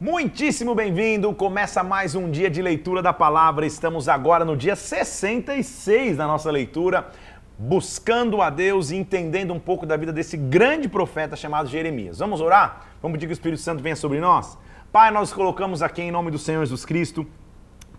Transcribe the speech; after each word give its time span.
Muitíssimo 0.00 0.74
bem-vindo! 0.74 1.34
Começa 1.34 1.82
mais 1.82 2.14
um 2.14 2.30
dia 2.30 2.48
de 2.48 2.62
leitura 2.62 3.02
da 3.02 3.12
palavra. 3.12 3.66
Estamos 3.66 4.08
agora 4.08 4.46
no 4.46 4.56
dia 4.56 4.74
66 4.74 6.16
da 6.16 6.26
nossa 6.26 6.50
leitura, 6.50 7.10
buscando 7.58 8.40
a 8.40 8.48
Deus 8.48 8.90
e 8.90 8.96
entendendo 8.96 9.52
um 9.52 9.60
pouco 9.60 9.84
da 9.84 9.98
vida 9.98 10.10
desse 10.10 10.38
grande 10.38 10.88
profeta 10.88 11.36
chamado 11.36 11.68
Jeremias. 11.68 12.18
Vamos 12.18 12.40
orar? 12.40 12.86
Vamos 13.02 13.16
pedir 13.16 13.26
que 13.26 13.32
o 13.32 13.34
Espírito 13.34 13.60
Santo 13.60 13.82
venha 13.82 13.94
sobre 13.94 14.20
nós? 14.20 14.56
Pai, 14.90 15.10
nós 15.10 15.34
colocamos 15.34 15.82
aqui 15.82 16.00
em 16.00 16.10
nome 16.10 16.30
do 16.30 16.38
Senhor 16.38 16.64
Jesus 16.64 16.86
Cristo 16.86 17.26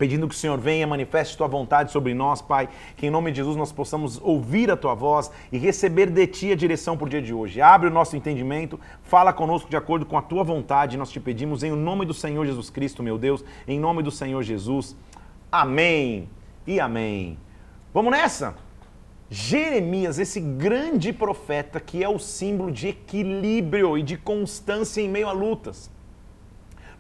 pedindo 0.02 0.27
que 0.27 0.33
o 0.33 0.38
Senhor 0.38 0.57
venha, 0.57 0.88
manifeste 0.88 1.38
tua 1.38 1.47
vontade 1.47 1.91
sobre 1.91 2.11
nós, 2.15 2.41
Pai, 2.41 2.67
que 2.97 3.05
em 3.05 3.11
nome 3.11 3.29
de 3.29 3.38
Jesus 3.38 3.55
nós 3.55 3.71
possamos 3.71 4.20
ouvir 4.23 4.71
a 4.71 4.75
tua 4.75 4.95
voz 4.95 5.29
e 5.52 5.59
receber 5.59 6.09
de 6.09 6.25
ti 6.25 6.52
a 6.52 6.55
direção 6.55 6.98
por 6.98 7.07
dia 7.07 7.21
de 7.21 7.31
hoje. 7.31 7.62
Abre 7.62 7.88
o 7.88 7.91
nosso 7.91 8.17
entendimento, 8.17 8.79
fala 9.03 9.31
conosco 9.31 9.70
de 9.70 9.77
acordo 9.77 10.03
com 10.03 10.17
a 10.17 10.21
tua 10.23 10.43
vontade, 10.43 10.98
nós 10.98 11.12
te 11.12 11.20
pedimos 11.20 11.62
em 11.62 11.70
nome 11.70 12.03
do 12.03 12.16
Senhor 12.16 12.43
Jesus 12.48 12.71
Cristo, 12.71 13.03
meu 13.03 13.16
Deus, 13.16 13.45
em 13.67 13.79
nome 13.79 14.02
do 14.02 14.09
Senhor 14.09 14.41
Jesus. 14.41 14.95
Amém 15.52 16.27
e 16.65 16.79
amém. 16.79 17.38
Vamos 17.93 18.12
nessa? 18.12 18.55
Jeremias, 19.29 20.18
esse 20.18 20.40
grande 20.40 21.13
profeta 21.13 21.79
que 21.79 22.04
é 22.04 22.09
o 22.09 22.18
símbolo 22.18 22.71
de 22.71 22.88
equilíbrio 22.88 23.99
e 23.99 24.02
de 24.02 24.18
constância 24.18 24.99
em 24.99 25.07
meio 25.07 25.27
a 25.27 25.31
lutas. 25.31 25.91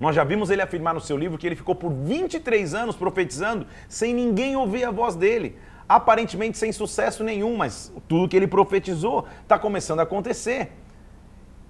Nós 0.01 0.15
já 0.15 0.23
vimos 0.23 0.49
ele 0.49 0.63
afirmar 0.63 0.95
no 0.95 0.99
seu 0.99 1.15
livro 1.15 1.37
que 1.37 1.45
ele 1.45 1.55
ficou 1.55 1.75
por 1.75 1.93
23 1.93 2.73
anos 2.73 2.95
profetizando 2.95 3.67
sem 3.87 4.15
ninguém 4.15 4.55
ouvir 4.55 4.83
a 4.83 4.89
voz 4.89 5.15
dele. 5.15 5.55
Aparentemente 5.87 6.57
sem 6.57 6.71
sucesso 6.71 7.23
nenhum, 7.23 7.55
mas 7.55 7.93
tudo 8.07 8.27
que 8.27 8.35
ele 8.35 8.47
profetizou 8.47 9.27
está 9.43 9.59
começando 9.59 9.99
a 9.99 10.03
acontecer. 10.03 10.71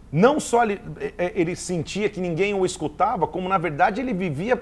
Não 0.10 0.40
só 0.40 0.64
ele, 0.64 0.80
é, 0.98 1.26
é, 1.26 1.32
ele 1.36 1.58
sentia 1.58 2.08
que 2.08 2.22
ninguém 2.22 2.54
o 2.54 2.66
escutava, 2.66 3.28
como 3.28 3.50
na 3.50 3.58
verdade 3.58 4.00
ele 4.00 4.14
vivia 4.14 4.62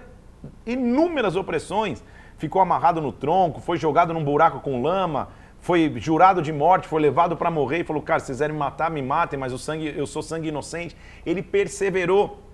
inúmeras 0.66 1.36
opressões. 1.36 2.04
Ficou 2.40 2.64
amarrado 2.64 3.00
no 3.00 3.12
tronco, 3.12 3.62
foi 3.62 3.78
jogado 3.78 4.16
num 4.16 4.24
buraco 4.24 4.62
com 4.62 4.82
lama, 4.82 5.30
foi 5.60 5.94
jurado 5.98 6.42
de 6.42 6.52
morte, 6.52 6.88
foi 6.88 7.02
levado 7.04 7.38
para 7.38 7.52
morrer 7.52 7.82
e 7.82 7.84
falou: 7.84 8.02
Cara, 8.02 8.20
se 8.20 8.32
quiserem 8.32 8.54
me 8.54 8.60
matar, 8.60 8.90
me 8.90 9.02
matem, 9.04 9.38
mas 9.38 9.54
o 9.54 9.60
sangue, 9.60 9.94
eu 9.96 10.08
sou 10.08 10.24
sangue 10.24 10.48
inocente. 10.48 10.98
Ele 11.24 11.44
perseverou. 11.44 12.49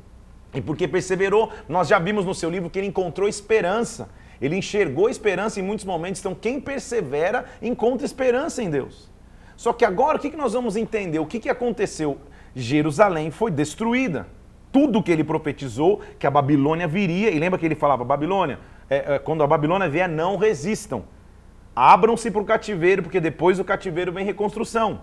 E 0.54 0.62
porque 0.62 0.88
perseverou, 0.88 1.52
nós 1.68 1.88
já 1.88 2.00
vimos 2.00 2.26
no 2.26 2.34
seu 2.34 2.50
livro 2.50 2.70
que 2.70 2.80
ele 2.80 2.88
encontrou 2.88 3.28
esperança. 3.28 4.10
Ele 4.42 4.56
enxergou 4.56 5.10
esperança 5.10 5.60
em 5.60 5.64
muitos 5.64 5.86
momentos. 5.86 6.20
Então, 6.20 6.36
quem 6.36 6.60
persevera 6.60 7.46
encontra 7.62 8.06
esperança 8.06 8.62
em 8.62 8.70
Deus. 8.70 9.10
Só 9.56 9.74
que 9.74 9.86
agora, 9.86 10.18
o 10.18 10.20
que 10.20 10.36
nós 10.36 10.54
vamos 10.54 10.76
entender? 10.76 11.20
O 11.20 11.26
que 11.26 11.50
aconteceu? 11.50 12.18
Jerusalém 12.56 13.32
foi 13.32 13.52
destruída. 13.52 14.28
Tudo 14.72 15.02
que 15.02 15.12
ele 15.12 15.24
profetizou, 15.24 16.02
que 16.20 16.28
a 16.28 16.32
Babilônia 16.32 16.88
viria, 16.88 17.30
e 17.32 17.40
lembra 17.40 17.58
que 17.58 17.66
ele 17.66 17.76
falava: 17.76 18.04
Babilônia, 18.04 18.60
é, 18.90 19.16
é, 19.16 19.20
quando 19.20 19.44
a 19.44 19.48
Babilônia 19.48 19.90
vier, 19.90 20.10
não 20.10 20.38
resistam. 20.38 21.04
Abram-se 21.76 22.32
para 22.32 22.42
o 22.42 22.46
cativeiro, 22.46 23.04
porque 23.04 23.20
depois 23.20 23.58
do 23.58 23.64
cativeiro 23.64 24.12
vem 24.12 24.26
reconstrução. 24.26 25.02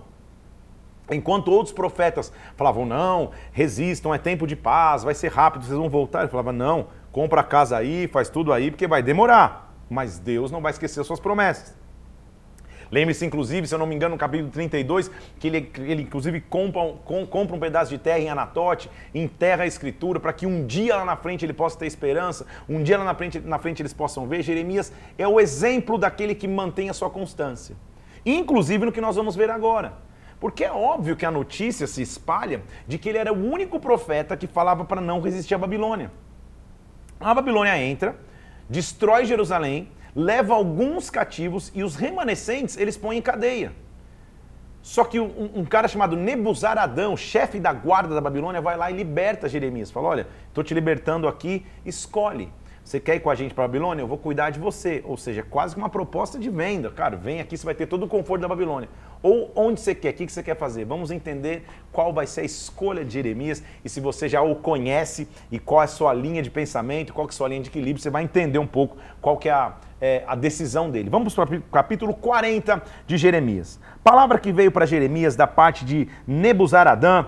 Enquanto 1.15 1.51
outros 1.51 1.73
profetas 1.73 2.33
falavam, 2.57 2.87
não, 2.87 3.31
resistam, 3.53 4.15
é 4.15 4.19
tempo 4.19 4.47
de 4.47 4.57
paz, 4.57 5.05
vai 5.05 5.15
ser 5.15 5.31
rápido, 5.31 5.65
vocês 5.65 5.79
vão 5.79 5.89
voltar. 5.89 6.21
Ele 6.21 6.29
falava, 6.29 6.53
não, 6.53 6.89
compra 7.11 7.41
a 7.41 7.45
casa 7.45 7.77
aí, 7.77 8.09
faz 8.09 8.29
tudo 8.29 8.53
aí, 8.53 8.71
porque 8.71 8.87
vai 8.87 9.03
demorar. 9.03 9.75
Mas 9.89 10.19
Deus 10.19 10.51
não 10.51 10.61
vai 10.61 10.73
esquecer 10.73 11.05
suas 11.05 11.21
promessas. 11.21 11.83
Lembre-se, 12.93 13.25
inclusive, 13.25 13.67
se 13.67 13.75
eu 13.75 13.79
não 13.79 13.87
me 13.87 13.95
engano, 13.95 14.15
no 14.15 14.19
capítulo 14.19 14.51
32, 14.51 15.11
que 15.41 15.47
ele, 15.47 15.73
ele 15.79 16.03
inclusive 16.03 16.43
compra, 16.43 16.93
com, 17.07 17.27
compra 17.27 17.57
um 17.57 17.59
pedaço 17.59 17.91
de 17.91 17.97
terra 17.97 18.19
em 18.19 18.29
Anatote, 18.29 18.91
enterra 19.15 19.65
a 19.65 19.67
escritura, 19.67 20.21
para 20.21 20.31
que 20.31 20.45
um 20.45 20.67
dia 20.67 20.97
lá 20.97 21.05
na 21.07 21.17
frente 21.17 21.43
ele 21.43 21.55
possa 21.55 21.79
ter 21.79 21.87
esperança, 21.87 22.47
um 22.69 22.83
dia 22.83 22.99
lá 22.99 23.05
na 23.05 23.15
frente, 23.15 23.41
na 23.41 23.59
frente 23.59 23.81
eles 23.81 23.95
possam 23.95 24.27
ver. 24.27 24.43
Jeremias 24.43 24.93
é 25.17 25.27
o 25.27 25.41
exemplo 25.41 25.97
daquele 25.97 26.35
que 26.35 26.47
mantém 26.47 26.91
a 26.91 26.93
sua 26.93 27.09
constância. 27.09 27.75
Inclusive 28.27 28.85
no 28.85 28.93
que 28.93 29.01
nós 29.01 29.17
vamos 29.17 29.35
ver 29.35 29.49
agora. 29.49 29.95
Porque 30.43 30.65
é 30.65 30.73
óbvio 30.73 31.15
que 31.15 31.25
a 31.25 31.31
notícia 31.31 31.87
se 31.87 32.03
espalha 32.03 32.63
de 32.85 32.99
que 32.99 33.09
ele 33.09 33.17
era 33.17 33.33
o 33.33 33.49
único 33.49 33.79
profeta 33.79 34.37
que 34.37 34.49
falava 34.49 34.85
para 34.85 35.01
não 35.01 35.21
resistir 35.21 35.55
à 35.55 35.59
Babilônia. 35.59 36.11
A 37.21 37.33
Babilônia 37.33 37.79
entra, 37.79 38.17
destrói 38.69 39.25
Jerusalém, 39.25 39.89
leva 40.17 40.53
alguns 40.53 41.09
cativos 41.11 41.71
e 41.73 41.85
os 41.85 41.95
remanescentes 41.95 42.77
eles 42.77 42.97
põem 42.97 43.19
em 43.19 43.23
cadeia. 43.23 43.73
Só 44.83 45.05
que 45.05 45.21
um, 45.21 45.53
um 45.55 45.65
cara 45.65 45.87
chamado 45.87 46.17
Nebuzaradão, 46.17 47.17
chefe 47.17 47.61
da 47.61 47.73
guarda 47.73 48.13
da 48.13 48.21
Babilônia, 48.21 48.61
vai 48.61 48.77
lá 48.77 48.91
e 48.91 48.97
liberta 48.97 49.49
Jeremias. 49.49 49.93
Fala: 49.93 50.09
Olha, 50.09 50.27
estou 50.49 50.65
te 50.65 50.75
libertando 50.75 51.29
aqui, 51.29 51.65
escolhe. 51.87 52.53
Você 52.93 53.01
quer 53.01 53.17
ir 53.17 53.21
com 53.21 53.31
a 53.31 53.35
gente 53.35 53.55
para 53.55 53.65
a 53.65 53.67
Babilônia? 53.67 54.03
Eu 54.03 54.07
vou 54.07 54.19
cuidar 54.19 54.51
de 54.51 54.61
você. 54.61 55.03
Ou 55.07 55.17
seja, 55.17 55.43
quase 55.43 55.75
que 55.75 55.81
uma 55.81 55.89
proposta 55.89 56.39
de 56.39 56.51
venda. 56.51 56.91
Cara, 56.91 57.17
vem 57.17 57.41
aqui, 57.41 57.57
você 57.57 57.65
vai 57.65 57.75
ter 57.75 57.87
todo 57.87 58.03
o 58.03 58.07
conforto 58.07 58.43
da 58.43 58.49
Babilônia. 58.49 58.87
Ou 59.23 59.51
onde 59.57 59.81
você 59.81 59.95
quer, 59.95 60.11
o 60.11 60.13
que 60.13 60.31
você 60.31 60.43
quer 60.43 60.59
fazer. 60.59 60.85
Vamos 60.85 61.11
entender 61.11 61.65
qual 61.91 62.13
vai 62.13 62.27
ser 62.27 62.43
a 62.43 62.45
escolha 62.45 63.03
de 63.03 63.15
Jeremias 63.15 63.65
e 63.83 63.89
se 63.89 63.99
você 63.99 64.29
já 64.29 64.43
o 64.43 64.55
conhece 64.55 65.27
e 65.51 65.59
qual 65.59 65.81
é 65.81 65.85
a 65.85 65.89
sua 65.89 66.13
linha 66.13 66.43
de 66.43 66.51
pensamento, 66.51 67.15
qual 67.15 67.27
é 67.27 67.31
a 67.31 67.33
sua 67.33 67.49
linha 67.49 67.63
de 67.63 67.71
equilíbrio, 67.71 67.99
você 67.99 68.11
vai 68.11 68.25
entender 68.25 68.59
um 68.59 68.67
pouco 68.67 68.99
qual 69.23 69.39
que 69.39 69.49
é 69.49 69.53
a, 69.53 69.73
é, 69.99 70.23
a 70.27 70.35
decisão 70.35 70.91
dele. 70.91 71.09
Vamos 71.09 71.35
para 71.35 71.57
o 71.57 71.63
capítulo 71.63 72.13
40 72.13 72.83
de 73.07 73.17
Jeremias. 73.17 73.81
Palavra 74.05 74.39
que 74.39 74.53
veio 74.53 74.71
para 74.71 74.85
Jeremias 74.85 75.35
da 75.35 75.47
parte 75.47 75.87
de 75.87 76.09
Nebuzaradã, 76.27 77.25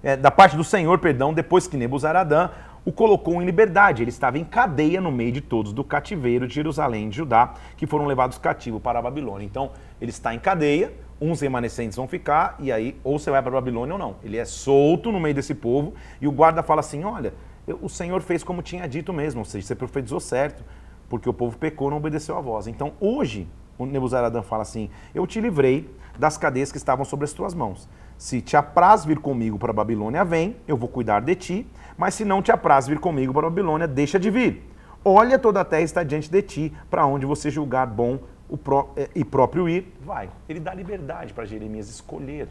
é, 0.00 0.16
da 0.16 0.30
parte 0.30 0.56
do 0.56 0.62
Senhor, 0.62 0.96
perdão, 1.00 1.34
depois 1.34 1.66
que 1.66 1.76
Nebuzaradã 1.76 2.50
o 2.90 2.92
colocou 2.92 3.40
em 3.40 3.46
liberdade. 3.46 4.02
Ele 4.02 4.10
estava 4.10 4.36
em 4.36 4.44
cadeia 4.44 5.00
no 5.00 5.12
meio 5.12 5.30
de 5.30 5.40
todos 5.40 5.72
do 5.72 5.84
cativeiro 5.84 6.46
de 6.46 6.54
Jerusalém 6.54 7.08
de 7.08 7.16
Judá, 7.16 7.54
que 7.76 7.86
foram 7.86 8.04
levados 8.04 8.36
cativos 8.36 8.82
para 8.82 8.98
a 8.98 9.02
Babilônia. 9.02 9.46
Então, 9.46 9.70
ele 10.00 10.10
está 10.10 10.34
em 10.34 10.40
cadeia, 10.40 10.92
uns 11.20 11.40
remanescentes 11.40 11.96
vão 11.96 12.08
ficar, 12.08 12.56
e 12.58 12.72
aí 12.72 12.98
ou 13.04 13.18
você 13.18 13.30
vai 13.30 13.40
para 13.40 13.50
a 13.52 13.54
Babilônia 13.54 13.94
ou 13.94 13.98
não. 13.98 14.16
Ele 14.24 14.36
é 14.36 14.44
solto 14.44 15.12
no 15.12 15.20
meio 15.20 15.34
desse 15.34 15.54
povo, 15.54 15.94
e 16.20 16.26
o 16.26 16.32
guarda 16.32 16.62
fala 16.62 16.80
assim: 16.80 17.04
olha, 17.04 17.32
o 17.80 17.88
Senhor 17.88 18.20
fez 18.22 18.42
como 18.42 18.60
tinha 18.60 18.88
dito 18.88 19.12
mesmo, 19.12 19.40
ou 19.40 19.44
seja, 19.44 19.66
você 19.66 19.76
profetizou 19.76 20.18
certo, 20.18 20.64
porque 21.08 21.28
o 21.28 21.32
povo 21.32 21.56
pecou, 21.56 21.90
não 21.90 21.98
obedeceu 21.98 22.36
a 22.36 22.40
voz. 22.40 22.66
Então, 22.66 22.92
hoje, 23.00 23.46
o 23.78 23.86
Nebuzaradã 23.86 24.42
fala 24.42 24.62
assim: 24.62 24.90
eu 25.14 25.26
te 25.28 25.40
livrei 25.40 25.88
das 26.18 26.36
cadeias 26.36 26.72
que 26.72 26.78
estavam 26.78 27.04
sobre 27.04 27.24
as 27.24 27.32
tuas 27.32 27.54
mãos. 27.54 27.88
Se 28.18 28.42
te 28.42 28.56
apraz 28.56 29.04
vir 29.04 29.18
comigo 29.18 29.58
para 29.58 29.70
a 29.70 29.74
Babilônia, 29.74 30.24
vem, 30.24 30.56
eu 30.68 30.76
vou 30.76 30.88
cuidar 30.88 31.20
de 31.20 31.34
ti 31.34 31.66
mas 32.00 32.14
se 32.14 32.24
não 32.24 32.40
te 32.40 32.50
apraz 32.50 32.86
vir 32.86 32.98
comigo 32.98 33.30
para 33.30 33.46
a 33.46 33.50
Babilônia, 33.50 33.86
deixa 33.86 34.18
de 34.18 34.30
vir. 34.30 34.66
Olha, 35.04 35.38
toda 35.38 35.60
a 35.60 35.64
terra 35.66 35.82
está 35.82 36.02
diante 36.02 36.30
de 36.30 36.40
ti, 36.40 36.72
para 36.88 37.04
onde 37.04 37.26
você 37.26 37.50
julgar 37.50 37.86
bom 37.86 38.18
o 38.48 38.56
pró 38.56 38.94
eh, 38.96 39.10
e 39.14 39.22
próprio 39.22 39.68
ir, 39.68 39.92
vai. 40.00 40.30
Ele 40.48 40.58
dá 40.58 40.72
liberdade 40.72 41.34
para 41.34 41.44
Jeremias 41.44 41.90
escolher. 41.90 42.48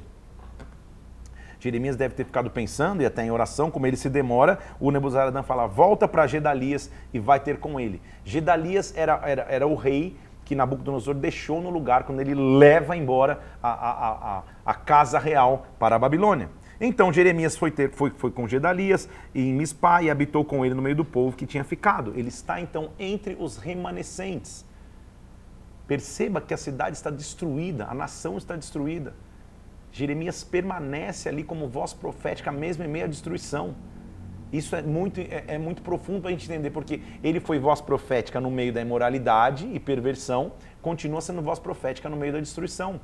Jeremias 1.59 1.95
deve 1.95 2.13
ter 2.13 2.25
ficado 2.25 2.51
pensando, 2.51 3.01
e 3.01 3.07
até 3.07 3.23
em 3.23 3.31
oração, 3.31 3.71
como 3.71 3.87
ele 3.87 3.97
se 3.97 4.07
demora, 4.07 4.59
o 4.79 4.91
Nebuzaradã 4.91 5.41
fala, 5.41 5.65
volta 5.65 6.07
para 6.07 6.27
Gedalias 6.27 6.91
e 7.11 7.17
vai 7.17 7.39
ter 7.39 7.57
com 7.57 7.79
ele. 7.79 7.99
Gedalias 8.23 8.93
era, 8.95 9.19
era, 9.25 9.47
era 9.49 9.65
o 9.65 9.73
rei 9.73 10.15
que 10.45 10.53
Nabucodonosor 10.53 11.15
deixou 11.15 11.59
no 11.59 11.71
lugar 11.71 12.03
quando 12.03 12.21
ele 12.21 12.35
leva 12.35 12.95
embora 12.95 13.39
a, 13.63 13.69
a, 13.71 14.09
a, 14.37 14.43
a 14.63 14.73
casa 14.75 15.17
real 15.17 15.65
para 15.79 15.95
a 15.95 15.99
Babilônia. 15.99 16.49
Então 16.81 17.11
Jeremias 17.11 17.57
foi, 17.57 17.71
ter, 17.71 17.91
foi, 17.91 18.11
foi 18.11 18.31
com 18.31 18.47
Gedalias 18.47 19.09
e 19.35 19.41
em 19.41 19.53
Mispá 19.53 20.01
e 20.01 20.09
habitou 20.09 20.45
com 20.45 20.65
ele 20.65 20.73
no 20.73 20.81
meio 20.81 20.95
do 20.95 21.03
povo 21.03 21.35
que 21.35 21.45
tinha 21.45 21.63
ficado. 21.63 22.13
Ele 22.15 22.29
está 22.29 22.61
então 22.61 22.91
entre 22.97 23.35
os 23.37 23.57
remanescentes. 23.57 24.65
Perceba 25.85 26.39
que 26.39 26.53
a 26.53 26.57
cidade 26.57 26.95
está 26.95 27.09
destruída, 27.09 27.85
a 27.89 27.93
nação 27.93 28.37
está 28.37 28.55
destruída. 28.55 29.13
Jeremias 29.91 30.43
permanece 30.43 31.27
ali 31.27 31.43
como 31.43 31.67
voz 31.67 31.93
profética, 31.93 32.51
mesmo 32.51 32.83
em 32.83 32.87
meio 32.87 33.05
à 33.05 33.07
destruição. 33.07 33.75
Isso 34.53 34.75
é 34.75 34.81
muito, 34.81 35.19
é, 35.19 35.43
é 35.47 35.57
muito 35.57 35.81
profundo 35.81 36.21
para 36.21 36.29
a 36.29 36.31
gente 36.31 36.45
entender, 36.45 36.69
porque 36.69 37.01
ele 37.23 37.39
foi 37.39 37.59
voz 37.59 37.81
profética 37.81 38.39
no 38.39 38.49
meio 38.49 38.71
da 38.71 38.81
imoralidade 38.81 39.69
e 39.73 39.79
perversão, 39.79 40.53
continua 40.81 41.21
sendo 41.21 41.41
voz 41.41 41.59
profética 41.59 42.07
no 42.07 42.15
meio 42.15 42.33
da 42.33 42.39
destruição. 42.39 43.01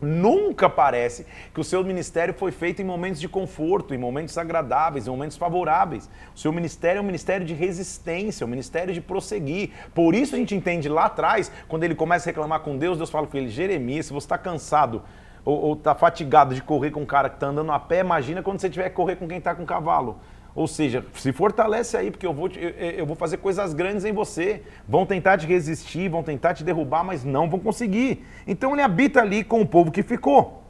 Nunca 0.00 0.68
parece 0.68 1.26
que 1.52 1.60
o 1.60 1.64
seu 1.64 1.84
ministério 1.84 2.32
foi 2.32 2.50
feito 2.50 2.80
em 2.80 2.84
momentos 2.84 3.20
de 3.20 3.28
conforto, 3.28 3.94
em 3.94 3.98
momentos 3.98 4.38
agradáveis, 4.38 5.06
em 5.06 5.10
momentos 5.10 5.36
favoráveis. 5.36 6.08
O 6.34 6.38
seu 6.38 6.52
ministério 6.52 6.98
é 6.98 7.02
um 7.02 7.06
ministério 7.06 7.46
de 7.46 7.52
resistência, 7.52 8.46
um 8.46 8.50
ministério 8.50 8.94
de 8.94 9.00
prosseguir. 9.00 9.70
Por 9.94 10.14
isso 10.14 10.34
a 10.34 10.38
gente 10.38 10.54
entende 10.54 10.88
lá 10.88 11.04
atrás, 11.04 11.52
quando 11.68 11.84
ele 11.84 11.94
começa 11.94 12.28
a 12.28 12.30
reclamar 12.30 12.60
com 12.60 12.78
Deus, 12.78 12.96
Deus 12.96 13.10
fala 13.10 13.26
com 13.26 13.36
ele: 13.36 13.48
Jeremias, 13.48 14.06
se 14.06 14.12
você 14.12 14.24
está 14.24 14.38
cansado 14.38 15.02
ou 15.44 15.74
está 15.74 15.94
fatigado 15.94 16.54
de 16.54 16.62
correr 16.62 16.90
com 16.90 17.00
um 17.00 17.06
cara 17.06 17.28
que 17.28 17.36
está 17.36 17.48
andando 17.48 17.72
a 17.72 17.78
pé, 17.78 18.00
imagina 18.00 18.42
quando 18.42 18.60
você 18.60 18.68
tiver 18.68 18.88
que 18.90 18.94
correr 18.94 19.16
com 19.16 19.26
quem 19.26 19.38
está 19.38 19.54
com 19.54 19.64
cavalo. 19.64 20.18
Ou 20.54 20.66
seja, 20.66 21.04
se 21.14 21.32
fortalece 21.32 21.96
aí, 21.96 22.10
porque 22.10 22.26
eu 22.26 22.34
vou, 22.34 22.48
te, 22.48 22.58
eu, 22.58 22.70
eu, 22.70 23.06
vou 23.06 23.14
fazer 23.14 23.36
coisas 23.36 23.72
grandes 23.72 24.04
em 24.04 24.12
você. 24.12 24.62
Vão 24.88 25.06
tentar 25.06 25.38
te 25.38 25.46
resistir, 25.46 26.08
vão 26.08 26.22
tentar 26.22 26.54
te 26.54 26.64
derrubar, 26.64 27.04
mas 27.04 27.24
não 27.24 27.48
vão 27.48 27.60
conseguir. 27.60 28.24
Então 28.46 28.72
ele 28.72 28.82
habita 28.82 29.20
ali 29.20 29.44
com 29.44 29.60
o 29.60 29.66
povo 29.66 29.90
que 29.90 30.02
ficou. 30.02 30.60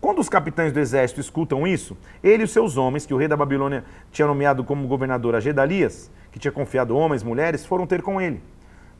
Quando 0.00 0.18
os 0.18 0.28
capitães 0.28 0.72
do 0.72 0.80
exército 0.80 1.20
escutam 1.20 1.66
isso, 1.66 1.96
ele 2.24 2.42
e 2.42 2.44
os 2.44 2.52
seus 2.52 2.76
homens, 2.78 3.04
que 3.04 3.12
o 3.12 3.18
rei 3.18 3.28
da 3.28 3.36
Babilônia 3.36 3.84
tinha 4.10 4.26
nomeado 4.26 4.64
como 4.64 4.88
governador 4.88 5.34
a 5.34 5.40
Gedalias, 5.40 6.10
que 6.32 6.38
tinha 6.38 6.50
confiado 6.50 6.96
homens, 6.96 7.22
mulheres, 7.22 7.66
foram 7.66 7.86
ter 7.86 8.00
com 8.00 8.20
ele. 8.20 8.40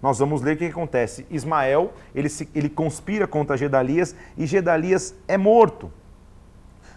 Nós 0.02 0.18
vamos 0.18 0.42
ler 0.42 0.56
o 0.56 0.58
que 0.58 0.66
acontece. 0.66 1.26
Ismael, 1.30 1.92
ele, 2.14 2.28
se, 2.28 2.48
ele 2.54 2.68
conspira 2.68 3.26
contra 3.26 3.56
Gedalias 3.56 4.14
e 4.36 4.46
Gedalias 4.46 5.14
é 5.26 5.36
morto. 5.36 5.90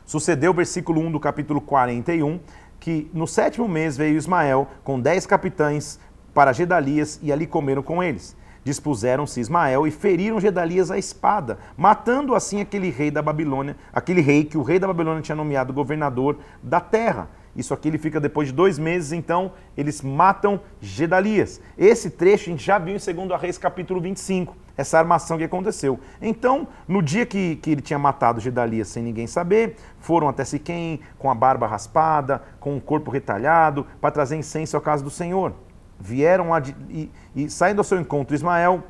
Sucedeu 0.06 0.54
versículo 0.54 1.02
1 1.02 1.12
do 1.12 1.20
capítulo 1.20 1.62
41, 1.62 2.40
que 2.84 3.10
no 3.14 3.26
sétimo 3.26 3.66
mês 3.66 3.96
veio 3.96 4.18
Ismael 4.18 4.68
com 4.84 5.00
dez 5.00 5.26
capitães 5.26 5.98
para 6.34 6.52
Gedalias 6.52 7.18
e 7.24 7.32
ali 7.32 7.48
comeram 7.48 7.82
com 7.82 8.04
eles. 8.04 8.36
Dispuseram-se 8.62 9.40
Ismael 9.40 9.88
e 9.88 9.92
feriram 9.92 10.38
Gedalias 10.38 10.92
à 10.92 10.98
espada, 10.98 11.58
matando 11.78 12.36
assim 12.36 12.60
aquele 12.60 12.90
rei 12.90 13.10
da 13.10 13.22
Babilônia, 13.22 13.78
aquele 13.94 14.20
rei 14.20 14.44
que 14.44 14.58
o 14.58 14.64
rei 14.64 14.80
da 14.80 14.88
Babilônia 14.88 15.22
tinha 15.22 15.36
nomeado 15.36 15.72
governador 15.72 16.38
da 16.62 16.82
terra. 16.82 17.30
Isso 17.56 17.74
aqui 17.74 17.88
ele 17.88 18.00
fica 18.00 18.20
depois 18.20 18.48
de 18.48 18.54
dois 18.54 18.80
meses, 18.80 19.12
então 19.12 19.52
eles 19.78 20.02
matam 20.02 20.60
Gedalias. 20.82 21.62
Esse 21.78 22.10
trecho 22.10 22.50
a 22.50 22.52
gente 22.52 22.66
já 22.66 22.80
viu 22.80 22.96
em 22.96 23.26
2 23.28 23.40
Reis 23.40 23.58
capítulo 23.60 24.02
25, 24.02 24.56
essa 24.76 24.98
armação 24.98 25.38
que 25.38 25.44
aconteceu. 25.44 26.00
Então, 26.20 26.68
no 26.88 27.02
dia 27.02 27.26
que, 27.26 27.58
que 27.58 27.72
ele 27.72 27.82
tinha 27.82 28.00
matado 28.00 28.42
Gedalias 28.42 28.88
sem 28.88 29.04
ninguém 29.04 29.28
saber, 29.28 29.76
foram 30.00 30.28
até 30.28 30.44
Siquém 30.44 31.00
com 31.20 31.30
a 31.30 31.36
barba 31.36 31.68
raspada, 31.68 32.42
com 32.60 32.76
o 32.76 32.82
corpo 32.82 33.12
retalhado, 33.12 33.86
para 34.02 34.10
trazer 34.10 34.36
incenso 34.36 34.76
à 34.76 34.82
casa 34.82 35.04
do 35.04 35.12
Senhor. 35.12 35.54
Vieram 36.00 36.50
e, 36.90 37.12
e 37.36 37.50
saindo 37.52 37.78
ao 37.80 37.84
seu 37.84 38.00
encontro 38.00 38.34
Ismael, 38.34 38.84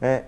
é, 0.00 0.24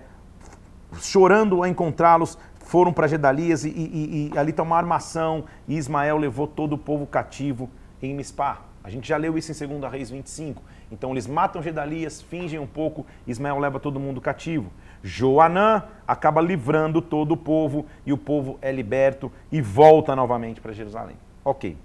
chorando 0.99 1.61
a 1.61 1.69
encontrá-los, 1.69 2.39
foram 2.65 2.91
para 2.91 3.07
Gedalias 3.07 3.63
e, 3.63 3.69
e, 3.69 4.31
e 4.33 4.37
ali 4.37 4.49
está 4.49 4.63
uma 4.63 4.75
armação 4.75 5.45
e 5.67 5.77
Ismael 5.77 6.17
levou 6.17 6.47
todo 6.47 6.73
o 6.73 6.77
povo 6.77 7.05
cativo 7.05 7.69
em 8.01 8.13
Mispá. 8.13 8.61
A 8.83 8.89
gente 8.89 9.07
já 9.07 9.17
leu 9.17 9.37
isso 9.37 9.51
em 9.51 9.67
2 9.79 9.91
Reis 9.91 10.09
25. 10.09 10.61
Então 10.91 11.11
eles 11.11 11.27
matam 11.27 11.61
Gedalias, 11.61 12.21
fingem 12.21 12.59
um 12.59 12.67
pouco, 12.67 13.05
Ismael 13.25 13.59
leva 13.59 13.79
todo 13.79 13.99
mundo 13.99 14.19
cativo. 14.19 14.71
Joanã 15.03 15.83
acaba 16.07 16.41
livrando 16.41 17.01
todo 17.01 17.33
o 17.33 17.37
povo 17.37 17.85
e 18.05 18.11
o 18.11 18.17
povo 18.17 18.57
é 18.61 18.71
liberto 18.71 19.31
e 19.51 19.61
volta 19.61 20.15
novamente 20.15 20.59
para 20.59 20.73
Jerusalém. 20.73 21.15
Ok. 21.43 21.77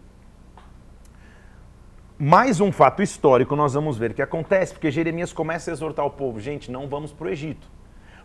Mais 2.18 2.60
um 2.60 2.72
fato 2.72 3.02
histórico 3.02 3.54
nós 3.56 3.74
vamos 3.74 3.96
ver 3.96 4.12
que 4.14 4.22
acontece, 4.22 4.72
porque 4.72 4.90
Jeremias 4.90 5.32
começa 5.32 5.70
a 5.70 5.72
exortar 5.72 6.04
o 6.04 6.10
povo: 6.10 6.40
gente, 6.40 6.70
não 6.70 6.88
vamos 6.88 7.12
para 7.12 7.26
o 7.26 7.30
Egito. 7.30 7.66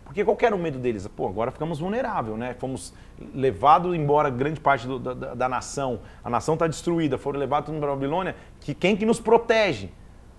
Porque 0.06 0.24
qual 0.24 0.38
era 0.40 0.54
o 0.54 0.58
medo 0.58 0.78
deles? 0.78 1.06
Pô, 1.08 1.26
agora 1.26 1.50
ficamos 1.50 1.80
vulneráveis, 1.80 2.38
né? 2.38 2.54
Fomos 2.54 2.94
levados 3.34 3.94
embora 3.94 4.30
grande 4.30 4.60
parte 4.60 4.86
do, 4.86 4.98
da, 4.98 5.34
da, 5.34 5.48
nação. 5.48 6.00
A 6.24 6.30
nação 6.30 6.54
está 6.54 6.66
destruída, 6.66 7.18
foram 7.18 7.40
levados 7.40 7.76
para 7.76 7.92
a 7.92 7.94
Babilônia. 7.94 8.36
Que, 8.60 8.72
quem 8.72 8.96
que 8.96 9.04
nos 9.04 9.20
protege? 9.20 9.90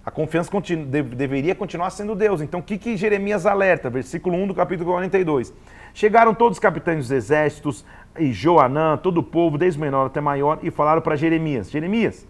A 0.06 0.10
confiança 0.10 0.50
continu, 0.50 0.86
de, 0.86 1.04
deveria 1.04 1.54
continuar 1.54 1.90
sendo 1.90 2.16
Deus. 2.16 2.40
Então, 2.40 2.62
o 2.62 2.64
que, 2.64 2.78
que 2.78 2.96
Jeremias 2.96 3.46
alerta? 3.46 3.90
Versículo 3.90 4.38
1 4.38 4.48
do 4.48 4.56
capítulo 4.56 4.90
42. 4.90 5.54
Chegaram 5.94 6.34
todos 6.34 6.58
os 6.58 6.60
capitães 6.60 7.00
dos 7.00 7.12
exércitos, 7.12 7.84
e 8.18 8.32
Joanã, 8.32 8.96
todo 8.96 9.18
o 9.18 9.24
povo, 9.24 9.58
desde 9.58 9.78
o 9.78 9.82
menor 9.82 10.08
até 10.08 10.22
maior, 10.22 10.60
e 10.64 10.72
falaram 10.72 11.02
para 11.02 11.18
Jeremias: 11.18 11.70
Jeremias, 11.70 12.26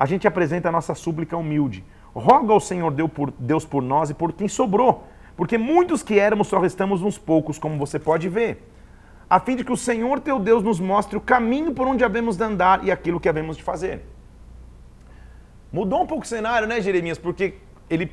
a 0.00 0.06
gente 0.06 0.26
apresenta 0.26 0.70
a 0.70 0.72
nossa 0.72 0.94
súplica 0.94 1.36
humilde. 1.36 1.84
Roga 2.14 2.52
ao 2.52 2.60
Senhor 2.60 2.92
Deus 3.38 3.64
por 3.64 3.82
nós 3.82 4.10
e 4.10 4.14
por 4.14 4.32
quem 4.32 4.48
sobrou 4.48 5.06
porque 5.36 5.56
muitos 5.56 6.02
que 6.02 6.18
éramos 6.18 6.48
só 6.48 6.58
restamos 6.58 7.02
uns 7.02 7.18
poucos, 7.18 7.58
como 7.58 7.78
você 7.78 7.98
pode 7.98 8.28
ver, 8.28 8.68
a 9.28 9.40
fim 9.40 9.56
de 9.56 9.64
que 9.64 9.72
o 9.72 9.76
Senhor 9.76 10.20
teu 10.20 10.38
Deus 10.38 10.62
nos 10.62 10.78
mostre 10.78 11.16
o 11.16 11.20
caminho 11.20 11.72
por 11.72 11.86
onde 11.86 12.04
havemos 12.04 12.36
de 12.36 12.44
andar 12.44 12.84
e 12.84 12.90
aquilo 12.90 13.18
que 13.18 13.28
havemos 13.28 13.56
de 13.56 13.62
fazer. 13.62 14.04
Mudou 15.72 16.02
um 16.02 16.06
pouco 16.06 16.24
o 16.24 16.28
cenário, 16.28 16.68
né, 16.68 16.80
Jeremias? 16.80 17.16
Porque 17.16 17.54
ele 17.88 18.12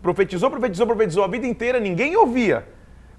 profetizou, 0.00 0.50
profetizou, 0.50 0.86
profetizou 0.86 1.24
a 1.24 1.28
vida 1.28 1.46
inteira, 1.46 1.80
ninguém 1.80 2.16
ouvia. 2.16 2.68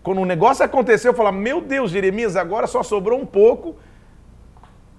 Quando 0.01 0.21
o 0.21 0.25
negócio 0.25 0.63
aconteceu, 0.63 1.11
eu 1.11 1.15
falava, 1.17 1.35
meu 1.35 1.59
Deus, 1.59 1.91
Jeremias, 1.91 2.35
agora 2.35 2.67
só 2.67 2.83
sobrou 2.83 3.19
um 3.19 3.25
pouco. 3.25 3.75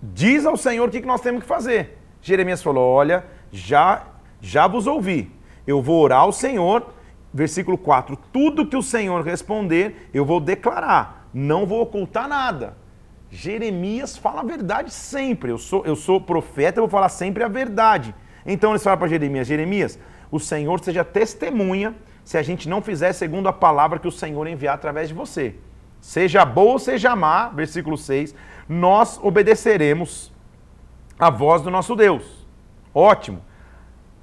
Diz 0.03 0.45
ao 0.45 0.57
Senhor 0.57 0.89
o 0.89 0.91
que 0.91 1.01
nós 1.01 1.21
temos 1.21 1.43
que 1.43 1.49
fazer. 1.49 1.97
Jeremias 2.21 2.63
falou: 2.63 2.93
Olha, 2.93 3.25
já, 3.53 4.05
já 4.41 4.67
vos 4.67 4.87
ouvi. 4.87 5.31
Eu 5.67 5.81
vou 5.81 6.03
orar 6.03 6.21
ao 6.21 6.33
Senhor 6.33 6.93
versículo 7.33 7.77
4: 7.77 8.17
Tudo 8.33 8.67
que 8.67 8.77
o 8.77 8.83
Senhor 8.83 9.23
responder, 9.25 10.11
eu 10.13 10.25
vou 10.25 10.41
declarar, 10.41 11.29
não 11.33 11.67
vou 11.67 11.83
ocultar 11.83 12.29
nada. 12.29 12.77
Jeremias 13.31 14.17
fala 14.17 14.41
a 14.41 14.45
verdade 14.45 14.91
sempre. 14.93 15.51
Eu 15.51 15.59
sou, 15.59 15.85
eu 15.85 15.97
sou 15.97 16.21
profeta, 16.21 16.79
eu 16.79 16.85
vou 16.85 16.91
falar 16.91 17.09
sempre 17.09 17.43
a 17.43 17.49
verdade. 17.49 18.15
Então 18.45 18.71
eles 18.71 18.83
falam 18.83 18.99
para 18.99 19.09
Jeremias: 19.09 19.47
Jeremias, 19.47 19.99
o 20.31 20.39
Senhor 20.39 20.81
seja 20.81 21.05
testemunha 21.05 21.95
se 22.25 22.37
a 22.37 22.43
gente 22.43 22.69
não 22.69 22.83
fizer 22.83 23.13
segundo 23.13 23.49
a 23.49 23.53
palavra 23.53 23.99
que 23.99 24.09
o 24.09 24.13
Senhor 24.13 24.47
enviar 24.47 24.75
através 24.75 25.09
de 25.09 25.15
você. 25.15 25.55
Seja 26.01 26.45
boa 26.45 26.73
ou 26.73 26.79
seja 26.79 27.17
má, 27.17 27.49
versículo 27.49 27.97
6, 27.97 28.35
nós 28.69 29.19
obedeceremos 29.23 30.33
a 31.19 31.31
voz 31.31 31.63
do 31.63 31.71
nosso 31.71 31.95
Deus. 31.97 32.47
Ótimo. 32.95 33.43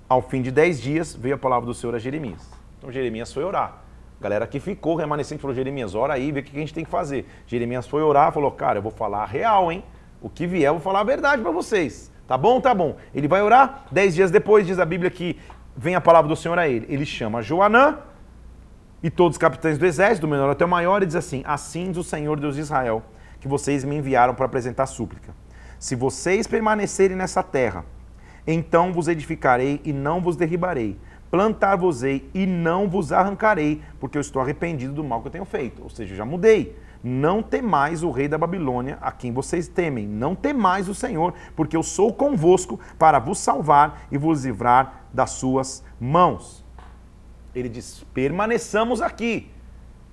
Ao 0.07 0.21
fim 0.21 0.41
de 0.41 0.51
dez 0.51 0.79
dias 0.81 1.15
veio 1.15 1.35
a 1.35 1.37
palavra 1.37 1.65
do 1.65 1.73
Senhor 1.73 1.95
a 1.95 1.99
Jeremias. 1.99 2.52
Então 2.83 2.91
Jeremias 2.91 3.31
foi 3.31 3.45
orar. 3.45 3.81
A 4.19 4.23
galera 4.23 4.45
que 4.45 4.59
ficou 4.59 4.97
remanescente 4.97 5.41
falou: 5.41 5.55
Jeremias, 5.55 5.95
ora 5.95 6.15
aí, 6.15 6.33
vê 6.33 6.41
o 6.41 6.43
que 6.43 6.53
a 6.53 6.59
gente 6.59 6.73
tem 6.73 6.83
que 6.83 6.91
fazer. 6.91 7.25
Jeremias 7.47 7.87
foi 7.87 8.01
orar, 8.01 8.33
falou: 8.33 8.51
Cara, 8.51 8.79
eu 8.79 8.81
vou 8.81 8.91
falar 8.91 9.23
a 9.23 9.25
real, 9.25 9.71
hein? 9.71 9.85
O 10.21 10.27
que 10.27 10.45
vier, 10.45 10.67
eu 10.67 10.73
vou 10.73 10.81
falar 10.81 10.99
a 10.99 11.03
verdade 11.05 11.41
para 11.41 11.51
vocês. 11.51 12.11
Tá 12.27 12.37
bom? 12.37 12.59
Tá 12.59 12.73
bom. 12.73 12.97
Ele 13.15 13.25
vai 13.25 13.41
orar. 13.41 13.85
Dez 13.89 14.13
dias 14.13 14.29
depois, 14.29 14.67
diz 14.67 14.79
a 14.79 14.85
Bíblia 14.85 15.09
que 15.09 15.39
vem 15.77 15.95
a 15.95 16.01
palavra 16.01 16.27
do 16.27 16.35
Senhor 16.35 16.59
a 16.59 16.67
ele. 16.67 16.85
Ele 16.89 17.05
chama 17.05 17.41
Joanã 17.41 17.99
e 19.01 19.09
todos 19.09 19.35
os 19.35 19.39
capitães 19.39 19.77
do 19.77 19.85
exército, 19.85 20.27
do 20.27 20.29
menor 20.29 20.49
até 20.49 20.65
o 20.65 20.67
maior, 20.69 21.01
e 21.03 21.05
diz 21.05 21.15
assim: 21.15 21.41
Assim 21.45 21.87
diz 21.87 21.97
o 21.99 22.03
Senhor 22.03 22.37
Deus 22.37 22.55
de 22.55 22.61
Israel, 22.61 23.01
que 23.39 23.47
vocês 23.47 23.85
me 23.85 23.95
enviaram 23.95 24.35
para 24.35 24.45
apresentar 24.45 24.87
súplica. 24.87 25.33
Se 25.79 25.95
vocês 25.95 26.47
permanecerem 26.47 27.15
nessa 27.15 27.41
terra, 27.41 27.85
então 28.45 28.91
vos 28.91 29.07
edificarei 29.07 29.79
e 29.85 29.93
não 29.93 30.19
vos 30.19 30.35
derribarei 30.35 30.99
plantar-vos-ei 31.33 32.29
e 32.31 32.45
não 32.45 32.87
vos 32.87 33.11
arrancarei, 33.11 33.81
porque 33.99 34.15
eu 34.15 34.21
estou 34.21 34.39
arrependido 34.39 34.93
do 34.93 35.03
mal 35.03 35.19
que 35.19 35.29
eu 35.29 35.31
tenho 35.31 35.45
feito. 35.45 35.81
Ou 35.81 35.89
seja, 35.89 36.13
eu 36.13 36.17
já 36.17 36.23
mudei. 36.23 36.77
Não 37.03 37.41
temais 37.41 38.03
o 38.03 38.11
rei 38.11 38.27
da 38.27 38.37
Babilônia, 38.37 38.99
a 39.01 39.11
quem 39.11 39.33
vocês 39.33 39.67
temem. 39.67 40.07
Não 40.07 40.35
temais 40.35 40.87
o 40.87 40.93
Senhor, 40.93 41.33
porque 41.55 41.75
eu 41.75 41.81
sou 41.81 42.13
convosco 42.13 42.79
para 42.99 43.17
vos 43.17 43.39
salvar 43.39 44.03
e 44.11 44.17
vos 44.17 44.45
livrar 44.45 45.05
das 45.11 45.31
suas 45.31 45.83
mãos. 45.99 46.63
Ele 47.55 47.67
diz: 47.67 48.05
permaneçamos 48.13 49.01
aqui. 49.01 49.49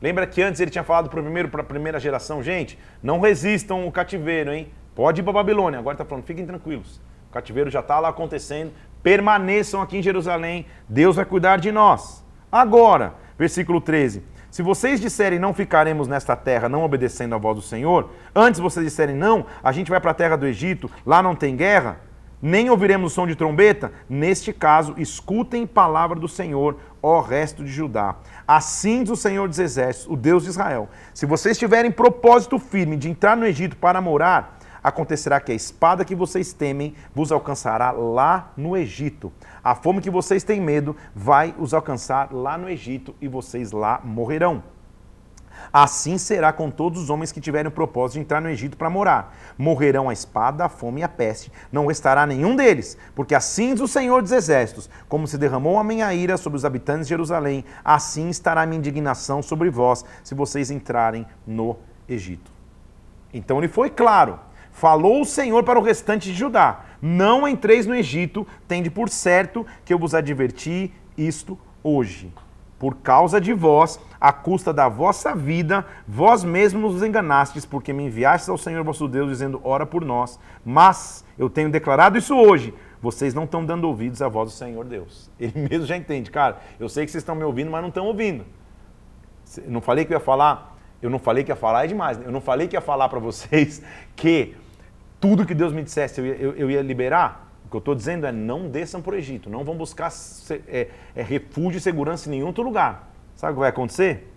Lembra 0.00 0.26
que 0.26 0.40
antes 0.40 0.58
ele 0.58 0.70
tinha 0.70 0.84
falado 0.84 1.10
para 1.10 1.22
primeiro 1.22 1.50
para 1.50 1.60
a 1.60 1.64
primeira 1.64 2.00
geração, 2.00 2.42
gente, 2.42 2.78
não 3.02 3.20
resistam 3.20 3.86
o 3.86 3.92
cativeiro, 3.92 4.54
hein? 4.54 4.70
Pode 4.94 5.20
ir 5.20 5.24
para 5.24 5.34
Babilônia. 5.34 5.78
Agora 5.78 5.96
está 5.96 6.04
falando, 6.06 6.24
fiquem 6.24 6.46
tranquilos. 6.46 6.98
O 7.30 7.32
cativeiro 7.32 7.70
já 7.70 7.78
está 7.78 8.00
lá 8.00 8.08
acontecendo, 8.08 8.72
permaneçam 9.02 9.80
aqui 9.80 9.98
em 9.98 10.02
Jerusalém, 10.02 10.66
Deus 10.88 11.16
vai 11.16 11.24
cuidar 11.24 11.58
de 11.58 11.72
nós. 11.72 12.24
Agora, 12.50 13.14
versículo 13.38 13.80
13: 13.80 14.22
Se 14.50 14.62
vocês 14.62 15.00
disserem 15.00 15.38
não 15.38 15.54
ficaremos 15.54 16.08
nesta 16.08 16.36
terra, 16.36 16.68
não 16.68 16.84
obedecendo 16.84 17.34
à 17.34 17.38
voz 17.38 17.56
do 17.56 17.62
Senhor, 17.62 18.10
antes 18.34 18.60
vocês 18.60 18.84
disserem 18.84 19.16
não, 19.16 19.46
a 19.62 19.72
gente 19.72 19.90
vai 19.90 20.00
para 20.00 20.10
a 20.10 20.14
terra 20.14 20.36
do 20.36 20.46
Egito, 20.46 20.90
lá 21.06 21.22
não 21.22 21.34
tem 21.34 21.56
guerra, 21.56 21.98
nem 22.42 22.70
ouviremos 22.70 23.12
o 23.12 23.14
som 23.14 23.26
de 23.26 23.36
trombeta, 23.36 23.92
neste 24.08 24.52
caso, 24.52 24.94
escutem 24.96 25.66
palavra 25.66 26.18
do 26.18 26.26
Senhor, 26.26 26.78
ó 27.02 27.20
resto 27.20 27.62
de 27.62 27.70
Judá. 27.70 28.16
Assim 28.48 29.02
diz 29.02 29.12
o 29.12 29.16
Senhor 29.16 29.46
dos 29.46 29.58
Exércitos, 29.58 30.10
o 30.10 30.16
Deus 30.16 30.44
de 30.44 30.50
Israel: 30.50 30.88
se 31.12 31.26
vocês 31.26 31.58
tiverem 31.58 31.90
propósito 31.90 32.58
firme 32.58 32.96
de 32.96 33.08
entrar 33.08 33.36
no 33.36 33.46
Egito 33.46 33.76
para 33.76 34.00
morar, 34.00 34.58
acontecerá 34.82 35.40
que 35.40 35.52
a 35.52 35.54
espada 35.54 36.04
que 36.04 36.14
vocês 36.14 36.52
temem 36.52 36.94
vos 37.14 37.32
alcançará 37.32 37.90
lá 37.90 38.52
no 38.56 38.76
Egito. 38.76 39.32
A 39.62 39.74
fome 39.74 40.00
que 40.00 40.10
vocês 40.10 40.42
têm 40.42 40.60
medo 40.60 40.96
vai 41.14 41.54
os 41.58 41.74
alcançar 41.74 42.32
lá 42.32 42.56
no 42.56 42.68
Egito 42.68 43.14
e 43.20 43.28
vocês 43.28 43.72
lá 43.72 44.00
morrerão. 44.04 44.62
Assim 45.72 46.18
será 46.18 46.52
com 46.52 46.70
todos 46.70 47.02
os 47.02 47.10
homens 47.10 47.30
que 47.30 47.40
tiverem 47.40 47.68
o 47.68 47.72
propósito 47.72 48.14
de 48.14 48.20
entrar 48.20 48.40
no 48.40 48.48
Egito 48.48 48.76
para 48.76 48.90
morar. 48.90 49.36
Morrerão 49.56 50.08
a 50.08 50.12
espada, 50.12 50.64
a 50.64 50.68
fome 50.68 51.00
e 51.00 51.04
a 51.04 51.08
peste. 51.08 51.52
Não 51.70 51.86
restará 51.86 52.26
nenhum 52.26 52.56
deles, 52.56 52.96
porque 53.14 53.34
assim 53.34 53.74
diz 53.74 53.82
o 53.82 53.88
Senhor 53.88 54.22
dos 54.22 54.32
Exércitos: 54.32 54.88
como 55.08 55.26
se 55.26 55.38
derramou 55.38 55.78
a 55.78 55.84
minha 55.84 56.12
ira 56.14 56.36
sobre 56.36 56.56
os 56.56 56.64
habitantes 56.64 57.06
de 57.06 57.10
Jerusalém, 57.10 57.64
assim 57.84 58.28
estará 58.28 58.62
a 58.62 58.66
minha 58.66 58.78
indignação 58.78 59.42
sobre 59.42 59.70
vós, 59.70 60.04
se 60.24 60.34
vocês 60.34 60.70
entrarem 60.70 61.26
no 61.46 61.76
Egito. 62.08 62.50
Então 63.32 63.58
ele 63.58 63.68
foi 63.68 63.90
claro. 63.90 64.38
Falou 64.72 65.22
o 65.22 65.26
Senhor 65.26 65.62
para 65.64 65.78
o 65.78 65.82
restante 65.82 66.30
de 66.30 66.38
Judá: 66.38 66.84
Não 67.00 67.46
entreis 67.46 67.86
no 67.86 67.94
Egito, 67.94 68.46
tende 68.66 68.90
por 68.90 69.08
certo 69.08 69.66
que 69.84 69.92
eu 69.92 69.98
vos 69.98 70.14
adverti 70.14 70.92
isto 71.16 71.58
hoje. 71.82 72.32
Por 72.78 72.96
causa 72.96 73.38
de 73.38 73.52
vós, 73.52 74.00
à 74.18 74.32
custa 74.32 74.72
da 74.72 74.88
vossa 74.88 75.34
vida, 75.34 75.84
vós 76.08 76.42
mesmos 76.42 76.94
nos 76.94 77.02
enganastes, 77.02 77.66
porque 77.66 77.92
me 77.92 78.04
enviastes 78.04 78.48
ao 78.48 78.56
Senhor 78.56 78.82
vosso 78.82 79.06
Deus, 79.06 79.28
dizendo, 79.28 79.60
ora 79.62 79.84
por 79.84 80.02
nós. 80.02 80.40
Mas 80.64 81.22
eu 81.38 81.50
tenho 81.50 81.68
declarado 81.68 82.16
isso 82.16 82.34
hoje, 82.34 82.72
vocês 83.02 83.34
não 83.34 83.44
estão 83.44 83.64
dando 83.66 83.84
ouvidos 83.84 84.22
à 84.22 84.28
voz 84.28 84.50
do 84.50 84.56
Senhor 84.56 84.86
Deus. 84.86 85.30
Ele 85.38 85.68
mesmo 85.68 85.84
já 85.84 85.94
entende, 85.94 86.30
cara, 86.30 86.58
eu 86.78 86.88
sei 86.88 87.04
que 87.04 87.12
vocês 87.12 87.20
estão 87.20 87.34
me 87.34 87.44
ouvindo, 87.44 87.70
mas 87.70 87.82
não 87.82 87.88
estão 87.88 88.06
ouvindo. 88.06 88.46
Não 89.66 89.82
falei 89.82 90.06
que 90.06 90.14
eu 90.14 90.16
ia 90.16 90.24
falar, 90.24 90.78
eu 91.02 91.08
não 91.08 91.18
falei 91.18 91.44
que 91.44 91.50
ia 91.50 91.56
falar, 91.56 91.84
é 91.84 91.88
demais, 91.88 92.18
né? 92.18 92.24
eu 92.26 92.32
não 92.32 92.40
falei 92.40 92.68
que 92.68 92.76
ia 92.76 92.80
falar 92.80 93.08
para 93.08 93.18
vocês 93.18 93.82
que 94.14 94.54
tudo 95.20 95.46
que 95.46 95.54
Deus 95.54 95.72
me 95.72 95.82
dissesse 95.82 96.20
eu 96.20 96.26
ia, 96.26 96.34
eu, 96.34 96.52
eu 96.54 96.70
ia 96.70 96.82
liberar. 96.82 97.48
O 97.64 97.70
que 97.70 97.76
eu 97.76 97.78
estou 97.78 97.94
dizendo 97.94 98.26
é 98.26 98.32
não 98.32 98.68
desçam 98.68 99.00
para 99.00 99.14
o 99.14 99.16
Egito, 99.16 99.48
não 99.48 99.64
vão 99.64 99.76
buscar 99.76 100.12
é, 100.66 100.88
é, 101.14 101.22
refúgio 101.22 101.78
e 101.78 101.80
segurança 101.80 102.28
em 102.28 102.32
nenhum 102.32 102.46
outro 102.46 102.64
lugar. 102.64 103.12
Sabe 103.36 103.52
o 103.52 103.54
que 103.54 103.60
vai 103.60 103.70
acontecer? 103.70 104.28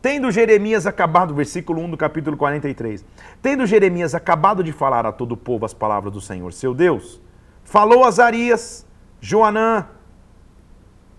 Tendo 0.00 0.30
Jeremias 0.32 0.86
acabado, 0.86 1.34
versículo 1.34 1.80
1 1.82 1.90
do 1.90 1.96
capítulo 1.96 2.36
43. 2.36 3.04
Tendo 3.40 3.66
Jeremias 3.66 4.14
acabado 4.14 4.64
de 4.64 4.72
falar 4.72 5.06
a 5.06 5.12
todo 5.12 5.32
o 5.32 5.36
povo 5.36 5.64
as 5.64 5.74
palavras 5.74 6.12
do 6.12 6.20
Senhor, 6.20 6.52
seu 6.52 6.74
Deus, 6.74 7.20
falou 7.62 8.04
Azarias, 8.04 8.84
Joanã 9.20 9.86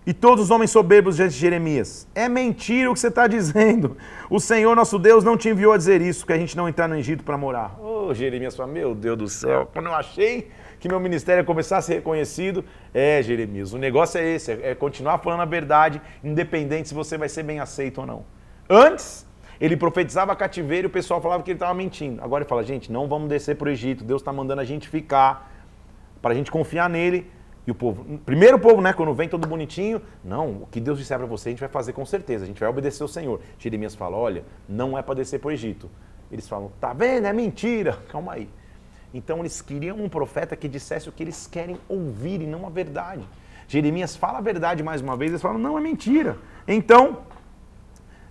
e 0.06 0.12
todos 0.12 0.44
os 0.44 0.50
homens 0.50 0.70
soberbos 0.70 1.16
diante 1.16 1.32
de 1.32 1.38
Jeremias. 1.38 2.06
É 2.14 2.28
mentira 2.28 2.90
o 2.90 2.94
que 2.94 3.00
você 3.00 3.08
está 3.08 3.26
dizendo. 3.26 3.96
O 4.28 4.38
Senhor 4.38 4.76
nosso 4.76 4.98
Deus 4.98 5.24
não 5.24 5.36
te 5.36 5.48
enviou 5.48 5.72
a 5.72 5.76
dizer 5.76 6.02
isso, 6.02 6.26
que 6.26 6.32
a 6.32 6.38
gente 6.38 6.56
não 6.56 6.68
entrar 6.68 6.88
no 6.88 6.96
Egito 6.96 7.24
para 7.24 7.38
morar. 7.38 7.78
Ô 7.80 8.08
oh, 8.08 8.14
Jeremias 8.14 8.54
fala, 8.54 8.70
meu 8.70 8.94
Deus 8.94 9.16
do 9.16 9.28
céu, 9.28 9.68
quando 9.72 9.86
eu 9.86 9.94
achei 9.94 10.50
que 10.78 10.88
meu 10.88 11.00
ministério 11.00 11.40
ia 11.40 11.44
começar 11.44 11.78
a 11.78 11.82
ser 11.82 11.94
reconhecido, 11.94 12.64
é 12.92 13.22
Jeremias, 13.22 13.72
o 13.72 13.78
negócio 13.78 14.18
é 14.18 14.34
esse, 14.34 14.52
é 14.52 14.74
continuar 14.74 15.18
falando 15.18 15.40
a 15.40 15.46
verdade, 15.46 16.00
independente 16.22 16.88
se 16.88 16.94
você 16.94 17.16
vai 17.16 17.28
ser 17.28 17.42
bem 17.42 17.58
aceito 17.58 18.02
ou 18.02 18.06
não. 18.06 18.24
Antes, 18.68 19.26
ele 19.58 19.78
profetizava 19.78 20.36
cativeiro 20.36 20.86
e 20.86 20.88
o 20.88 20.90
pessoal 20.90 21.22
falava 21.22 21.42
que 21.42 21.50
ele 21.50 21.56
estava 21.56 21.72
mentindo. 21.72 22.22
Agora 22.22 22.42
ele 22.42 22.48
fala, 22.48 22.62
gente, 22.62 22.92
não 22.92 23.08
vamos 23.08 23.30
descer 23.30 23.56
para 23.56 23.68
o 23.68 23.70
Egito, 23.70 24.04
Deus 24.04 24.20
está 24.20 24.32
mandando 24.32 24.60
a 24.60 24.64
gente 24.64 24.86
ficar, 24.86 25.50
para 26.20 26.32
a 26.32 26.34
gente 26.34 26.50
confiar 26.50 26.90
nele. 26.90 27.30
E 27.66 27.70
o 27.70 27.74
povo, 27.74 28.18
primeiro 28.26 28.58
o 28.58 28.60
povo, 28.60 28.82
né, 28.82 28.92
quando 28.92 29.14
vem 29.14 29.28
todo 29.28 29.46
bonitinho, 29.48 30.00
não, 30.22 30.62
o 30.62 30.68
que 30.70 30.78
Deus 30.78 30.98
disser 30.98 31.16
para 31.16 31.26
você, 31.26 31.48
a 31.48 31.52
gente 31.52 31.60
vai 31.60 31.68
fazer 31.68 31.94
com 31.94 32.04
certeza, 32.04 32.44
a 32.44 32.46
gente 32.46 32.60
vai 32.60 32.68
obedecer 32.68 33.02
o 33.02 33.08
Senhor. 33.08 33.40
Jeremias 33.58 33.94
fala, 33.94 34.16
olha, 34.16 34.44
não 34.68 34.98
é 34.98 35.02
para 35.02 35.14
descer 35.14 35.40
para 35.40 35.48
o 35.48 35.52
Egito. 35.52 35.90
Eles 36.30 36.46
falam, 36.46 36.70
tá 36.80 36.92
vendo, 36.92 37.26
é 37.26 37.32
mentira. 37.32 37.98
Calma 38.08 38.34
aí. 38.34 38.48
Então 39.14 39.38
eles 39.40 39.62
queriam 39.62 39.96
um 39.96 40.08
profeta 40.08 40.56
que 40.56 40.68
dissesse 40.68 41.08
o 41.08 41.12
que 41.12 41.22
eles 41.22 41.46
querem 41.46 41.78
ouvir 41.88 42.42
e 42.42 42.46
não 42.46 42.66
a 42.66 42.70
verdade. 42.70 43.24
Jeremias 43.66 44.14
fala 44.14 44.38
a 44.38 44.42
verdade 44.42 44.82
mais 44.82 45.00
uma 45.00 45.16
vez, 45.16 45.30
eles 45.30 45.40
falam, 45.40 45.58
não, 45.58 45.78
é 45.78 45.80
mentira. 45.80 46.36
Então, 46.68 47.22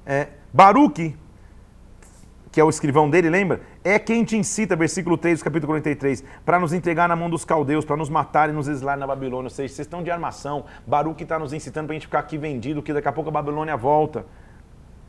é, 0.05 0.27
Baruque, 0.51 1.15
que 2.51 2.59
é 2.59 2.63
o 2.63 2.69
escrivão 2.69 3.09
dele, 3.09 3.29
lembra? 3.29 3.61
É 3.85 3.99
quem 3.99 4.23
te 4.23 4.37
incita, 4.37 4.77
versículo 4.77 5.17
3 5.17 5.39
do 5.39 5.43
capítulo 5.43 5.67
43, 5.67 6.23
para 6.45 6.57
nos 6.57 6.71
entregar 6.71 7.09
na 7.09 7.17
mão 7.17 7.29
dos 7.29 7.43
caldeus, 7.43 7.83
para 7.83 7.97
nos 7.97 8.07
matar 8.07 8.49
e 8.49 8.53
nos 8.53 8.69
exilar 8.69 8.97
na 8.97 9.05
Babilônia. 9.05 9.47
Ou 9.47 9.49
seja, 9.49 9.73
vocês 9.73 9.85
estão 9.85 10.01
de 10.01 10.09
armação. 10.09 10.63
Baruque 10.87 11.23
está 11.23 11.37
nos 11.37 11.51
incitando 11.51 11.87
para 11.87 11.93
a 11.93 11.95
gente 11.95 12.07
ficar 12.07 12.19
aqui 12.19 12.37
vendido, 12.37 12.81
que 12.81 12.93
daqui 12.93 13.09
a 13.09 13.11
pouco 13.11 13.29
a 13.29 13.33
Babilônia 13.33 13.75
volta. 13.75 14.25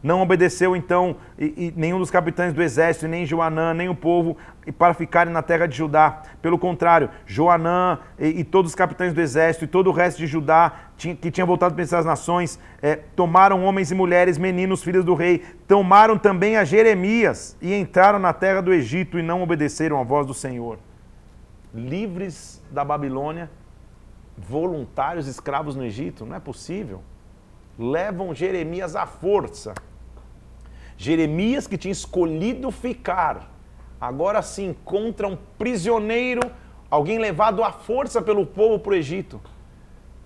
Não 0.05 0.21
obedeceu 0.21 0.77
então 0.77 1.17
e, 1.39 1.47
e 1.57 1.75
nenhum 1.75 1.99
dos 1.99 2.11
capitães 2.11 2.53
do 2.53 2.63
exército, 2.63 3.09
nem 3.09 3.25
Joanã, 3.25 3.73
nem 3.73 3.89
o 3.89 3.95
povo, 3.95 4.37
para 4.77 4.93
ficarem 4.93 5.33
na 5.33 5.41
terra 5.41 5.65
de 5.65 5.79
Judá. 5.79 6.21
Pelo 6.43 6.59
contrário, 6.59 7.09
Joanã 7.25 7.99
e, 8.19 8.41
e 8.41 8.45
todos 8.45 8.73
os 8.73 8.75
capitães 8.75 9.15
do 9.15 9.21
exército 9.23 9.65
e 9.65 9.67
todo 9.67 9.87
o 9.87 9.93
resto 9.95 10.19
de 10.19 10.27
Judá, 10.27 10.73
tinha, 10.99 11.17
que 11.17 11.31
tinha 11.31 11.47
voltado 11.47 11.75
para 11.75 11.83
essas 11.83 12.05
nações, 12.05 12.61
é, 12.83 12.97
tomaram 13.17 13.65
homens 13.65 13.91
e 13.91 13.95
mulheres, 13.95 14.37
meninos, 14.37 14.85
filhos 14.85 15.07
do 15.07 15.15
rei, 15.15 15.43
tomaram 15.67 16.19
também 16.19 16.59
a 16.59 16.65
Jeremias 16.67 17.57
e 17.63 17.75
entraram 17.75 18.19
na 18.19 18.35
terra 18.35 18.61
do 18.61 18.75
Egito 18.75 19.19
e 19.19 19.23
não 19.23 19.43
obedeceram 19.43 19.99
à 19.99 20.05
voz 20.05 20.27
do 20.27 20.35
Senhor. 20.35 20.79
Livres 21.73 22.63
da 22.71 22.85
Babilônia, 22.85 23.51
voluntários 24.37 25.27
escravos 25.27 25.75
no 25.75 25.83
Egito, 25.83 26.27
não 26.27 26.37
é 26.37 26.41
possível. 26.41 27.01
Levam 27.79 28.35
Jeremias 28.35 28.95
à 28.95 29.07
força 29.07 29.73
Jeremias, 30.97 31.67
que 31.67 31.77
tinha 31.77 31.93
escolhido 31.93 32.71
ficar, 32.71 33.51
agora 34.01 34.43
se 34.43 34.63
encontra 34.63 35.27
um 35.27 35.37
prisioneiro, 35.59 36.43
alguém 36.91 37.19
levado 37.19 37.63
à 37.63 37.73
força 37.73 38.23
pelo 38.23 38.47
povo 38.47 38.79
para 38.79 38.93
o 38.93 38.95
Egito. 38.95 39.41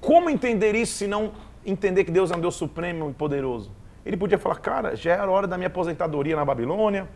Como 0.01 0.31
entender 0.31 0.75
isso 0.75 0.95
se 0.95 1.07
não 1.07 1.33
entender 1.65 2.05
que 2.05 2.11
Deus 2.11 2.31
é 2.31 2.37
um 2.37 2.41
Deus 2.41 2.55
supremo 2.55 3.11
e 3.11 3.15
poderoso? 3.15 3.73
Ele 4.05 4.17
podia 4.17 4.39
falar, 4.39 4.57
cara, 4.57 4.97
já 4.97 5.13
era 5.13 5.31
hora 5.31 5.47
da 5.47 5.57
minha 5.57 5.67
aposentadoria 5.67 6.37
na 6.37 6.45
Babilônia, 6.45 7.09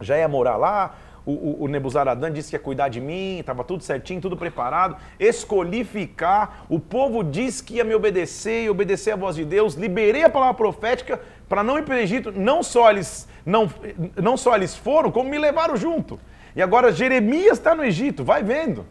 já 0.00 0.18
ia 0.18 0.28
morar 0.28 0.56
lá, 0.56 0.96
o, 1.26 1.32
o, 1.32 1.64
o 1.64 1.68
Nebuzaradan 1.68 2.30
disse 2.30 2.50
que 2.50 2.56
ia 2.56 2.60
cuidar 2.60 2.88
de 2.88 3.00
mim, 3.00 3.40
estava 3.40 3.64
tudo 3.64 3.82
certinho, 3.82 4.20
tudo 4.20 4.36
preparado. 4.36 4.96
Escolhi 5.18 5.84
ficar, 5.84 6.64
o 6.68 6.78
povo 6.78 7.24
disse 7.24 7.62
que 7.64 7.74
ia 7.74 7.84
me 7.84 7.94
obedecer 7.94 8.64
e 8.64 8.70
obedecer 8.70 9.10
a 9.10 9.16
voz 9.16 9.34
de 9.34 9.44
Deus. 9.44 9.74
Liberei 9.74 10.22
a 10.22 10.30
palavra 10.30 10.54
profética 10.54 11.20
para 11.48 11.62
não 11.62 11.78
ir 11.78 11.82
para 11.82 11.94
o 11.94 11.98
Egito. 11.98 12.32
Não 12.32 12.62
só, 12.62 12.90
eles, 12.90 13.28
não, 13.44 13.70
não 14.16 14.36
só 14.36 14.54
eles 14.54 14.76
foram, 14.76 15.10
como 15.10 15.28
me 15.28 15.38
levaram 15.38 15.76
junto. 15.76 16.18
E 16.54 16.62
agora 16.62 16.92
Jeremias 16.92 17.58
está 17.58 17.74
no 17.74 17.84
Egito, 17.84 18.24
vai 18.24 18.42
vendo. 18.42 18.86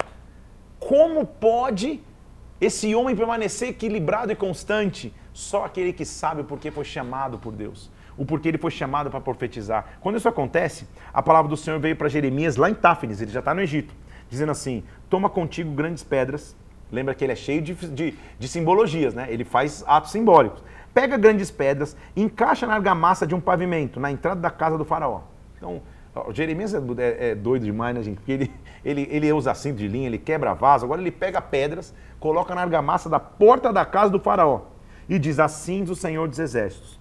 Como 0.80 1.26
pode 1.26 2.02
esse 2.62 2.94
homem 2.94 3.16
permanecer 3.16 3.70
equilibrado 3.70 4.32
e 4.32 4.36
constante? 4.36 5.14
Só 5.34 5.66
aquele 5.66 5.92
que 5.92 6.06
sabe 6.06 6.44
porque 6.44 6.72
foi 6.72 6.86
chamado 6.86 7.38
por 7.38 7.52
Deus 7.52 7.92
o 8.18 8.26
porquê 8.26 8.50
ele 8.50 8.58
foi 8.58 8.72
chamado 8.72 9.10
para 9.10 9.20
profetizar. 9.20 9.98
Quando 10.02 10.18
isso 10.18 10.28
acontece, 10.28 10.88
a 11.14 11.22
palavra 11.22 11.50
do 11.50 11.58
Senhor 11.58 11.80
veio 11.80 11.96
para 11.96 12.08
Jeremias 12.08 12.56
lá 12.56 12.70
em 12.70 12.74
Táfnis, 12.74 13.22
ele 13.22 13.32
já 13.32 13.40
está 13.40 13.54
no 13.54 13.62
Egito, 13.62 13.94
dizendo 14.30 14.52
assim: 14.52 14.84
toma 15.10 15.30
contigo 15.30 15.72
grandes 15.72 16.04
pedras. 16.04 16.56
Lembra 16.92 17.16
que 17.16 17.26
ele 17.26 17.34
é 17.34 17.36
cheio 17.36 17.62
de, 17.62 17.74
de, 17.74 18.14
de 18.38 18.48
simbologias, 18.48 19.14
né? 19.14 19.26
Ele 19.30 19.44
faz 19.44 19.84
atos 19.88 20.12
simbólicos. 20.12 20.64
Pega 20.96 21.16
grandes 21.16 21.52
pedras, 21.52 21.96
encaixa 22.16 22.66
na 22.66 22.74
argamassa 22.74 23.28
de 23.28 23.36
um 23.36 23.40
pavimento, 23.40 24.00
na 24.00 24.12
entrada 24.12 24.42
da 24.42 24.50
casa 24.50 24.80
do 24.80 24.84
faraó. 24.84 25.22
Então, 25.56 25.82
o 26.28 26.34
Jeremias 26.34 26.74
é, 26.74 26.78
é, 26.78 27.30
é, 27.30 27.36
doido 27.36 27.66
demais, 27.66 27.94
né, 27.94 28.02
gente? 28.02 28.16
Porque 28.16 28.32
ele, 28.32 28.52
ele, 28.84 29.08
ele 29.12 29.34
usa 29.34 29.54
cinto 29.54 29.76
de 29.76 29.88
linha, 29.88 30.08
ele 30.08 30.18
quebra 30.18 30.54
vaso, 30.54 30.86
agora 30.86 31.02
ele 31.02 31.12
pega 31.12 31.40
pedras, 31.40 31.94
coloca 32.20 32.56
na 32.56 32.62
argamassa 32.62 33.08
da 33.08 33.20
porta 33.20 33.72
da 33.72 33.86
casa 33.86 34.10
do 34.10 34.20
faraó. 34.20 34.62
E 35.08 35.20
diz 35.20 35.38
assim 35.38 35.84
do 35.84 35.96
Senhor 35.96 36.28
dos 36.28 36.40
Exércitos 36.40 37.00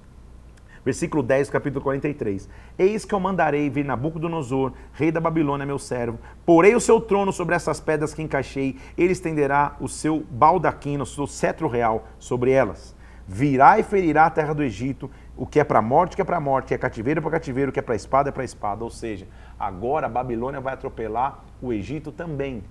Versículo 0.84 1.22
10, 1.22 1.48
capítulo 1.48 1.82
43. 1.82 2.46
Eis 2.78 3.04
que 3.06 3.14
eu 3.14 3.20
mandarei 3.20 3.70
vir 3.70 3.84
Nabucodonosor, 3.84 4.72
rei 4.92 5.10
da 5.10 5.18
Babilônia, 5.18 5.64
meu 5.64 5.78
servo. 5.78 6.18
Porei 6.44 6.74
o 6.74 6.80
seu 6.80 7.00
trono 7.00 7.32
sobre 7.32 7.54
essas 7.54 7.80
pedras 7.80 8.12
que 8.12 8.22
encaixei. 8.22 8.76
Ele 8.98 9.12
estenderá 9.12 9.76
o 9.80 9.88
seu 9.88 10.22
baldaquino, 10.30 11.04
o 11.04 11.06
seu 11.06 11.26
cetro 11.26 11.68
real 11.68 12.06
sobre 12.18 12.50
elas. 12.50 12.93
Virá 13.26 13.78
e 13.78 13.82
ferirá 13.82 14.26
a 14.26 14.30
terra 14.30 14.52
do 14.52 14.62
Egito. 14.62 15.10
O 15.36 15.46
que 15.46 15.58
é 15.58 15.64
para 15.64 15.80
morte, 15.80 16.12
o 16.12 16.16
que 16.16 16.22
é 16.22 16.24
para 16.24 16.38
morte. 16.38 16.66
O 16.66 16.68
que 16.68 16.74
é 16.74 16.78
cativeiro 16.78 17.22
para 17.22 17.30
cativeiro. 17.30 17.70
O 17.70 17.72
que 17.72 17.78
é 17.78 17.82
para 17.82 17.94
espada, 17.94 18.28
é 18.28 18.32
para 18.32 18.44
espada. 18.44 18.84
Ou 18.84 18.90
seja, 18.90 19.26
agora 19.58 20.06
a 20.06 20.08
Babilônia 20.08 20.60
vai 20.60 20.74
atropelar 20.74 21.42
o 21.60 21.72
Egito 21.72 22.12
também. 22.12 22.62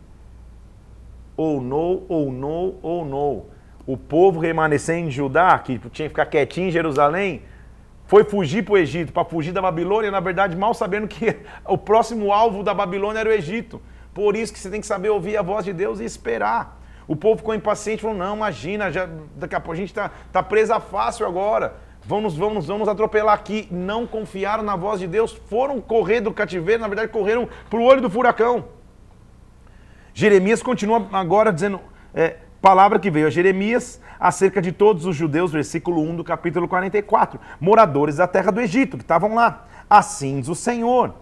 Ou 1.35 1.61
não, 1.61 2.03
ou 2.07 2.31
não, 2.31 2.75
ou 2.81 3.05
não. 3.05 3.45
O 3.85 3.97
povo 3.97 4.39
remanescente 4.39 5.07
em 5.07 5.11
Judá, 5.11 5.57
que 5.59 5.77
tinha 5.89 6.07
que 6.07 6.09
ficar 6.09 6.27
quietinho 6.27 6.67
em 6.67 6.71
Jerusalém, 6.71 7.41
foi 8.05 8.23
fugir 8.23 8.63
para 8.63 8.75
o 8.75 8.77
Egito, 8.77 9.11
para 9.11 9.25
fugir 9.25 9.51
da 9.51 9.61
Babilônia, 9.61 10.11
na 10.11 10.19
verdade, 10.19 10.55
mal 10.55 10.73
sabendo 10.73 11.07
que 11.07 11.35
o 11.65 11.77
próximo 11.77 12.31
alvo 12.31 12.63
da 12.63 12.73
Babilônia 12.73 13.19
era 13.19 13.29
o 13.29 13.33
Egito. 13.33 13.81
Por 14.13 14.35
isso 14.35 14.53
que 14.53 14.59
você 14.59 14.69
tem 14.69 14.79
que 14.79 14.87
saber 14.87 15.09
ouvir 15.09 15.35
a 15.35 15.41
voz 15.41 15.65
de 15.65 15.73
Deus 15.73 15.99
e 15.99 16.05
esperar. 16.05 16.79
O 17.07 17.15
povo 17.15 17.37
ficou 17.37 17.53
impaciente, 17.53 18.01
falou: 18.01 18.17
não, 18.17 18.35
imagina, 18.35 18.91
já, 18.91 19.07
daqui 19.35 19.55
a 19.55 19.59
pouco 19.59 19.73
a 19.73 19.75
gente 19.75 19.89
está 19.89 20.11
tá 20.31 20.41
presa 20.41 20.79
fácil 20.79 21.25
agora. 21.25 21.75
Vamos, 22.05 22.35
vamos, 22.35 22.67
vamos 22.67 22.87
atropelar 22.87 23.33
aqui. 23.33 23.67
Não 23.71 24.05
confiaram 24.05 24.63
na 24.63 24.75
voz 24.75 24.99
de 24.99 25.07
Deus, 25.07 25.31
foram 25.49 25.79
correr 25.79 26.21
do 26.21 26.33
cativeiro, 26.33 26.81
na 26.81 26.87
verdade, 26.87 27.11
correram 27.11 27.47
para 27.69 27.79
o 27.79 27.83
olho 27.83 28.01
do 28.01 28.09
furacão. 28.09 28.65
Jeremias 30.13 30.61
continua 30.61 31.07
agora 31.11 31.51
dizendo: 31.51 31.79
é, 32.13 32.37
Palavra 32.63 32.97
que 32.97 33.11
veio 33.11 33.27
a 33.27 33.29
Jeremias 33.29 33.99
acerca 34.17 34.61
de 34.61 34.71
todos 34.71 35.05
os 35.05 35.17
judeus, 35.17 35.51
versículo 35.51 36.01
1 36.01 36.15
do 36.15 36.23
capítulo 36.23 36.65
44, 36.65 37.37
moradores 37.59 38.15
da 38.15 38.25
terra 38.25 38.53
do 38.53 38.61
Egito, 38.61 38.95
que 38.95 39.03
estavam 39.03 39.35
lá. 39.35 39.67
Assim 39.89 40.39
diz 40.39 40.47
o 40.47 40.55
Senhor. 40.55 41.13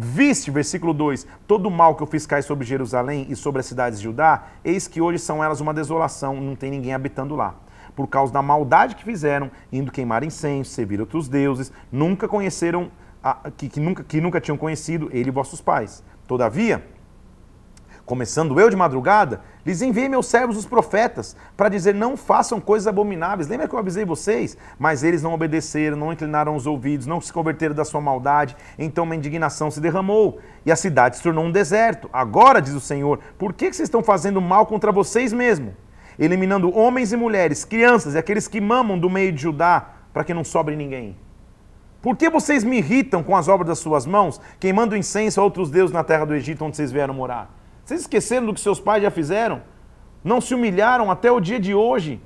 Viste, 0.00 0.48
versículo 0.48 0.94
2, 0.94 1.26
todo 1.44 1.66
o 1.66 1.70
mal 1.72 1.96
que 1.96 2.02
eu 2.04 2.06
fiz 2.06 2.24
cair 2.24 2.44
sobre 2.44 2.64
Jerusalém 2.64 3.26
e 3.28 3.34
sobre 3.34 3.58
as 3.58 3.66
cidades 3.66 3.98
de 3.98 4.04
Judá, 4.04 4.44
eis 4.64 4.86
que 4.86 5.00
hoje 5.00 5.18
são 5.18 5.42
elas 5.42 5.60
uma 5.60 5.74
desolação, 5.74 6.40
não 6.40 6.54
tem 6.54 6.70
ninguém 6.70 6.94
habitando 6.94 7.34
lá. 7.34 7.56
Por 7.96 8.06
causa 8.06 8.32
da 8.32 8.40
maldade 8.40 8.94
que 8.94 9.02
fizeram, 9.02 9.50
indo 9.72 9.90
queimar 9.90 10.22
incenso, 10.22 10.70
servir 10.70 11.00
outros 11.00 11.28
deuses, 11.28 11.72
nunca 11.90 12.28
conheceram, 12.28 12.92
que, 13.56 13.68
que, 13.68 13.80
nunca, 13.80 14.04
que 14.04 14.20
nunca 14.20 14.40
tinham 14.40 14.56
conhecido 14.56 15.10
ele 15.12 15.30
e 15.30 15.32
vossos 15.32 15.60
pais. 15.60 16.04
Todavia, 16.28 16.86
Começando 18.08 18.58
eu 18.58 18.70
de 18.70 18.74
madrugada, 18.74 19.42
lhes 19.66 19.82
enviei 19.82 20.08
meus 20.08 20.28
servos 20.28 20.56
os 20.56 20.64
profetas, 20.64 21.36
para 21.54 21.68
dizer: 21.68 21.94
não 21.94 22.16
façam 22.16 22.58
coisas 22.58 22.86
abomináveis. 22.86 23.48
Lembra 23.48 23.68
que 23.68 23.74
eu 23.74 23.78
avisei 23.78 24.02
vocês? 24.02 24.56
Mas 24.78 25.02
eles 25.02 25.22
não 25.22 25.34
obedeceram, 25.34 25.94
não 25.94 26.10
inclinaram 26.10 26.56
os 26.56 26.66
ouvidos, 26.66 27.06
não 27.06 27.20
se 27.20 27.30
converteram 27.30 27.74
da 27.74 27.84
sua 27.84 28.00
maldade. 28.00 28.56
Então 28.78 29.04
uma 29.04 29.14
indignação 29.14 29.70
se 29.70 29.78
derramou 29.78 30.38
e 30.64 30.72
a 30.72 30.76
cidade 30.76 31.18
se 31.18 31.22
tornou 31.22 31.44
um 31.44 31.52
deserto. 31.52 32.08
Agora, 32.10 32.62
diz 32.62 32.72
o 32.72 32.80
Senhor, 32.80 33.18
por 33.36 33.52
que 33.52 33.66
vocês 33.66 33.80
estão 33.80 34.02
fazendo 34.02 34.40
mal 34.40 34.64
contra 34.64 34.90
vocês 34.90 35.30
mesmos? 35.30 35.74
Eliminando 36.18 36.74
homens 36.74 37.12
e 37.12 37.16
mulheres, 37.16 37.62
crianças 37.62 38.14
e 38.14 38.18
aqueles 38.18 38.48
que 38.48 38.58
mamam 38.58 38.98
do 38.98 39.10
meio 39.10 39.32
de 39.32 39.42
Judá, 39.42 39.86
para 40.14 40.24
que 40.24 40.32
não 40.32 40.44
sobre 40.44 40.74
ninguém. 40.76 41.14
Por 42.00 42.16
que 42.16 42.30
vocês 42.30 42.64
me 42.64 42.78
irritam 42.78 43.22
com 43.22 43.36
as 43.36 43.48
obras 43.48 43.68
das 43.68 43.80
suas 43.80 44.06
mãos, 44.06 44.40
queimando 44.58 44.96
incenso 44.96 45.42
a 45.42 45.44
outros 45.44 45.70
deuses 45.70 45.92
na 45.92 46.02
terra 46.02 46.24
do 46.24 46.34
Egito, 46.34 46.64
onde 46.64 46.74
vocês 46.74 46.90
vieram 46.90 47.12
morar? 47.12 47.57
Vocês 47.88 48.02
esqueceram 48.02 48.44
do 48.44 48.52
que 48.52 48.60
seus 48.60 48.78
pais 48.78 49.02
já 49.02 49.10
fizeram? 49.10 49.62
Não 50.22 50.42
se 50.42 50.54
humilharam 50.54 51.10
até 51.10 51.32
o 51.32 51.40
dia 51.40 51.58
de 51.58 51.72
hoje? 51.72 52.20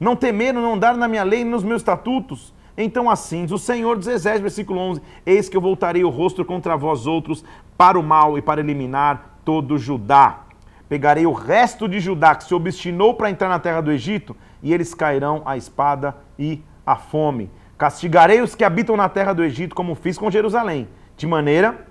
Não 0.00 0.16
temeram, 0.16 0.60
não 0.60 0.74
andaram 0.74 0.98
na 0.98 1.06
minha 1.06 1.22
lei 1.22 1.42
e 1.42 1.44
nos 1.44 1.62
meus 1.62 1.82
estatutos? 1.82 2.52
Então 2.76 3.08
assim 3.08 3.44
o 3.44 3.58
Senhor 3.58 3.96
dos 3.96 4.08
Exércitos, 4.08 4.42
versículo 4.42 4.80
11: 4.80 5.00
Eis 5.24 5.48
que 5.48 5.56
eu 5.56 5.60
voltarei 5.60 6.02
o 6.02 6.08
rosto 6.08 6.44
contra 6.44 6.76
vós 6.76 7.06
outros 7.06 7.44
para 7.78 7.96
o 7.96 8.02
mal 8.02 8.36
e 8.36 8.42
para 8.42 8.60
eliminar 8.60 9.38
todo 9.44 9.78
Judá. 9.78 10.40
Pegarei 10.88 11.26
o 11.26 11.32
resto 11.32 11.88
de 11.88 12.00
Judá 12.00 12.34
que 12.34 12.42
se 12.42 12.52
obstinou 12.52 13.14
para 13.14 13.30
entrar 13.30 13.48
na 13.48 13.60
terra 13.60 13.80
do 13.80 13.92
Egito, 13.92 14.34
e 14.60 14.74
eles 14.74 14.92
cairão 14.92 15.42
à 15.44 15.56
espada 15.56 16.16
e 16.36 16.60
à 16.84 16.96
fome. 16.96 17.52
Castigarei 17.78 18.40
os 18.40 18.56
que 18.56 18.64
habitam 18.64 18.96
na 18.96 19.08
terra 19.08 19.32
do 19.32 19.44
Egito, 19.44 19.76
como 19.76 19.94
fiz 19.94 20.18
com 20.18 20.28
Jerusalém, 20.28 20.88
de 21.16 21.24
maneira 21.24 21.86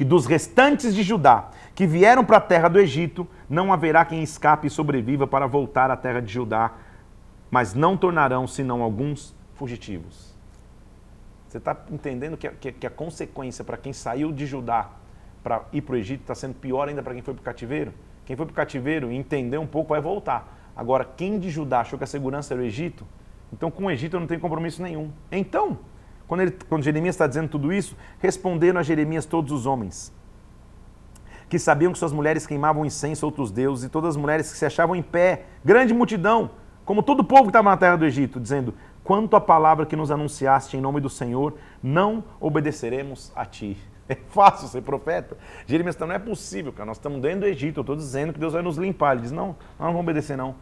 que 0.00 0.04
dos 0.04 0.24
restantes 0.24 0.94
de 0.94 1.02
Judá 1.02 1.50
que 1.80 1.86
vieram 1.86 2.22
para 2.22 2.36
a 2.36 2.40
terra 2.42 2.68
do 2.68 2.78
Egito, 2.78 3.26
não 3.48 3.72
haverá 3.72 4.04
quem 4.04 4.22
escape 4.22 4.66
e 4.66 4.70
sobreviva 4.70 5.26
para 5.26 5.46
voltar 5.46 5.90
à 5.90 5.96
terra 5.96 6.20
de 6.20 6.30
Judá, 6.30 6.74
mas 7.50 7.72
não 7.72 7.96
tornarão 7.96 8.46
senão 8.46 8.82
alguns 8.82 9.34
fugitivos. 9.54 10.36
Você 11.48 11.56
está 11.56 11.74
entendendo 11.90 12.36
que 12.36 12.46
a, 12.46 12.50
que, 12.50 12.86
a 12.86 12.90
consequência 12.90 13.64
para 13.64 13.78
quem 13.78 13.94
saiu 13.94 14.30
de 14.30 14.44
Judá 14.44 14.90
para 15.42 15.62
ir 15.72 15.80
para 15.80 15.94
o 15.94 15.96
Egito 15.96 16.20
está 16.20 16.34
sendo 16.34 16.52
pior 16.52 16.86
ainda 16.86 17.02
para 17.02 17.14
quem 17.14 17.22
foi 17.22 17.32
para 17.32 17.40
o 17.40 17.44
cativeiro? 17.44 17.94
Quem 18.26 18.36
foi 18.36 18.44
para 18.44 18.52
o 18.52 18.56
cativeiro 18.56 19.10
e 19.10 19.16
entendeu 19.16 19.62
um 19.62 19.66
pouco 19.66 19.88
vai 19.88 20.02
voltar. 20.02 20.70
Agora, 20.76 21.02
quem 21.02 21.38
de 21.38 21.48
Judá 21.48 21.80
achou 21.80 21.98
que 21.98 22.04
a 22.04 22.06
segurança 22.06 22.52
era 22.52 22.62
o 22.62 22.66
Egito, 22.66 23.06
então 23.50 23.70
com 23.70 23.86
o 23.86 23.90
Egito 23.90 24.16
eu 24.16 24.20
não 24.20 24.26
tenho 24.26 24.38
compromisso 24.38 24.82
nenhum. 24.82 25.10
Então, 25.32 25.78
quando, 26.28 26.42
ele, 26.42 26.50
quando 26.68 26.82
Jeremias 26.82 27.14
está 27.14 27.26
dizendo 27.26 27.48
tudo 27.48 27.72
isso, 27.72 27.96
responderam 28.18 28.78
a 28.78 28.82
Jeremias 28.82 29.24
todos 29.24 29.50
os 29.50 29.64
homens 29.64 30.12
que 31.50 31.58
sabiam 31.58 31.92
que 31.92 31.98
suas 31.98 32.12
mulheres 32.12 32.46
queimavam 32.46 32.86
incenso 32.86 33.26
a 33.26 33.28
outros 33.28 33.50
deuses, 33.50 33.84
e 33.84 33.88
todas 33.88 34.10
as 34.10 34.16
mulheres 34.16 34.52
que 34.52 34.56
se 34.56 34.64
achavam 34.64 34.94
em 34.94 35.02
pé, 35.02 35.46
grande 35.64 35.92
multidão, 35.92 36.52
como 36.84 37.02
todo 37.02 37.20
o 37.20 37.24
povo 37.24 37.42
que 37.42 37.48
estava 37.48 37.68
na 37.68 37.76
terra 37.76 37.96
do 37.96 38.06
Egito, 38.06 38.38
dizendo: 38.38 38.72
Quanto 39.02 39.34
à 39.34 39.40
palavra 39.40 39.84
que 39.84 39.96
nos 39.96 40.12
anunciaste 40.12 40.76
em 40.76 40.80
nome 40.80 41.00
do 41.00 41.10
Senhor, 41.10 41.54
não 41.82 42.22
obedeceremos 42.40 43.32
a 43.34 43.44
ti. 43.44 43.76
É 44.10 44.16
fácil 44.16 44.66
ser 44.66 44.82
profeta. 44.82 45.38
Jeremias 45.68 45.96
não 45.96 46.10
é 46.10 46.18
possível, 46.18 46.72
cara. 46.72 46.84
Nós 46.84 46.96
estamos 46.96 47.20
dentro 47.22 47.42
do 47.42 47.46
Egito, 47.46 47.78
eu 47.78 47.82
estou 47.82 47.94
dizendo 47.94 48.32
que 48.32 48.40
Deus 48.40 48.52
vai 48.52 48.60
nos 48.60 48.76
limpar. 48.76 49.12
Ele 49.12 49.22
diz: 49.22 49.30
Não, 49.30 49.48
nós 49.48 49.78
não 49.78 49.86
vamos 49.86 50.00
obedecer, 50.00 50.36
não. 50.36 50.56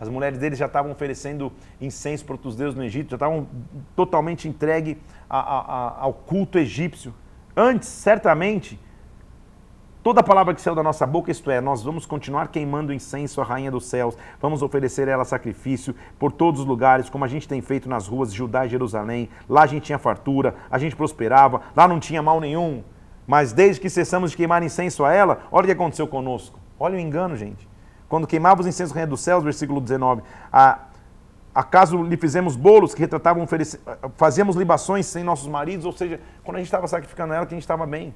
As 0.00 0.08
mulheres 0.08 0.38
deles 0.38 0.58
já 0.58 0.64
estavam 0.64 0.92
oferecendo 0.92 1.52
incenso 1.78 2.24
para 2.24 2.34
outros 2.34 2.56
deuses 2.56 2.74
no 2.74 2.82
Egito, 2.82 3.10
já 3.10 3.16
estavam 3.16 3.46
totalmente 3.94 4.48
entregue 4.48 4.96
ao 5.28 6.14
culto 6.14 6.58
egípcio. 6.58 7.12
Antes, 7.54 7.88
certamente, 7.90 8.80
Toda 10.06 10.22
palavra 10.22 10.54
que 10.54 10.60
saiu 10.60 10.76
da 10.76 10.84
nossa 10.84 11.04
boca, 11.04 11.32
isto 11.32 11.50
é, 11.50 11.60
nós 11.60 11.82
vamos 11.82 12.06
continuar 12.06 12.46
queimando 12.46 12.92
incenso 12.92 13.40
à 13.40 13.44
Rainha 13.44 13.72
dos 13.72 13.86
Céus, 13.86 14.16
vamos 14.40 14.62
oferecer 14.62 15.08
a 15.08 15.10
ela 15.10 15.24
sacrifício 15.24 15.96
por 16.16 16.30
todos 16.30 16.60
os 16.60 16.64
lugares, 16.64 17.10
como 17.10 17.24
a 17.24 17.26
gente 17.26 17.48
tem 17.48 17.60
feito 17.60 17.88
nas 17.88 18.06
ruas 18.06 18.30
de 18.30 18.38
Judá 18.38 18.64
e 18.64 18.68
Jerusalém. 18.68 19.28
Lá 19.48 19.64
a 19.64 19.66
gente 19.66 19.82
tinha 19.82 19.98
fartura, 19.98 20.54
a 20.70 20.78
gente 20.78 20.94
prosperava, 20.94 21.60
lá 21.74 21.88
não 21.88 21.98
tinha 21.98 22.22
mal 22.22 22.38
nenhum. 22.40 22.84
Mas 23.26 23.52
desde 23.52 23.80
que 23.80 23.90
cessamos 23.90 24.30
de 24.30 24.36
queimar 24.36 24.62
incenso 24.62 25.04
a 25.04 25.12
ela, 25.12 25.40
olha 25.50 25.64
o 25.64 25.66
que 25.66 25.72
aconteceu 25.72 26.06
conosco. 26.06 26.56
Olha 26.78 26.94
o 26.94 27.00
engano, 27.00 27.34
gente. 27.34 27.68
Quando 28.08 28.28
queimávamos 28.28 28.68
incenso 28.68 28.92
à 28.92 28.94
Rainha 28.94 29.08
dos 29.08 29.22
Céus, 29.22 29.42
versículo 29.42 29.80
19, 29.80 30.22
a, 30.52 30.82
acaso 31.52 32.00
lhe 32.00 32.16
fizemos 32.16 32.54
bolos 32.54 32.94
que 32.94 33.00
retratavam, 33.00 33.44
fazíamos 34.16 34.54
libações 34.54 35.04
sem 35.06 35.24
nossos 35.24 35.48
maridos, 35.48 35.84
ou 35.84 35.90
seja, 35.90 36.20
quando 36.44 36.58
a 36.58 36.60
gente 36.60 36.68
estava 36.68 36.86
sacrificando 36.86 37.34
ela, 37.34 37.44
que 37.44 37.54
a 37.54 37.56
gente 37.56 37.64
estava 37.64 37.84
bem. 37.84 38.14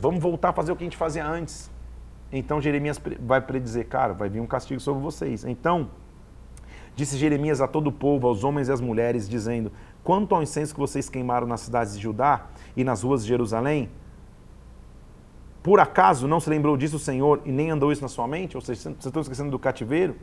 Vamos 0.00 0.20
voltar 0.20 0.50
a 0.50 0.52
fazer 0.52 0.72
o 0.72 0.76
que 0.76 0.84
a 0.84 0.86
gente 0.86 0.96
fazia 0.96 1.26
antes. 1.26 1.70
Então 2.32 2.60
Jeremias 2.60 3.00
vai 3.20 3.40
predizer, 3.40 3.86
cara, 3.86 4.12
vai 4.12 4.28
vir 4.28 4.40
um 4.40 4.46
castigo 4.46 4.80
sobre 4.80 5.02
vocês. 5.02 5.44
Então, 5.44 5.88
disse 6.96 7.16
Jeremias 7.16 7.60
a 7.60 7.68
todo 7.68 7.88
o 7.88 7.92
povo, 7.92 8.26
aos 8.26 8.42
homens 8.42 8.68
e 8.68 8.72
às 8.72 8.80
mulheres, 8.80 9.28
dizendo: 9.28 9.70
Quanto 10.02 10.34
ao 10.34 10.42
incenso 10.42 10.74
que 10.74 10.80
vocês 10.80 11.08
queimaram 11.08 11.46
nas 11.46 11.60
cidades 11.60 11.94
de 11.96 12.02
Judá 12.02 12.46
e 12.76 12.82
nas 12.82 13.02
ruas 13.02 13.22
de 13.22 13.28
Jerusalém, 13.28 13.88
por 15.62 15.80
acaso 15.80 16.26
não 16.26 16.40
se 16.40 16.50
lembrou 16.50 16.76
disso 16.76 16.96
o 16.96 16.98
Senhor 16.98 17.40
e 17.44 17.52
nem 17.52 17.70
andou 17.70 17.92
isso 17.92 18.02
na 18.02 18.08
sua 18.08 18.26
mente? 18.26 18.56
Ou 18.56 18.60
seja, 18.60 18.80
vocês 18.82 19.06
estão 19.06 19.22
esquecendo 19.22 19.50
do 19.50 19.58
cativeiro? 19.58 20.16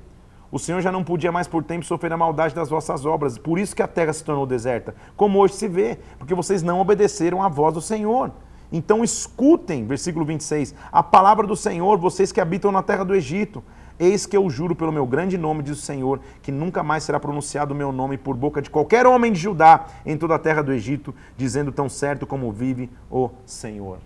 O 0.51 0.59
Senhor 0.59 0.81
já 0.81 0.91
não 0.91 1.03
podia 1.03 1.31
mais 1.31 1.47
por 1.47 1.63
tempo 1.63 1.85
sofrer 1.85 2.11
a 2.11 2.17
maldade 2.17 2.53
das 2.53 2.69
vossas 2.69 3.05
obras, 3.05 3.37
por 3.37 3.57
isso 3.57 3.73
que 3.73 3.81
a 3.81 3.87
terra 3.87 4.11
se 4.11 4.21
tornou 4.21 4.45
deserta, 4.45 4.93
como 5.15 5.39
hoje 5.39 5.53
se 5.53 5.67
vê, 5.67 5.97
porque 6.19 6.35
vocês 6.35 6.61
não 6.61 6.81
obedeceram 6.81 7.41
à 7.41 7.47
voz 7.47 7.73
do 7.73 7.81
Senhor. 7.81 8.31
Então 8.71 9.03
escutem, 9.03 9.85
versículo 9.85 10.23
26, 10.23 10.73
a 10.91 11.03
palavra 11.03 11.45
do 11.45 11.55
Senhor, 11.55 11.97
vocês 11.97 12.31
que 12.31 12.39
habitam 12.39 12.71
na 12.71 12.81
terra 12.81 13.03
do 13.03 13.13
Egito. 13.13 13.61
Eis 13.99 14.25
que 14.25 14.35
eu 14.35 14.49
juro 14.49 14.75
pelo 14.75 14.91
meu 14.91 15.05
grande 15.05 15.37
nome, 15.37 15.61
diz 15.61 15.77
o 15.77 15.81
Senhor, 15.81 16.21
que 16.41 16.51
nunca 16.51 16.81
mais 16.81 17.03
será 17.03 17.19
pronunciado 17.19 17.73
o 17.73 17.77
meu 17.77 17.91
nome 17.91 18.17
por 18.17 18.35
boca 18.35 18.61
de 18.61 18.69
qualquer 18.69 19.05
homem 19.05 19.31
de 19.31 19.39
Judá 19.39 19.85
em 20.05 20.17
toda 20.17 20.35
a 20.35 20.39
terra 20.39 20.63
do 20.63 20.73
Egito, 20.73 21.13
dizendo 21.37 21.71
tão 21.71 21.87
certo 21.87 22.25
como 22.25 22.51
vive 22.51 22.89
o 23.11 23.29
Senhor. 23.45 23.99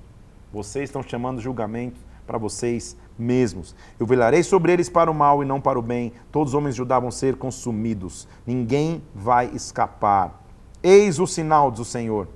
Vocês 0.52 0.90
estão 0.90 1.02
chamando 1.04 1.40
julgamento 1.40 2.02
para 2.26 2.38
vocês 2.38 2.98
mesmos. 3.18 3.76
Eu 4.00 4.06
velarei 4.06 4.44
sobre 4.44 4.74
eles 4.74 4.90
para 4.90 5.10
o 5.10 5.14
mal 5.14 5.44
e 5.44 5.46
não 5.46 5.62
para 5.62 5.80
o 5.80 5.82
bem. 5.82 6.12
Todos 6.32 6.54
os 6.54 6.58
homens 6.58 6.74
de 6.74 6.80
Judá 6.80 7.00
vão 7.00 7.12
ser 7.12 7.36
consumidos. 7.36 8.28
Ninguém 8.46 9.02
vai 9.14 9.46
escapar. 9.54 10.44
Eis 10.84 11.20
o 11.20 11.28
sinal, 11.28 11.72
diz 11.72 11.80
o 11.80 11.86
Senhor 11.86 12.28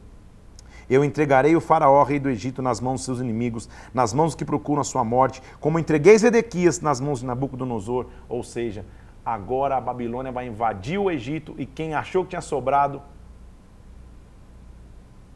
eu 0.90 1.04
entregarei 1.04 1.56
o 1.56 1.62
faraó, 1.62 2.02
rei 2.04 2.20
do 2.20 2.30
Egito, 2.30 2.62
nas 2.62 2.82
mãos 2.82 3.02
de 3.02 3.06
seus 3.06 3.20
inimigos, 3.20 3.70
nas 3.94 4.12
mãos 4.12 4.34
que 4.34 4.44
procuram 4.44 4.82
a 4.82 4.84
sua 4.84 5.04
morte, 5.04 5.42
como 5.60 5.78
entreguei 5.78 6.18
Zedequias 6.18 6.82
nas 6.82 7.00
mãos 7.00 7.20
de 7.20 7.28
Nabucodonosor. 7.28 8.08
Ou 8.28 8.44
seja, 8.44 8.84
agora 9.24 9.78
a 9.78 9.82
Babilônia 9.82 10.32
vai 10.32 10.48
invadir 10.48 10.98
o 10.98 11.12
Egito 11.12 11.54
e 11.58 11.66
quem 11.66 11.94
achou 11.94 12.24
que 12.24 12.32
tinha 12.32 12.42
sobrado. 12.42 13.02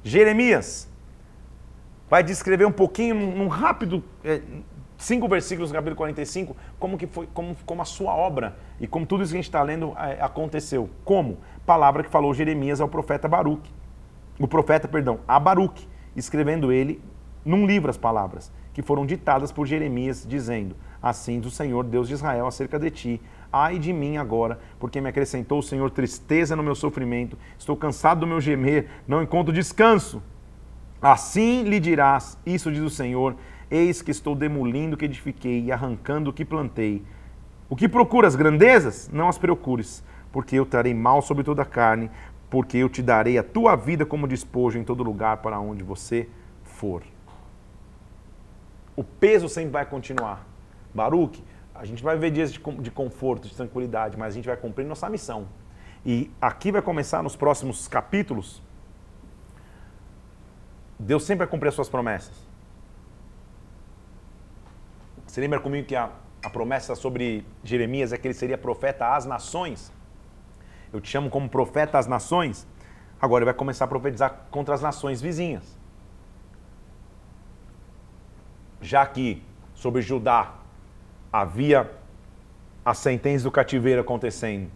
Jeremias 0.03 0.89
vai 2.09 2.23
descrever 2.23 2.65
um 2.65 2.71
pouquinho, 2.71 3.15
num 3.15 3.47
rápido, 3.47 4.03
é, 4.23 4.41
cinco 4.97 5.27
versículos 5.27 5.69
do 5.69 5.73
capítulo 5.73 5.95
45, 5.95 6.57
como, 6.79 6.97
que 6.97 7.05
foi, 7.05 7.27
como, 7.27 7.55
como 7.65 7.81
a 7.81 7.85
sua 7.85 8.13
obra 8.15 8.57
e 8.79 8.87
como 8.87 9.05
tudo 9.05 9.23
isso 9.23 9.31
que 9.31 9.37
a 9.37 9.41
gente 9.41 9.49
está 9.49 9.61
lendo 9.61 9.93
é, 9.97 10.19
aconteceu. 10.19 10.89
Como? 11.05 11.37
Palavra 11.63 12.03
que 12.03 12.09
falou 12.09 12.33
Jeremias 12.33 12.81
ao 12.81 12.89
profeta 12.89 13.27
Baruque 13.27 13.71
o 14.39 14.47
profeta, 14.47 14.87
perdão, 14.87 15.19
Abaruque, 15.27 15.87
escrevendo 16.15 16.71
ele 16.71 17.01
num 17.45 17.65
livro 17.65 17.89
as 17.89 17.97
palavras 17.97 18.51
que 18.73 18.81
foram 18.81 19.05
ditadas 19.05 19.51
por 19.51 19.67
Jeremias, 19.67 20.25
dizendo: 20.27 20.75
Assim 21.01 21.39
do 21.39 21.51
Senhor, 21.51 21.83
Deus 21.83 22.07
de 22.07 22.15
Israel, 22.15 22.47
acerca 22.47 22.79
de 22.79 22.89
ti, 22.89 23.21
ai 23.51 23.77
de 23.77 23.93
mim 23.93 24.17
agora, 24.17 24.59
porque 24.79 24.99
me 24.99 25.09
acrescentou 25.09 25.59
o 25.59 25.63
Senhor 25.63 25.91
tristeza 25.91 26.55
no 26.55 26.63
meu 26.63 26.75
sofrimento, 26.75 27.37
estou 27.57 27.77
cansado 27.77 28.21
do 28.21 28.27
meu 28.27 28.41
gemer, 28.41 28.87
não 29.07 29.21
encontro 29.21 29.53
descanso. 29.53 30.21
Assim 31.01 31.63
lhe 31.63 31.79
dirás: 31.79 32.37
Isso 32.45 32.71
diz 32.71 32.81
o 32.81 32.89
Senhor, 32.89 33.35
eis 33.69 34.01
que 34.01 34.11
estou 34.11 34.35
demolindo 34.35 34.95
o 34.95 34.97
que 34.97 35.05
edifiquei 35.05 35.65
e 35.65 35.71
arrancando 35.71 36.31
o 36.31 36.33
que 36.33 36.43
plantei. 36.43 37.03
O 37.69 37.75
que 37.75 37.87
procuras 37.87 38.35
grandezas? 38.35 39.09
Não 39.11 39.29
as 39.29 39.37
procures, 39.37 40.03
porque 40.31 40.55
eu 40.55 40.65
trarei 40.65 40.93
mal 40.93 41.21
sobre 41.21 41.43
toda 41.43 41.61
a 41.61 41.65
carne, 41.65 42.09
porque 42.53 42.77
eu 42.77 42.87
te 42.87 43.01
darei 43.01 43.35
a 43.39 43.43
tua 43.43 43.75
vida 43.75 44.05
como 44.05 44.27
despojo 44.27 44.77
em 44.77 44.83
todo 44.83 45.01
lugar 45.01 45.37
para 45.37 45.59
onde 45.59 45.83
você 45.83 46.29
for. 46.61 47.01
O 48.95 49.03
peso 49.03 49.49
sempre 49.49 49.71
vai 49.71 49.83
continuar. 49.87 50.45
Baruque, 50.93 51.43
a 51.73 51.83
gente 51.83 52.03
vai 52.03 52.15
ver 52.15 52.29
dias 52.29 52.53
de, 52.53 52.91
conforto, 52.91 53.47
de 53.47 53.55
tranquilidade, 53.55 54.19
mas 54.19 54.33
a 54.33 54.35
gente 54.35 54.45
vai 54.45 54.55
cumprir 54.55 54.85
nossa 54.85 55.09
missão. 55.09 55.47
E 56.05 56.29
aqui 56.39 56.71
vai 56.71 56.83
começar 56.83 57.23
nos 57.23 57.35
próximos 57.35 57.87
capítulos. 57.87 58.61
Deus 60.99 61.23
sempre 61.23 61.45
vai 61.45 61.47
cumprir 61.47 61.69
as 61.69 61.73
suas 61.73 61.89
promessas. 61.89 62.35
Você 65.25 65.41
lembra 65.41 65.59
comigo 65.59 65.87
que 65.87 65.95
a, 65.95 66.11
a 66.43 66.51
promessa 66.51 66.93
sobre 66.93 67.43
Jeremias 67.63 68.13
é 68.13 68.17
que 68.19 68.27
ele 68.27 68.35
seria 68.35 68.59
profeta 68.59 69.15
às 69.15 69.25
nações? 69.25 69.91
Eu 70.93 71.01
te 71.01 71.09
chamo 71.09 71.29
como 71.29 71.49
profeta 71.49 71.97
às 71.97 72.05
nações, 72.05 72.67
agora 73.19 73.41
ele 73.41 73.51
vai 73.51 73.53
começar 73.55 73.85
a 73.85 73.87
profetizar 73.87 74.45
contra 74.51 74.75
as 74.75 74.81
nações 74.81 75.19
vizinhas. 75.19 75.77
Já 78.79 79.05
que 79.05 79.41
sobre 79.73 80.03
Judá, 80.03 80.53
havia 81.31 81.89
a 82.85 82.93
sentença 82.93 83.43
do 83.43 83.51
cativeiro 83.51 84.01
acontecendo. 84.01 84.69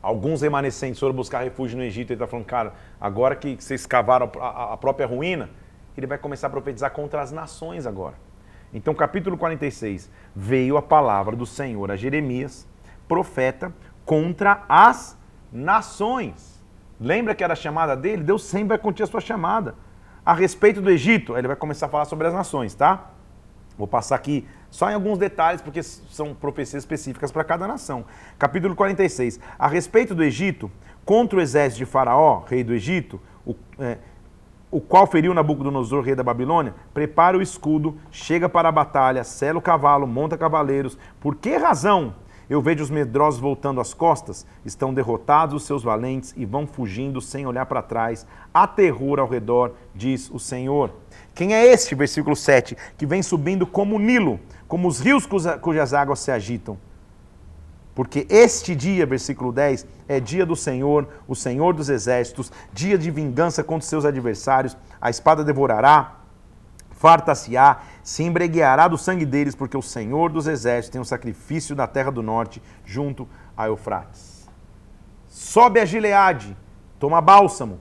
Alguns 0.00 0.42
remanescentes 0.42 0.98
foram 0.98 1.14
buscar 1.14 1.42
refúgio 1.42 1.76
no 1.76 1.84
Egito. 1.84 2.10
Ele 2.10 2.14
está 2.14 2.26
falando, 2.26 2.46
cara, 2.46 2.74
agora 3.00 3.36
que 3.36 3.56
vocês 3.56 3.86
cavaram 3.86 4.30
a, 4.40 4.76
própria 4.76 5.06
ruína, 5.06 5.50
ele 5.96 6.06
vai 6.06 6.18
começar 6.18 6.46
a 6.46 6.50
profetizar 6.50 6.90
contra 6.92 7.20
as 7.20 7.30
nações 7.30 7.86
agora. 7.86 8.14
Então, 8.72 8.94
capítulo 8.94 9.36
46, 9.36 10.10
veio 10.34 10.76
a 10.76 10.82
palavra 10.82 11.36
do 11.36 11.46
Senhor 11.46 11.90
a 11.90 11.96
Jeremias, 11.96 12.66
profeta, 13.06 13.72
contra 14.04 14.64
as 14.68 15.16
nações. 15.52 16.62
Lembra 17.00 17.34
que 17.34 17.42
era 17.42 17.52
a 17.52 17.56
chamada 17.56 17.96
dele? 17.96 18.22
Deus 18.22 18.44
sempre 18.44 18.68
vai 18.68 18.78
continuar 18.78 19.08
a 19.08 19.10
sua 19.10 19.20
chamada. 19.20 19.74
A 20.24 20.32
respeito 20.32 20.80
do 20.80 20.90
Egito, 20.90 21.36
ele 21.36 21.46
vai 21.46 21.56
começar 21.56 21.86
a 21.86 21.88
falar 21.88 22.04
sobre 22.04 22.26
as 22.26 22.32
nações, 22.32 22.74
tá? 22.74 23.10
Vou 23.76 23.86
passar 23.86 24.14
aqui 24.14 24.46
só 24.70 24.90
em 24.90 24.94
alguns 24.94 25.18
detalhes, 25.18 25.60
porque 25.60 25.82
são 25.82 26.34
profecias 26.34 26.82
específicas 26.82 27.30
para 27.30 27.44
cada 27.44 27.66
nação. 27.66 28.04
Capítulo 28.38 28.74
46. 28.74 29.38
A 29.58 29.68
respeito 29.68 30.14
do 30.14 30.22
Egito, 30.22 30.70
contra 31.04 31.38
o 31.38 31.42
exército 31.42 31.78
de 31.78 31.84
Faraó, 31.84 32.44
rei 32.48 32.64
do 32.64 32.72
Egito, 32.72 33.20
o, 33.44 33.54
é, 33.78 33.98
o 34.70 34.80
qual 34.80 35.06
feriu 35.06 35.34
Nabucodonosor, 35.34 36.02
rei 36.02 36.14
da 36.14 36.22
Babilônia, 36.22 36.74
prepara 36.92 37.36
o 37.36 37.42
escudo, 37.42 37.98
chega 38.10 38.48
para 38.48 38.68
a 38.68 38.72
batalha, 38.72 39.22
sela 39.22 39.58
o 39.58 39.62
cavalo, 39.62 40.06
monta 40.06 40.38
cavaleiros. 40.38 40.96
Por 41.20 41.36
que 41.36 41.56
razão 41.56 42.14
eu 42.48 42.60
vejo 42.60 42.82
os 42.82 42.90
medrosos 42.90 43.40
voltando 43.40 43.80
as 43.80 43.94
costas, 43.94 44.46
estão 44.64 44.92
derrotados 44.92 45.54
os 45.54 45.66
seus 45.66 45.82
valentes 45.82 46.34
e 46.36 46.44
vão 46.44 46.66
fugindo 46.66 47.20
sem 47.20 47.46
olhar 47.46 47.66
para 47.66 47.82
trás. 47.82 48.26
Há 48.52 48.66
terror 48.66 49.18
ao 49.18 49.28
redor, 49.28 49.72
diz 49.94 50.30
o 50.30 50.38
Senhor. 50.38 50.92
Quem 51.34 51.54
é 51.54 51.66
este, 51.66 51.94
versículo 51.94 52.36
7, 52.36 52.76
que 52.96 53.06
vem 53.06 53.22
subindo 53.22 53.66
como 53.66 53.96
o 53.96 53.98
Nilo, 53.98 54.38
como 54.68 54.88
os 54.88 55.00
rios 55.00 55.26
cujas 55.60 55.94
águas 55.94 56.20
se 56.20 56.30
agitam? 56.30 56.78
Porque 57.94 58.26
este 58.28 58.74
dia, 58.74 59.06
versículo 59.06 59.52
10, 59.52 59.86
é 60.08 60.18
dia 60.18 60.44
do 60.44 60.56
Senhor, 60.56 61.08
o 61.28 61.34
Senhor 61.34 61.72
dos 61.72 61.88
exércitos, 61.88 62.50
dia 62.72 62.98
de 62.98 63.10
vingança 63.10 63.62
contra 63.62 63.86
seus 63.86 64.04
adversários. 64.04 64.76
A 65.00 65.10
espada 65.10 65.44
devorará, 65.44 66.16
farta-se-á, 66.90 67.82
se 68.04 68.22
embregueará 68.22 68.86
do 68.86 68.98
sangue 68.98 69.24
deles, 69.24 69.54
porque 69.54 69.78
o 69.78 69.82
Senhor 69.82 70.30
dos 70.30 70.46
exércitos 70.46 70.92
tem 70.92 71.00
um 71.00 71.04
sacrifício 71.04 71.74
na 71.74 71.86
terra 71.86 72.12
do 72.12 72.22
norte, 72.22 72.62
junto 72.84 73.26
a 73.56 73.66
Eufrates. 73.66 74.46
Sobe 75.26 75.80
a 75.80 75.86
Gileade, 75.86 76.54
toma 77.00 77.22
bálsamo, 77.22 77.80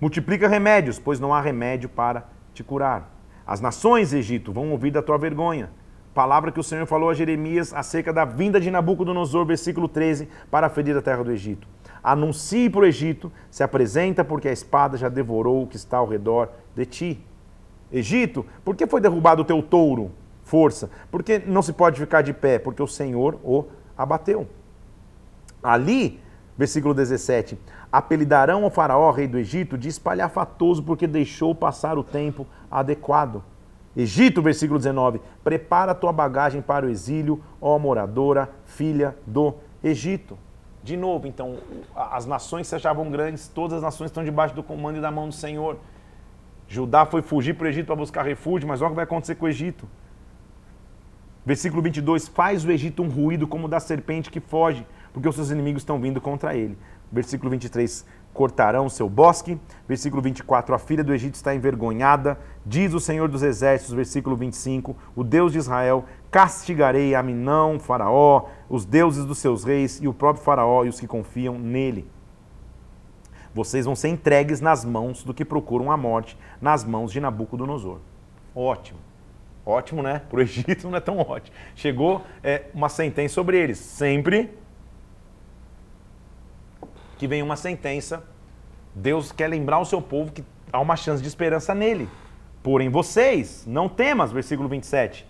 multiplica 0.00 0.48
remédios, 0.48 0.98
pois 0.98 1.20
não 1.20 1.34
há 1.34 1.40
remédio 1.40 1.86
para 1.86 2.26
te 2.54 2.64
curar. 2.64 3.14
As 3.46 3.60
nações, 3.60 4.14
Egito, 4.14 4.54
vão 4.54 4.70
ouvir 4.70 4.90
da 4.90 5.02
tua 5.02 5.18
vergonha. 5.18 5.70
Palavra 6.14 6.50
que 6.50 6.60
o 6.60 6.64
Senhor 6.64 6.86
falou 6.86 7.10
a 7.10 7.14
Jeremias 7.14 7.74
acerca 7.74 8.10
da 8.10 8.24
vinda 8.24 8.58
de 8.58 8.70
Nabucodonosor, 8.70 9.44
versículo 9.44 9.86
13, 9.86 10.30
para 10.50 10.70
ferir 10.70 10.96
a 10.96 11.02
terra 11.02 11.22
do 11.22 11.30
Egito. 11.30 11.68
Anuncie 12.02 12.70
para 12.70 12.80
o 12.80 12.86
Egito, 12.86 13.30
se 13.50 13.62
apresenta, 13.62 14.24
porque 14.24 14.48
a 14.48 14.52
espada 14.52 14.96
já 14.96 15.10
devorou 15.10 15.62
o 15.62 15.66
que 15.66 15.76
está 15.76 15.98
ao 15.98 16.08
redor 16.08 16.50
de 16.74 16.86
ti. 16.86 17.26
Egito, 17.92 18.44
por 18.64 18.74
que 18.74 18.86
foi 18.86 19.00
derrubado 19.00 19.42
o 19.42 19.44
teu 19.44 19.62
touro? 19.62 20.10
Força. 20.42 20.90
Porque 21.10 21.38
não 21.38 21.62
se 21.62 21.72
pode 21.72 21.98
ficar 21.98 22.22
de 22.22 22.32
pé? 22.32 22.58
Porque 22.58 22.82
o 22.82 22.86
Senhor 22.86 23.38
o 23.42 23.64
abateu. 23.96 24.46
Ali, 25.62 26.20
versículo 26.56 26.92
17: 26.92 27.58
apelidarão 27.90 28.64
ao 28.64 28.70
Faraó, 28.70 29.10
rei 29.10 29.26
do 29.26 29.38
Egito, 29.38 29.78
de 29.78 29.88
espalhafatoso, 29.88 30.82
porque 30.82 31.06
deixou 31.06 31.54
passar 31.54 31.96
o 31.96 32.04
tempo 32.04 32.46
adequado. 32.70 33.42
Egito, 33.96 34.42
versículo 34.42 34.78
19: 34.78 35.20
prepara 35.42 35.94
tua 35.94 36.12
bagagem 36.12 36.60
para 36.60 36.86
o 36.86 36.90
exílio, 36.90 37.40
ó 37.60 37.78
moradora, 37.78 38.50
filha 38.64 39.16
do 39.26 39.54
Egito. 39.82 40.36
De 40.82 40.96
novo, 40.98 41.26
então, 41.26 41.56
as 41.94 42.26
nações 42.26 42.66
se 42.66 42.74
achavam 42.74 43.10
grandes, 43.10 43.48
todas 43.48 43.78
as 43.78 43.82
nações 43.82 44.08
estão 44.08 44.22
debaixo 44.22 44.54
do 44.54 44.62
comando 44.62 44.98
e 44.98 45.00
da 45.00 45.10
mão 45.10 45.28
do 45.28 45.34
Senhor. 45.34 45.78
Judá 46.68 47.04
foi 47.06 47.22
fugir 47.22 47.54
para 47.54 47.66
o 47.66 47.68
Egito 47.68 47.86
para 47.86 47.96
buscar 47.96 48.22
refúgio, 48.22 48.66
mas 48.66 48.80
olha 48.80 48.88
o 48.88 48.90
que 48.90 48.96
vai 48.96 49.04
acontecer 49.04 49.34
com 49.34 49.46
o 49.46 49.48
Egito. 49.48 49.88
Versículo 51.44 51.82
22: 51.82 52.28
Faz 52.28 52.64
o 52.64 52.70
Egito 52.70 53.02
um 53.02 53.08
ruído 53.08 53.46
como 53.46 53.68
da 53.68 53.78
serpente 53.78 54.30
que 54.30 54.40
foge, 54.40 54.86
porque 55.12 55.28
os 55.28 55.34
seus 55.34 55.50
inimigos 55.50 55.82
estão 55.82 56.00
vindo 56.00 56.20
contra 56.20 56.54
ele. 56.54 56.78
Versículo 57.12 57.50
23: 57.50 58.04
Cortarão 58.32 58.88
seu 58.88 59.08
bosque. 59.08 59.58
Versículo 59.86 60.22
24: 60.22 60.74
A 60.74 60.78
filha 60.78 61.04
do 61.04 61.12
Egito 61.12 61.34
está 61.34 61.54
envergonhada. 61.54 62.38
Diz 62.64 62.94
o 62.94 63.00
Senhor 63.00 63.28
dos 63.28 63.42
Exércitos. 63.42 63.94
Versículo 63.94 64.36
25: 64.36 64.96
O 65.14 65.22
Deus 65.22 65.52
de 65.52 65.58
Israel: 65.58 66.06
Castigarei 66.30 67.14
a 67.14 67.22
Minão, 67.22 67.78
Faraó, 67.78 68.46
os 68.68 68.86
deuses 68.86 69.26
dos 69.26 69.38
seus 69.38 69.64
reis 69.64 70.00
e 70.02 70.08
o 70.08 70.14
próprio 70.14 70.44
Faraó 70.44 70.84
e 70.84 70.88
os 70.88 70.98
que 70.98 71.06
confiam 71.06 71.58
nele 71.58 72.13
vocês 73.54 73.86
vão 73.86 73.94
ser 73.94 74.08
entregues 74.08 74.60
nas 74.60 74.84
mãos 74.84 75.22
do 75.22 75.32
que 75.32 75.44
procuram 75.44 75.92
a 75.92 75.96
morte, 75.96 76.36
nas 76.60 76.84
mãos 76.84 77.12
de 77.12 77.20
Nabucodonosor. 77.20 78.00
Ótimo. 78.54 78.98
Ótimo, 79.64 80.02
né? 80.02 80.20
Para 80.28 80.38
o 80.38 80.42
Egito 80.42 80.88
não 80.88 80.96
é 80.96 81.00
tão 81.00 81.18
ótimo. 81.18 81.56
Chegou 81.74 82.22
é, 82.42 82.64
uma 82.74 82.88
sentença 82.88 83.34
sobre 83.34 83.56
eles. 83.56 83.78
Sempre 83.78 84.50
que 87.16 87.28
vem 87.28 87.42
uma 87.42 87.56
sentença, 87.56 88.24
Deus 88.94 89.32
quer 89.32 89.48
lembrar 89.48 89.78
o 89.78 89.84
seu 89.84 90.02
povo 90.02 90.32
que 90.32 90.44
há 90.72 90.80
uma 90.80 90.96
chance 90.96 91.22
de 91.22 91.28
esperança 91.28 91.74
nele. 91.74 92.08
Porém, 92.62 92.88
vocês, 92.88 93.64
não 93.66 93.88
temas, 93.88 94.32
versículo 94.32 94.68
27. 94.68 95.26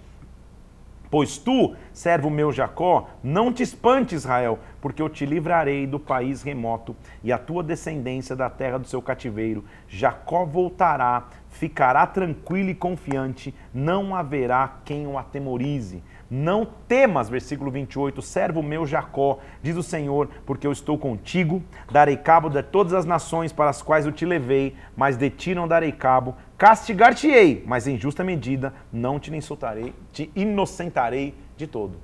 Pois 1.14 1.38
tu, 1.38 1.76
servo 1.92 2.28
meu 2.28 2.50
Jacó, 2.50 3.06
não 3.22 3.52
te 3.52 3.62
espante, 3.62 4.16
Israel, 4.16 4.58
porque 4.80 5.00
eu 5.00 5.08
te 5.08 5.24
livrarei 5.24 5.86
do 5.86 6.00
país 6.00 6.42
remoto 6.42 6.96
e 7.22 7.32
a 7.32 7.38
tua 7.38 7.62
descendência 7.62 8.34
da 8.34 8.50
terra 8.50 8.78
do 8.78 8.88
seu 8.88 9.00
cativeiro. 9.00 9.64
Jacó 9.86 10.44
voltará, 10.44 11.28
ficará 11.50 12.04
tranquilo 12.04 12.70
e 12.70 12.74
confiante, 12.74 13.54
não 13.72 14.16
haverá 14.16 14.78
quem 14.84 15.06
o 15.06 15.16
atemorize. 15.16 16.02
Não 16.28 16.66
temas, 16.88 17.28
versículo 17.28 17.70
28, 17.70 18.20
servo 18.20 18.60
meu 18.60 18.84
Jacó, 18.84 19.38
diz 19.62 19.76
o 19.76 19.84
Senhor, 19.84 20.28
porque 20.44 20.66
eu 20.66 20.72
estou 20.72 20.98
contigo, 20.98 21.62
darei 21.92 22.16
cabo 22.16 22.48
de 22.48 22.60
todas 22.60 22.92
as 22.92 23.04
nações 23.04 23.52
para 23.52 23.70
as 23.70 23.80
quais 23.80 24.04
eu 24.04 24.10
te 24.10 24.26
levei, 24.26 24.74
mas 24.96 25.16
de 25.16 25.30
ti 25.30 25.54
não 25.54 25.68
darei 25.68 25.92
cabo, 25.92 26.34
castigar-te-ei, 26.58 27.62
mas 27.66 27.86
em 27.86 27.98
justa 27.98 28.22
medida 28.22 28.72
não 28.92 29.18
te 29.18 29.34
insultarei, 29.34 29.94
te 30.12 30.30
inocentarei 30.34 31.34
de 31.56 31.66
todo. 31.66 31.98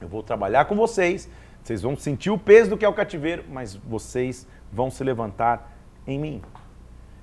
Eu 0.00 0.08
vou 0.08 0.22
trabalhar 0.22 0.64
com 0.66 0.76
vocês, 0.76 1.28
vocês 1.62 1.82
vão 1.82 1.96
sentir 1.96 2.30
o 2.30 2.38
peso 2.38 2.70
do 2.70 2.76
que 2.76 2.84
é 2.84 2.88
o 2.88 2.94
cativeiro, 2.94 3.44
mas 3.50 3.74
vocês 3.74 4.46
vão 4.72 4.90
se 4.90 5.02
levantar 5.02 5.76
em 6.06 6.18
mim. 6.18 6.42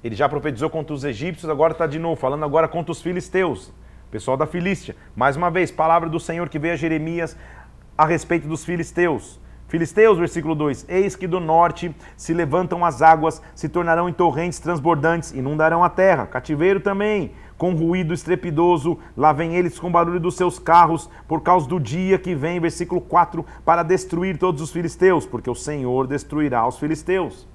Ele 0.03 0.15
já 0.15 0.27
profetizou 0.29 0.69
contra 0.69 0.93
os 0.93 1.03
egípcios, 1.03 1.49
agora 1.49 1.73
está 1.73 1.87
de 1.87 1.97
novo 1.97 2.15
falando 2.15 2.43
agora 2.43 2.67
contra 2.67 2.91
os 2.91 3.01
filisteus 3.01 3.73
pessoal 4.15 4.37
da 4.37 4.45
Filístia. 4.45 4.95
Mais 5.13 5.35
uma 5.35 5.51
vez, 5.51 5.69
palavra 5.69 6.07
do 6.07 6.21
Senhor 6.21 6.47
que 6.47 6.57
veio 6.57 6.73
a 6.73 6.77
Jeremias 6.77 7.35
a 7.97 8.05
respeito 8.05 8.47
dos 8.47 8.63
filisteus. 8.63 9.41
Filisteus, 9.67 10.17
versículo 10.17 10.53
2: 10.53 10.85
Eis 10.87 11.15
que 11.15 11.27
do 11.27 11.39
norte 11.39 11.93
se 12.15 12.33
levantam 12.33 12.85
as 12.85 13.01
águas, 13.01 13.41
se 13.55 13.67
tornarão 13.67 14.07
em 14.07 14.13
torrentes 14.13 14.59
transbordantes, 14.59 15.31
inundarão 15.31 15.83
a 15.83 15.89
terra. 15.89 16.27
Cativeiro 16.27 16.79
também, 16.79 17.31
com 17.57 17.73
ruído 17.73 18.13
estrepidoso, 18.13 18.99
lá 19.17 19.33
vem 19.33 19.55
eles 19.55 19.79
com 19.79 19.91
barulho 19.91 20.19
dos 20.19 20.35
seus 20.35 20.59
carros, 20.59 21.09
por 21.27 21.41
causa 21.41 21.67
do 21.67 21.79
dia 21.79 22.19
que 22.19 22.35
vem, 22.35 22.59
versículo 22.59 23.01
4, 23.01 23.45
para 23.63 23.81
destruir 23.81 24.37
todos 24.37 24.61
os 24.61 24.71
filisteus, 24.71 25.25
porque 25.25 25.49
o 25.49 25.55
Senhor 25.55 26.05
destruirá 26.05 26.67
os 26.67 26.77
filisteus. 26.77 27.47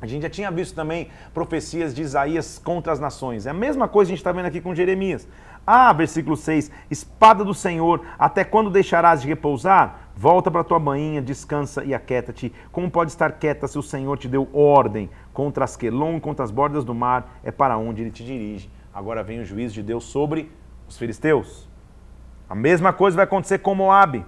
A 0.00 0.06
gente 0.06 0.22
já 0.22 0.30
tinha 0.30 0.50
visto 0.50 0.74
também 0.74 1.08
profecias 1.32 1.94
de 1.94 2.02
Isaías 2.02 2.58
contra 2.58 2.92
as 2.92 3.00
nações. 3.00 3.46
É 3.46 3.50
a 3.50 3.54
mesma 3.54 3.88
coisa 3.88 4.08
que 4.08 4.12
a 4.12 4.16
gente 4.16 4.20
está 4.20 4.32
vendo 4.32 4.46
aqui 4.46 4.60
com 4.60 4.74
Jeremias. 4.74 5.26
Ah, 5.66 5.92
versículo 5.92 6.36
6: 6.36 6.70
Espada 6.90 7.42
do 7.44 7.54
Senhor, 7.54 8.02
até 8.18 8.44
quando 8.44 8.70
deixarás 8.70 9.22
de 9.22 9.28
repousar? 9.28 10.05
Volta 10.18 10.50
para 10.50 10.64
tua 10.64 10.78
bainha, 10.78 11.20
descansa 11.20 11.84
e 11.84 11.92
aquieta-te. 11.92 12.50
Como 12.72 12.90
pode 12.90 13.10
estar 13.10 13.32
quieta 13.32 13.68
se 13.68 13.78
o 13.78 13.82
Senhor 13.82 14.16
te 14.16 14.26
deu 14.26 14.48
ordem 14.50 15.10
contra 15.30 15.64
Asquelon, 15.64 16.18
contra 16.18 16.42
as 16.42 16.50
bordas 16.50 16.86
do 16.86 16.94
mar? 16.94 17.38
É 17.44 17.50
para 17.50 17.76
onde 17.76 18.00
ele 18.00 18.10
te 18.10 18.24
dirige. 18.24 18.70
Agora 18.94 19.22
vem 19.22 19.40
o 19.40 19.44
juízo 19.44 19.74
de 19.74 19.82
Deus 19.82 20.04
sobre 20.04 20.50
os 20.88 20.96
filisteus. 20.96 21.68
A 22.48 22.54
mesma 22.54 22.94
coisa 22.94 23.14
vai 23.14 23.24
acontecer 23.24 23.58
com 23.58 23.74
Moabe. 23.74 24.24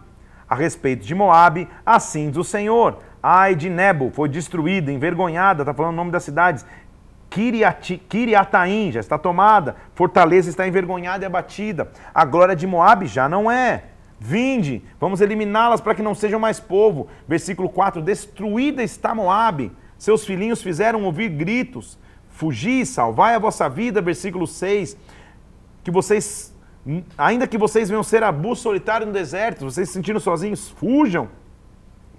A 0.47 0.55
respeito 0.55 1.07
de 1.07 1.15
Moabe, 1.15 1.67
assim 1.87 2.29
diz 2.29 2.37
o 2.37 2.45
Senhor. 2.45 2.99
Ai 3.23 3.55
de 3.55 3.71
Nebo, 3.71 4.11
foi 4.11 4.29
destruída, 4.29 4.93
envergonhada, 4.93 5.63
está 5.63 5.73
falando 5.73 5.95
o 5.95 5.97
nome 5.97 6.11
das 6.11 6.23
cidades. 6.23 6.67
Kiriataim 7.31 8.93
já 8.93 9.01
está 9.01 9.17
tomada, 9.17 9.77
Fortaleza 9.95 10.51
está 10.51 10.69
envergonhada 10.69 11.25
e 11.25 11.27
abatida. 11.27 11.91
A 12.15 12.27
glória 12.27 12.55
de 12.55 12.67
Moabe 12.67 13.07
já 13.07 13.27
não 13.27 13.51
é. 13.51 13.85
Vinde, 14.21 14.83
vamos 15.01 15.21
eliminá-las 15.21 15.81
para 15.81 15.95
que 15.95 16.03
não 16.03 16.15
sejam 16.15 16.41
mais 16.41 16.59
povo. 16.59 17.09
Versículo 17.27 17.69
4: 17.69 18.03
Destruída 18.03 18.83
está 18.83 19.15
Moabe, 19.15 19.73
seus 19.97 20.25
filhinhos 20.25 20.63
fizeram 20.63 21.05
ouvir 21.05 21.29
gritos. 21.29 21.99
Fugi, 22.31 22.85
salvai 22.87 23.35
a 23.35 23.39
vossa 23.39 23.69
vida. 23.69 24.01
Versículo 24.01 24.47
6: 24.47 24.97
Que 25.83 25.91
vocês 25.91 26.55
Ainda 27.19 27.47
que 27.47 27.59
vocês 27.59 27.89
venham 27.89 28.03
ser 28.03 28.23
abu 28.23 28.57
solitário 28.57 29.07
no 29.07 29.13
deserto, 29.13 29.67
vocês 29.67 29.89
se 29.89 29.95
sentindo 29.95 30.19
sozinhos, 30.19 30.71
fujam. 30.71 31.29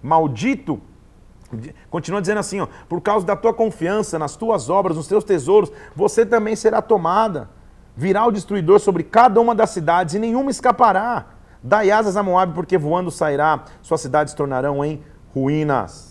Maldito. 0.01 0.79
Continua 1.89 2.21
dizendo 2.21 2.37
assim, 2.37 2.59
ó, 2.59 2.67
por 2.87 3.01
causa 3.01 3.25
da 3.25 3.35
tua 3.35 3.53
confiança 3.53 4.19
nas 4.19 4.35
tuas 4.35 4.69
obras, 4.69 4.95
nos 4.95 5.07
teus 5.07 5.23
tesouros, 5.23 5.71
você 5.95 6.23
também 6.23 6.55
será 6.55 6.81
tomada. 6.81 7.49
Virá 7.95 8.25
o 8.27 8.31
destruidor 8.31 8.79
sobre 8.79 9.03
cada 9.03 9.41
uma 9.41 9.55
das 9.55 9.71
cidades 9.71 10.13
e 10.13 10.19
nenhuma 10.19 10.51
escapará. 10.51 11.25
Dai 11.61 11.91
asas 11.91 12.15
a 12.15 12.23
Moab, 12.23 12.53
porque 12.53 12.77
voando 12.77 13.11
sairá, 13.11 13.65
suas 13.81 13.99
cidades 14.01 14.33
tornarão 14.33 14.83
em 14.83 15.03
ruínas. 15.33 16.09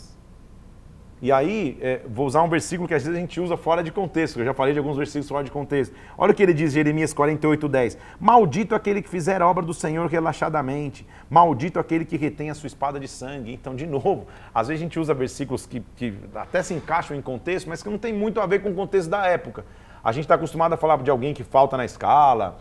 E 1.20 1.32
aí, 1.32 1.76
é, 1.80 2.02
vou 2.08 2.26
usar 2.26 2.42
um 2.42 2.48
versículo 2.48 2.86
que 2.86 2.94
às 2.94 3.02
vezes 3.02 3.16
a 3.16 3.20
gente 3.20 3.40
usa 3.40 3.56
fora 3.56 3.82
de 3.82 3.90
contexto, 3.90 4.38
eu 4.38 4.44
já 4.44 4.54
falei 4.54 4.72
de 4.72 4.78
alguns 4.78 4.96
versículos 4.96 5.28
fora 5.28 5.42
de 5.42 5.50
contexto. 5.50 5.92
Olha 6.16 6.30
o 6.30 6.34
que 6.34 6.42
ele 6.42 6.54
diz, 6.54 6.72
Jeremias 6.72 7.12
48, 7.12 7.68
10. 7.68 7.98
Maldito 8.20 8.72
aquele 8.72 9.02
que 9.02 9.08
fizer 9.08 9.42
a 9.42 9.48
obra 9.48 9.64
do 9.64 9.74
Senhor 9.74 10.06
relaxadamente, 10.06 11.04
maldito 11.28 11.80
aquele 11.80 12.04
que 12.04 12.16
retém 12.16 12.50
a 12.50 12.54
sua 12.54 12.68
espada 12.68 13.00
de 13.00 13.08
sangue. 13.08 13.52
Então, 13.52 13.74
de 13.74 13.84
novo, 13.84 14.28
às 14.54 14.68
vezes 14.68 14.80
a 14.80 14.84
gente 14.84 15.00
usa 15.00 15.12
versículos 15.12 15.66
que, 15.66 15.80
que 15.96 16.14
até 16.36 16.62
se 16.62 16.72
encaixam 16.74 17.16
em 17.16 17.22
contexto, 17.22 17.68
mas 17.68 17.82
que 17.82 17.88
não 17.88 17.98
tem 17.98 18.12
muito 18.12 18.40
a 18.40 18.46
ver 18.46 18.60
com 18.60 18.70
o 18.70 18.74
contexto 18.74 19.10
da 19.10 19.26
época. 19.26 19.64
A 20.04 20.12
gente 20.12 20.24
está 20.24 20.36
acostumado 20.36 20.74
a 20.74 20.76
falar 20.76 20.98
de 20.98 21.10
alguém 21.10 21.34
que 21.34 21.42
falta 21.42 21.76
na 21.76 21.84
escala, 21.84 22.58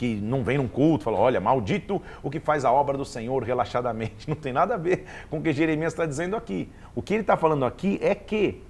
que 0.00 0.14
não 0.14 0.42
vem 0.42 0.56
num 0.56 0.66
culto, 0.66 1.04
fala, 1.04 1.18
olha, 1.18 1.38
maldito 1.42 2.00
o 2.22 2.30
que 2.30 2.40
faz 2.40 2.64
a 2.64 2.72
obra 2.72 2.96
do 2.96 3.04
Senhor 3.04 3.42
relaxadamente. 3.42 4.24
Não 4.26 4.34
tem 4.34 4.50
nada 4.50 4.72
a 4.72 4.78
ver 4.78 5.04
com 5.28 5.36
o 5.36 5.42
que 5.42 5.52
Jeremias 5.52 5.92
está 5.92 6.06
dizendo 6.06 6.34
aqui. 6.36 6.72
O 6.94 7.02
que 7.02 7.12
ele 7.12 7.20
está 7.20 7.36
falando 7.36 7.66
aqui 7.66 7.98
é 8.00 8.14
que 8.14 8.62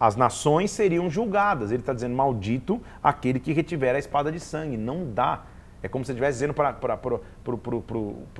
as 0.00 0.16
nações 0.16 0.72
seriam 0.72 1.08
julgadas. 1.08 1.70
Ele 1.70 1.80
está 1.80 1.92
dizendo, 1.92 2.16
maldito 2.16 2.82
aquele 3.00 3.38
que 3.38 3.52
retiver 3.52 3.94
a 3.94 4.00
espada 4.00 4.32
de 4.32 4.40
sangue. 4.40 4.76
Não 4.76 5.12
dá. 5.12 5.44
É 5.80 5.86
como 5.86 6.04
se 6.04 6.10
ele 6.10 6.18
estivesse 6.18 6.38
dizendo 6.38 6.54
para 6.54 7.00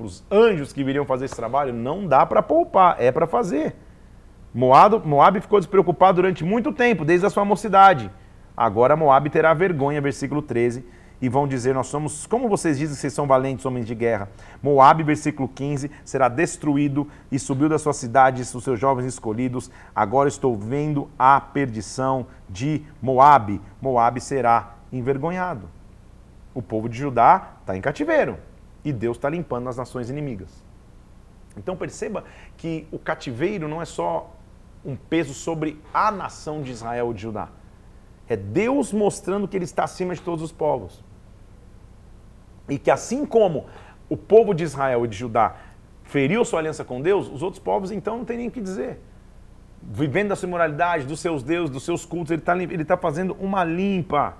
os 0.03 0.25
anjos 0.29 0.73
que 0.73 0.83
viriam 0.83 1.05
fazer 1.05 1.25
esse 1.25 1.35
trabalho, 1.37 1.73
não 1.73 2.05
dá 2.05 2.25
para 2.25 2.43
poupar, 2.43 2.97
é 2.99 3.13
para 3.13 3.27
fazer. 3.27 3.77
Moab, 4.53 5.07
Moab 5.07 5.39
ficou 5.39 5.57
despreocupado 5.57 6.17
durante 6.17 6.43
muito 6.43 6.73
tempo, 6.73 7.05
desde 7.05 7.25
a 7.25 7.29
sua 7.29 7.45
mocidade. 7.45 8.11
Agora 8.57 8.97
Moab 8.97 9.29
terá 9.29 9.53
vergonha, 9.53 10.01
versículo 10.01 10.41
13, 10.41 10.85
e 11.21 11.29
vão 11.29 11.47
dizer: 11.47 11.73
Nós 11.73 11.87
somos, 11.87 12.25
como 12.27 12.49
vocês 12.49 12.77
dizem 12.77 12.95
vocês 12.95 13.13
são 13.13 13.27
valentes 13.27 13.65
homens 13.65 13.85
de 13.85 13.95
guerra. 13.95 14.29
Moabe, 14.61 15.03
versículo 15.03 15.47
15, 15.47 15.89
será 16.03 16.27
destruído 16.27 17.07
e 17.31 17.39
subiu 17.39 17.69
das 17.69 17.81
suas 17.81 17.97
cidades 17.97 18.53
os 18.53 18.63
seus 18.63 18.79
jovens 18.79 19.05
escolhidos. 19.05 19.71
Agora 19.95 20.27
estou 20.27 20.55
vendo 20.55 21.09
a 21.17 21.39
perdição 21.39 22.27
de 22.49 22.83
Moabe. 23.01 23.61
Moabe 23.81 24.21
será 24.21 24.75
envergonhado. 24.91 25.69
O 26.53 26.61
povo 26.61 26.87
de 26.87 26.97
Judá 26.97 27.55
está 27.61 27.75
em 27.75 27.81
cativeiro 27.81 28.37
e 28.83 28.93
Deus 28.93 29.17
está 29.17 29.29
limpando 29.29 29.67
as 29.67 29.77
nações 29.77 30.09
inimigas. 30.09 30.63
Então 31.57 31.75
perceba 31.75 32.23
que 32.57 32.87
o 32.91 32.99
cativeiro 32.99 33.67
não 33.67 33.81
é 33.81 33.85
só 33.85 34.31
um 34.85 34.95
peso 34.95 35.33
sobre 35.33 35.81
a 35.93 36.11
nação 36.11 36.61
de 36.61 36.71
Israel 36.71 37.07
ou 37.07 37.13
de 37.13 37.23
Judá. 37.23 37.49
É 38.27 38.35
Deus 38.35 38.91
mostrando 38.91 39.47
que 39.47 39.55
Ele 39.55 39.65
está 39.65 39.83
acima 39.83 40.13
de 40.15 40.21
todos 40.21 40.43
os 40.43 40.51
povos. 40.51 41.03
E 42.67 42.77
que 42.77 42.89
assim 42.89 43.25
como 43.25 43.65
o 44.09 44.17
povo 44.17 44.53
de 44.53 44.63
Israel 44.63 45.05
e 45.05 45.07
de 45.07 45.15
Judá 45.15 45.55
feriu 46.03 46.43
sua 46.45 46.59
aliança 46.59 46.83
com 46.83 47.01
Deus, 47.01 47.27
os 47.27 47.41
outros 47.41 47.61
povos 47.61 47.91
então 47.91 48.17
não 48.17 48.25
tem 48.25 48.37
nem 48.37 48.47
o 48.47 48.51
que 48.51 48.61
dizer. 48.61 48.99
Vivendo 49.81 50.29
da 50.29 50.35
sua 50.35 50.47
imoralidade, 50.47 51.05
dos 51.05 51.19
seus 51.19 51.43
deuses, 51.43 51.69
dos 51.69 51.83
seus 51.83 52.05
cultos, 52.05 52.31
ele 52.31 52.41
está 52.41 52.57
ele 52.57 52.85
tá 52.85 52.97
fazendo 52.97 53.35
uma 53.39 53.63
limpa. 53.63 54.35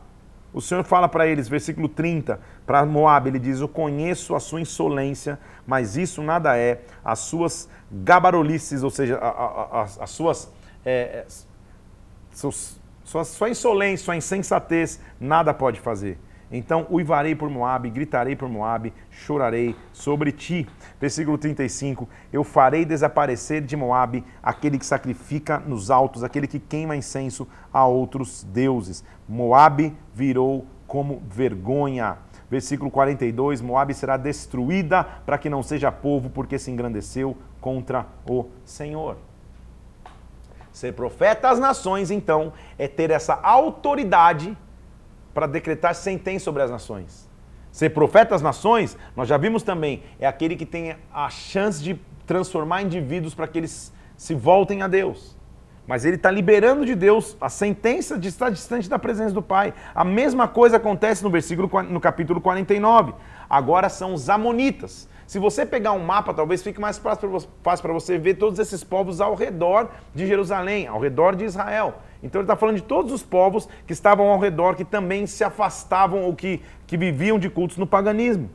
O 0.51 0.61
Senhor 0.61 0.83
fala 0.83 1.07
para 1.09 1.27
eles, 1.27 1.49
versículo 1.49 1.89
30, 1.89 2.39
para 2.65 2.85
Moab, 2.85 3.27
ele 3.27 3.37
diz: 3.37 3.59
Eu 3.59 3.67
conheço 3.67 4.33
a 4.33 4.39
sua 4.39 4.61
insolência, 4.61 5.37
mas 5.67 5.97
isso 5.97 6.23
nada 6.23 6.57
é. 6.57 6.81
As 7.03 7.19
suas 7.19 7.69
gabarolices, 7.91 8.81
ou 8.81 8.89
seja, 8.89 9.19
as, 9.19 9.99
as 9.99 10.09
suas. 10.09 10.51
É, 10.83 11.25
seus, 12.31 12.79
sua, 13.05 13.23
sua 13.23 13.49
insolência, 13.49 14.03
sua 14.03 14.15
insensatez, 14.17 14.99
nada 15.19 15.53
pode 15.53 15.79
fazer. 15.79 16.17
Então 16.51 16.87
uivarei 16.89 17.35
por 17.35 17.49
Moabe, 17.49 17.89
gritarei 17.89 18.35
por 18.35 18.49
Moabe, 18.49 18.93
chorarei 19.11 19.75
sobre 19.93 20.31
ti. 20.31 20.67
Versículo 20.99 21.37
35. 21.37 22.09
Eu 22.33 22.43
farei 22.43 22.83
desaparecer 22.83 23.61
de 23.61 23.75
Moabe 23.75 24.23
aquele 24.41 24.79
que 24.79 24.85
sacrifica 24.85 25.59
nos 25.59 25.91
altos, 25.91 26.23
aquele 26.23 26.47
que 26.47 26.59
queima 26.59 26.95
incenso 26.95 27.47
a 27.71 27.85
outros 27.85 28.43
deuses. 28.43 29.03
Moabe 29.29 29.95
virou 30.13 30.65
como 30.87 31.21
vergonha. 31.29 32.17
Versículo 32.49 32.89
42. 32.89 33.61
Moabe 33.61 33.93
será 33.93 34.17
destruída 34.17 35.03
para 35.03 35.37
que 35.37 35.49
não 35.49 35.61
seja 35.61 35.91
povo, 35.91 36.29
porque 36.29 36.57
se 36.57 36.71
engrandeceu 36.71 37.37
contra 37.61 38.07
o 38.27 38.47
Senhor. 38.63 39.17
Ser 40.75 40.91
profeta 40.91 41.47
às 41.47 41.57
nações, 41.57 42.11
então, 42.11 42.51
é 42.77 42.85
ter 42.85 43.09
essa 43.09 43.39
autoridade 43.41 44.57
para 45.33 45.47
decretar 45.47 45.95
sentença 45.95 46.43
sobre 46.43 46.63
as 46.63 46.69
nações. 46.69 47.29
Ser 47.71 47.91
profeta 47.91 48.35
às 48.35 48.41
nações, 48.41 48.97
nós 49.15 49.29
já 49.29 49.37
vimos 49.37 49.63
também, 49.63 50.03
é 50.19 50.27
aquele 50.27 50.53
que 50.53 50.65
tem 50.65 50.97
a 51.13 51.29
chance 51.29 51.81
de 51.81 51.97
transformar 52.27 52.81
indivíduos 52.81 53.33
para 53.33 53.47
que 53.47 53.57
eles 53.57 53.93
se 54.17 54.35
voltem 54.35 54.81
a 54.81 54.89
Deus. 54.89 55.37
Mas 55.87 56.03
ele 56.03 56.17
está 56.17 56.29
liberando 56.29 56.85
de 56.85 56.93
Deus 56.93 57.37
a 57.39 57.47
sentença 57.47 58.19
de 58.19 58.27
estar 58.27 58.49
distante 58.49 58.89
da 58.89 58.99
presença 58.99 59.33
do 59.33 59.41
Pai. 59.41 59.73
A 59.93 60.03
mesma 60.03 60.45
coisa 60.45 60.75
acontece 60.75 61.23
no 61.23 61.29
versículo 61.29 61.69
no 61.83 62.01
capítulo 62.01 62.41
49. 62.41 63.13
Agora 63.49 63.87
são 63.87 64.13
os 64.13 64.29
amonitas. 64.29 65.07
Se 65.27 65.39
você 65.39 65.65
pegar 65.65 65.91
um 65.91 66.03
mapa, 66.03 66.33
talvez 66.33 66.61
fique 66.61 66.79
mais 66.79 66.99
fácil 66.99 67.41
para 67.81 67.93
você 67.93 68.17
ver 68.17 68.35
todos 68.35 68.59
esses 68.59 68.83
povos 68.83 69.19
ao 69.19 69.33
redor 69.33 69.89
de 70.13 70.27
Jerusalém, 70.27 70.87
ao 70.87 70.99
redor 70.99 71.35
de 71.35 71.45
Israel. 71.45 71.95
Então 72.21 72.41
ele 72.41 72.45
está 72.45 72.55
falando 72.55 72.75
de 72.75 72.83
todos 72.83 73.11
os 73.11 73.23
povos 73.23 73.67
que 73.87 73.93
estavam 73.93 74.27
ao 74.27 74.39
redor, 74.39 74.75
que 74.75 74.85
também 74.85 75.25
se 75.25 75.43
afastavam 75.43 76.23
ou 76.23 76.35
que, 76.35 76.61
que 76.85 76.95
viviam 76.95 77.39
de 77.39 77.49
cultos 77.49 77.77
no 77.77 77.87
paganismo. 77.87 78.49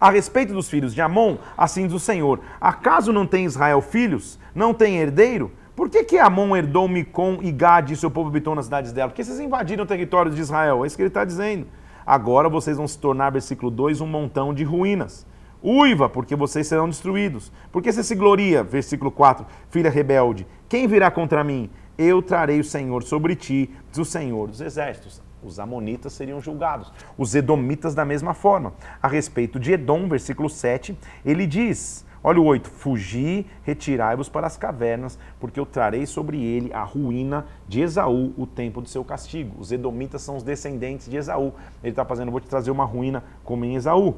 A 0.00 0.10
respeito 0.10 0.52
dos 0.52 0.68
filhos 0.68 0.94
de 0.94 1.00
Amon, 1.00 1.36
assim 1.56 1.86
diz 1.86 1.94
o 1.94 2.00
Senhor: 2.00 2.40
Acaso 2.60 3.12
não 3.12 3.26
tem 3.26 3.44
Israel 3.44 3.80
filhos? 3.80 4.38
Não 4.54 4.74
tem 4.74 4.96
herdeiro? 4.96 5.52
Por 5.76 5.88
que, 5.88 6.04
que 6.04 6.18
Amon 6.18 6.56
herdou 6.56 6.88
Micom 6.88 7.38
e 7.40 7.50
Gad 7.50 7.90
e 7.90 7.96
seu 7.96 8.10
povo 8.10 8.28
habitou 8.28 8.54
nas 8.54 8.66
cidades 8.66 8.92
dela? 8.92 9.08
Porque 9.08 9.24
vocês 9.24 9.40
invadiram 9.40 9.84
o 9.84 9.86
território 9.86 10.30
de 10.30 10.40
Israel. 10.40 10.84
É 10.84 10.86
isso 10.86 10.96
que 10.96 11.02
ele 11.02 11.08
está 11.08 11.24
dizendo. 11.24 11.66
Agora 12.06 12.48
vocês 12.48 12.76
vão 12.76 12.88
se 12.88 12.98
tornar, 12.98 13.30
versículo 13.30 13.70
2, 13.70 14.00
um 14.00 14.06
montão 14.06 14.52
de 14.52 14.64
ruínas. 14.64 15.26
Uiva, 15.62 16.08
porque 16.08 16.34
vocês 16.34 16.66
serão 16.66 16.88
destruídos. 16.88 17.52
Porque 17.70 17.92
você 17.92 18.02
se 18.02 18.14
gloria, 18.14 18.62
versículo 18.62 19.10
4, 19.10 19.44
filha 19.68 19.90
rebelde, 19.90 20.46
quem 20.68 20.86
virá 20.86 21.10
contra 21.10 21.44
mim? 21.44 21.70
eu 22.00 22.22
trarei 22.22 22.58
o 22.58 22.64
Senhor 22.64 23.02
sobre 23.02 23.36
ti, 23.36 23.70
diz 23.90 23.98
o 23.98 24.04
Senhor 24.06 24.48
dos 24.48 24.62
Exércitos. 24.62 25.22
Os 25.42 25.58
amonitas 25.58 26.14
seriam 26.14 26.40
julgados. 26.40 26.90
Os 27.18 27.34
edomitas 27.34 27.94
da 27.94 28.06
mesma 28.06 28.32
forma. 28.32 28.72
A 29.02 29.08
respeito 29.08 29.60
de 29.60 29.72
Edom, 29.72 30.08
versículo 30.08 30.48
7, 30.48 30.98
ele 31.24 31.46
diz: 31.46 32.06
Olha 32.22 32.40
o 32.40 32.44
8: 32.44 32.68
Fugi, 32.68 33.46
retirai-vos 33.62 34.28
para 34.28 34.46
as 34.46 34.56
cavernas, 34.56 35.18
porque 35.38 35.58
eu 35.58 35.66
trarei 35.66 36.06
sobre 36.06 36.42
ele 36.42 36.72
a 36.72 36.82
ruína 36.82 37.46
de 37.68 37.80
Esaú, 37.80 38.32
o 38.36 38.46
tempo 38.46 38.80
do 38.80 38.88
seu 38.88 39.04
castigo. 39.04 39.56
Os 39.58 39.72
edomitas 39.72 40.22
são 40.22 40.36
os 40.36 40.42
descendentes 40.42 41.08
de 41.08 41.16
Esaú. 41.16 41.52
Ele 41.82 41.92
está 41.92 42.04
fazendo, 42.04 42.30
vou 42.30 42.40
te 42.40 42.48
trazer 42.48 42.70
uma 42.70 42.84
ruína 42.84 43.24
como 43.44 43.64
em 43.64 43.74
Esaú. 43.74 44.16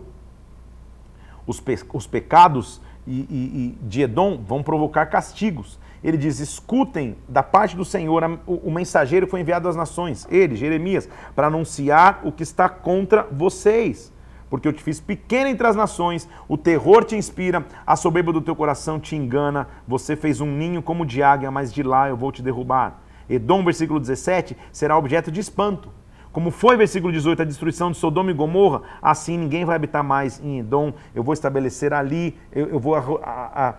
Os, 1.46 1.60
pe 1.60 1.78
os 1.92 2.06
pecados 2.06 2.80
e, 3.06 3.20
e, 3.20 3.76
e 3.82 3.86
de 3.86 4.02
Edom 4.02 4.38
vão 4.38 4.62
provocar 4.62 5.06
castigos 5.06 5.78
ele 6.02 6.16
diz: 6.16 6.40
escutem 6.40 7.16
da 7.28 7.42
parte 7.42 7.76
do 7.76 7.84
Senhor, 7.84 8.22
o, 8.46 8.70
mensageiro 8.70 9.26
foi 9.26 9.40
enviado 9.40 9.68
às 9.68 9.76
nações, 9.76 10.26
ele, 10.30 10.56
Jeremias, 10.56 11.08
para 11.34 11.46
anunciar 11.46 12.20
o 12.24 12.32
que 12.32 12.42
está 12.42 12.68
contra 12.68 13.22
vocês. 13.30 14.11
Porque 14.52 14.68
eu 14.68 14.72
te 14.74 14.82
fiz 14.82 15.00
pequeno 15.00 15.48
entre 15.48 15.66
as 15.66 15.74
nações, 15.74 16.28
o 16.46 16.58
terror 16.58 17.04
te 17.04 17.16
inspira, 17.16 17.64
a 17.86 17.96
soberba 17.96 18.34
do 18.34 18.40
teu 18.42 18.54
coração 18.54 19.00
te 19.00 19.16
engana, 19.16 19.66
você 19.88 20.14
fez 20.14 20.42
um 20.42 20.46
ninho 20.46 20.82
como 20.82 21.06
de 21.06 21.22
águia, 21.22 21.50
mas 21.50 21.72
de 21.72 21.82
lá 21.82 22.10
eu 22.10 22.18
vou 22.18 22.30
te 22.30 22.42
derrubar. 22.42 23.00
Edom, 23.30 23.64
versículo 23.64 23.98
17, 23.98 24.54
será 24.70 24.98
objeto 24.98 25.32
de 25.32 25.40
espanto. 25.40 25.88
Como 26.30 26.50
foi, 26.50 26.76
versículo 26.76 27.10
18, 27.10 27.40
a 27.40 27.44
destruição 27.46 27.90
de 27.90 27.96
Sodoma 27.96 28.30
e 28.30 28.34
Gomorra, 28.34 28.82
assim 29.00 29.38
ninguém 29.38 29.64
vai 29.64 29.74
habitar 29.74 30.04
mais 30.04 30.38
em 30.44 30.58
Edom, 30.58 30.92
eu 31.14 31.22
vou 31.22 31.32
estabelecer 31.32 31.94
ali, 31.94 32.36
eu, 32.52 32.68
eu 32.68 32.78
vou 32.78 32.94
a, 32.94 33.00
a, 33.22 33.74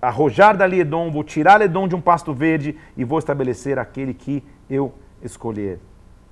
a 0.00 0.08
arrojar 0.08 0.56
dali 0.56 0.78
Edom, 0.78 1.10
vou 1.10 1.24
tirar 1.24 1.60
Edom 1.62 1.88
de 1.88 1.96
um 1.96 2.00
pasto 2.00 2.32
verde 2.32 2.76
e 2.96 3.02
vou 3.02 3.18
estabelecer 3.18 3.76
aquele 3.76 4.14
que 4.14 4.40
eu 4.70 4.94
escolher. 5.20 5.80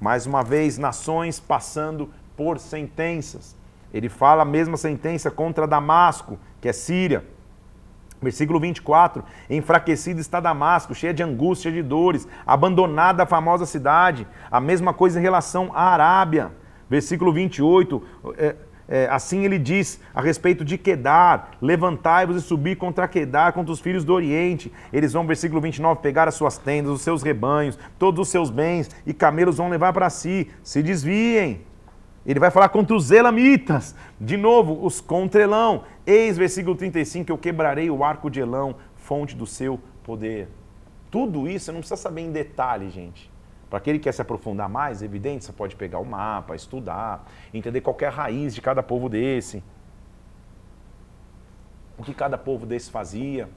Mais 0.01 0.27
uma 0.27 0.44
vez, 0.44 0.79
nações 0.79 1.40
passando 1.40 2.09
por 2.38 2.61
sentenças. 2.61 3.57
Ele 3.92 4.09
fala 4.09 4.42
a 4.42 4.46
mesma 4.46 4.77
sentença 4.77 5.29
contra 5.29 5.66
Damasco, 5.66 6.38
que 6.61 6.68
é 6.68 6.72
Síria. 6.72 7.24
Versículo 8.22 8.61
24: 8.61 9.24
Enfraquecido 9.51 10.20
está 10.20 10.38
Damasco, 10.38 10.94
cheia 10.94 11.12
de 11.12 11.22
angústia, 11.22 11.72
de 11.72 11.83
dores, 11.83 12.29
abandonada 12.46 13.24
a 13.24 13.27
famosa 13.27 13.66
cidade. 13.66 14.27
A 14.51 14.61
mesma 14.61 14.94
coisa 14.94 15.18
em 15.18 15.22
relação 15.22 15.72
à 15.74 15.92
Arábia. 15.92 16.53
Versículo 16.88 17.33
28, 17.33 18.03
é, 18.38 18.57
é, 18.88 19.07
assim 19.11 19.44
ele 19.44 19.59
diz 19.59 20.01
a 20.14 20.20
respeito 20.20 20.64
de 20.64 20.79
Quedar: 20.79 21.51
Levantai-vos 21.61 22.37
e 22.37 22.40
subir 22.40 22.77
contra 22.77 23.09
Quedar, 23.09 23.53
contra 23.53 23.72
os 23.72 23.81
filhos 23.81 24.05
do 24.05 24.14
Oriente. 24.14 24.72
Eles 24.92 25.12
vão, 25.12 25.27
versículo 25.27 25.61
29, 25.61 26.01
pegar 26.01 26.29
as 26.29 26.35
suas 26.35 26.57
tendas, 26.57 26.92
os 26.92 27.03
seus 27.03 27.22
rebanhos, 27.22 27.79
todos 27.98 28.20
os 28.20 28.29
seus 28.29 28.51
bens, 28.51 28.90
e 29.07 29.12
camelos 29.12 29.59
vão 29.59 29.68
levar 29.68 29.92
para 29.92 30.09
si. 30.09 30.51
Se 30.62 30.83
desviem. 30.83 31.67
Ele 32.26 32.40
vai 32.40 32.50
falar 32.50 32.68
contra 32.68 32.94
os 32.94 33.11
elamitas. 33.11 33.94
De 34.20 34.37
novo, 34.37 34.85
os 34.85 35.00
contra 35.00 35.42
Elão. 35.42 35.85
Eis, 36.07 36.37
versículo 36.37 36.76
35, 36.76 37.31
eu 37.31 37.38
quebrarei 37.38 37.90
o 37.90 38.04
arco 38.04 38.31
de 38.31 38.40
Elão, 38.40 38.76
fonte 38.96 39.35
do 39.35 39.46
seu 39.46 39.81
poder. 40.02 40.48
Tudo 41.11 41.48
isso, 41.48 41.72
não 41.72 41.81
precisa 41.81 42.00
saber 42.00 42.22
em 42.22 42.33
detalhe, 42.33 42.90
gente. 42.90 43.31
Para 43.68 43.78
aquele 43.78 43.98
que 43.98 44.04
quer 44.04 44.12
se 44.12 44.22
aprofundar 44.22 44.68
mais, 44.68 45.02
é 45.02 45.04
evidente, 45.04 45.44
você 45.44 45.52
pode 45.52 45.76
pegar 45.76 45.98
o 45.98 46.04
mapa, 46.04 46.54
estudar, 46.54 47.26
entender 47.52 47.81
qual 47.81 47.96
é 48.00 48.07
a 48.07 48.11
raiz 48.11 48.54
de 48.54 48.61
cada 48.61 48.83
povo 48.83 49.09
desse. 49.09 49.62
O 51.98 52.02
que 52.02 52.14
cada 52.14 52.38
povo 52.38 52.64
desse 52.64 52.90
fazia. 52.90 53.48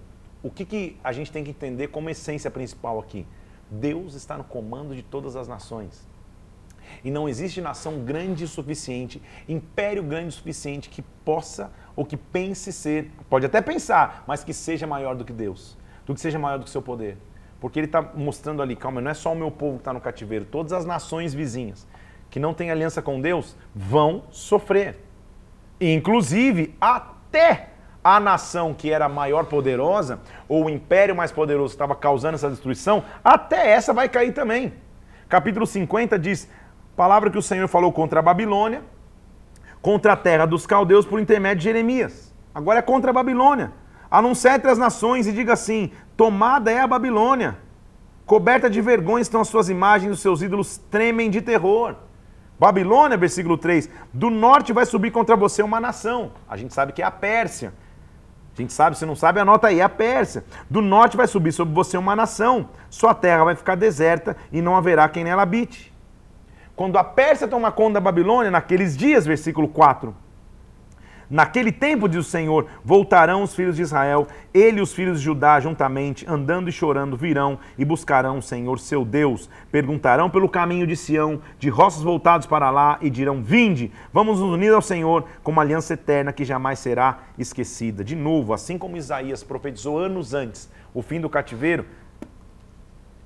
O 0.43 0.49
que, 0.49 0.65
que 0.65 0.97
a 1.03 1.11
gente 1.11 1.31
tem 1.31 1.43
que 1.43 1.51
entender 1.51 1.87
como 1.87 2.09
essência 2.09 2.49
principal 2.49 2.99
aqui? 2.99 3.25
Deus 3.69 4.15
está 4.15 4.37
no 4.37 4.43
comando 4.43 4.95
de 4.95 5.03
todas 5.03 5.35
as 5.35 5.47
nações. 5.47 6.05
E 7.03 7.11
não 7.11 7.27
existe 7.27 7.61
nação 7.61 7.99
grande 7.99 8.43
o 8.43 8.47
suficiente, 8.47 9.21
império 9.47 10.03
grande 10.03 10.29
o 10.29 10.31
suficiente 10.31 10.89
que 10.89 11.01
possa 11.01 11.71
ou 11.95 12.05
que 12.05 12.17
pense 12.17 12.71
ser, 12.71 13.11
pode 13.29 13.45
até 13.45 13.61
pensar, 13.61 14.23
mas 14.27 14.43
que 14.43 14.53
seja 14.53 14.87
maior 14.87 15.15
do 15.15 15.25
que 15.25 15.33
Deus, 15.33 15.77
do 16.05 16.13
que 16.13 16.21
seja 16.21 16.39
maior 16.39 16.57
do 16.57 16.65
que 16.65 16.71
seu 16.71 16.81
poder. 16.81 17.17
Porque 17.59 17.79
ele 17.79 17.85
está 17.87 18.01
mostrando 18.01 18.61
ali, 18.61 18.75
calma, 18.75 19.01
não 19.01 19.11
é 19.11 19.13
só 19.13 19.33
o 19.33 19.35
meu 19.35 19.51
povo 19.51 19.73
que 19.73 19.81
está 19.81 19.93
no 19.93 20.01
cativeiro, 20.01 20.45
todas 20.45 20.73
as 20.73 20.85
nações 20.85 21.33
vizinhas 21.33 21.87
que 22.29 22.39
não 22.39 22.53
têm 22.53 22.71
aliança 22.71 23.01
com 23.01 23.19
Deus 23.19 23.55
vão 23.75 24.23
sofrer. 24.31 24.97
Inclusive, 25.79 26.75
até 26.79 27.67
a 28.03 28.19
nação 28.19 28.73
que 28.73 28.91
era 28.91 29.07
maior 29.07 29.45
poderosa, 29.45 30.19
ou 30.47 30.65
o 30.65 30.69
império 30.69 31.15
mais 31.15 31.31
poderoso 31.31 31.71
que 31.71 31.75
estava 31.75 31.95
causando 31.95 32.35
essa 32.35 32.49
destruição, 32.49 33.03
até 33.23 33.69
essa 33.69 33.93
vai 33.93 34.09
cair 34.09 34.33
também. 34.33 34.73
Capítulo 35.29 35.67
50 35.67 36.17
diz: 36.17 36.49
palavra 36.95 37.29
que 37.29 37.37
o 37.37 37.41
Senhor 37.41 37.67
falou 37.67 37.91
contra 37.91 38.19
a 38.19 38.23
Babilônia, 38.23 38.83
contra 39.81 40.13
a 40.13 40.17
terra 40.17 40.45
dos 40.45 40.65
caldeus 40.65 41.05
por 41.05 41.19
intermédio 41.19 41.57
de 41.57 41.63
Jeremias. 41.63 42.33
Agora 42.53 42.79
é 42.79 42.81
contra 42.81 43.11
a 43.11 43.13
Babilônia. 43.13 43.71
Anuncia 44.09 44.55
entre 44.55 44.69
as 44.69 44.77
nações 44.77 45.25
e 45.27 45.31
diga 45.31 45.53
assim: 45.53 45.91
tomada 46.17 46.71
é 46.71 46.81
a 46.81 46.87
Babilônia. 46.87 47.57
Coberta 48.25 48.69
de 48.69 48.81
vergonha 48.81 49.21
estão 49.21 49.41
as 49.41 49.47
suas 49.47 49.69
imagens, 49.69 50.13
os 50.13 50.21
seus 50.21 50.41
ídolos 50.41 50.77
tremem 50.89 51.29
de 51.29 51.41
terror. 51.41 51.95
Babilônia, 52.59 53.17
versículo 53.17 53.57
3, 53.57 53.89
do 54.13 54.29
norte 54.29 54.71
vai 54.71 54.85
subir 54.85 55.11
contra 55.11 55.35
você 55.35 55.63
uma 55.63 55.79
nação. 55.79 56.31
A 56.47 56.55
gente 56.55 56.73
sabe 56.73 56.93
que 56.93 57.01
é 57.01 57.05
a 57.05 57.09
Pérsia. 57.11 57.73
A 58.55 58.61
gente 58.61 58.71
sabe, 58.71 58.97
se 58.97 59.05
não 59.05 59.15
sabe, 59.15 59.39
anota 59.39 59.67
aí, 59.67 59.79
é 59.79 59.83
a 59.83 59.89
Pérsia. 59.89 60.43
Do 60.69 60.81
norte 60.81 61.17
vai 61.17 61.25
subir 61.25 61.51
sobre 61.51 61.73
você 61.73 61.97
uma 61.97 62.15
nação. 62.15 62.69
Sua 62.89 63.15
terra 63.15 63.45
vai 63.45 63.55
ficar 63.55 63.75
deserta 63.75 64.37
e 64.51 64.61
não 64.61 64.75
haverá 64.75 65.09
quem 65.09 65.23
nela 65.23 65.41
habite. 65.41 65.90
Quando 66.75 66.97
a 66.97 67.03
Pérsia 67.03 67.47
toma 67.47 67.71
conta 67.71 67.95
da 67.95 68.01
Babilônia, 68.01 68.51
naqueles 68.51 68.95
dias, 68.97 69.25
versículo 69.25 69.67
4, 69.67 70.15
Naquele 71.31 71.71
tempo, 71.71 72.09
diz 72.09 72.27
o 72.27 72.29
Senhor, 72.29 72.67
voltarão 72.83 73.41
os 73.41 73.55
filhos 73.55 73.77
de 73.77 73.81
Israel, 73.81 74.27
ele 74.53 74.79
e 74.79 74.81
os 74.81 74.93
filhos 74.93 75.19
de 75.19 75.23
Judá 75.23 75.61
juntamente, 75.61 76.25
andando 76.27 76.67
e 76.67 76.73
chorando, 76.73 77.15
virão 77.15 77.57
e 77.77 77.85
buscarão 77.85 78.39
o 78.39 78.41
Senhor 78.41 78.77
seu 78.77 79.05
Deus. 79.05 79.49
Perguntarão 79.71 80.29
pelo 80.29 80.49
caminho 80.49 80.85
de 80.85 80.97
Sião, 80.97 81.39
de 81.57 81.69
roças 81.69 82.03
voltados 82.03 82.45
para 82.45 82.69
lá, 82.69 82.97
e 82.99 83.09
dirão: 83.09 83.41
Vinde, 83.41 83.93
vamos 84.11 84.41
nos 84.41 84.51
unir 84.51 84.73
ao 84.73 84.81
Senhor 84.81 85.23
com 85.41 85.51
uma 85.51 85.61
aliança 85.61 85.93
eterna 85.93 86.33
que 86.33 86.43
jamais 86.43 86.79
será 86.79 87.19
esquecida. 87.37 88.03
De 88.03 88.13
novo, 88.13 88.53
assim 88.53 88.77
como 88.77 88.97
Isaías 88.97 89.41
profetizou 89.41 89.97
anos 89.97 90.33
antes 90.33 90.69
o 90.93 91.01
fim 91.01 91.21
do 91.21 91.29
cativeiro, 91.29 91.85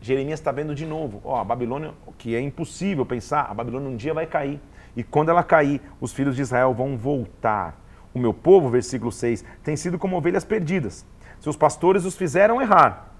Jeremias 0.05 0.39
está 0.39 0.51
vendo 0.51 0.75
de 0.75 0.85
novo, 0.85 1.19
ó, 1.25 1.41
a 1.41 1.43
Babilônia, 1.43 1.91
que 2.19 2.35
é 2.35 2.39
impossível 2.39 3.03
pensar, 3.03 3.49
a 3.49 3.53
Babilônia 3.55 3.89
um 3.89 3.95
dia 3.95 4.13
vai 4.13 4.27
cair. 4.27 4.61
E 4.95 5.03
quando 5.03 5.29
ela 5.29 5.43
cair, 5.43 5.81
os 5.99 6.13
filhos 6.13 6.35
de 6.35 6.43
Israel 6.43 6.75
vão 6.75 6.95
voltar. 6.95 7.81
O 8.13 8.19
meu 8.19 8.31
povo, 8.31 8.69
versículo 8.69 9.11
6, 9.11 9.43
tem 9.63 9.75
sido 9.75 9.97
como 9.97 10.15
ovelhas 10.15 10.45
perdidas. 10.45 11.03
Seus 11.39 11.57
pastores 11.57 12.05
os 12.05 12.15
fizeram 12.15 12.61
errar. 12.61 13.15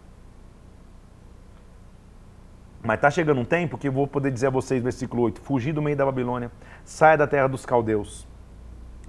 Mas 2.83 2.97
está 2.97 3.09
chegando 3.09 3.41
um 3.41 3.45
tempo 3.45 3.79
que 3.79 3.87
eu 3.87 3.91
vou 3.91 4.05
poder 4.05 4.29
dizer 4.29 4.45
a 4.45 4.51
vocês, 4.51 4.83
versículo 4.83 5.23
8: 5.23 5.41
Fugi 5.41 5.73
do 5.73 5.81
meio 5.81 5.97
da 5.97 6.05
Babilônia, 6.05 6.51
saia 6.83 7.17
da 7.17 7.25
terra 7.25 7.47
dos 7.47 7.65
caldeus. 7.65 8.27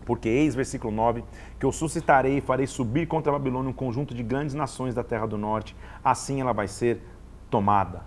Porque 0.07 0.31
eis, 0.31 0.55
versículo 0.55 0.95
9, 0.95 1.23
que 1.61 1.67
eu 1.67 1.73
suscitarei 1.73 2.39
e 2.39 2.41
farei 2.41 2.67
subir 2.67 3.07
contra 3.07 3.31
a 3.31 3.39
Babilônia 3.39 3.69
um 3.69 3.75
conjunto 3.75 4.15
de 4.15 4.23
grandes 4.23 4.55
nações 4.55 4.95
da 4.95 5.05
terra 5.05 5.27
do 5.27 5.37
norte, 5.37 5.77
assim 6.03 6.41
ela 6.41 6.55
vai 6.55 6.69
ser 6.69 7.03
tomada. 7.51 8.03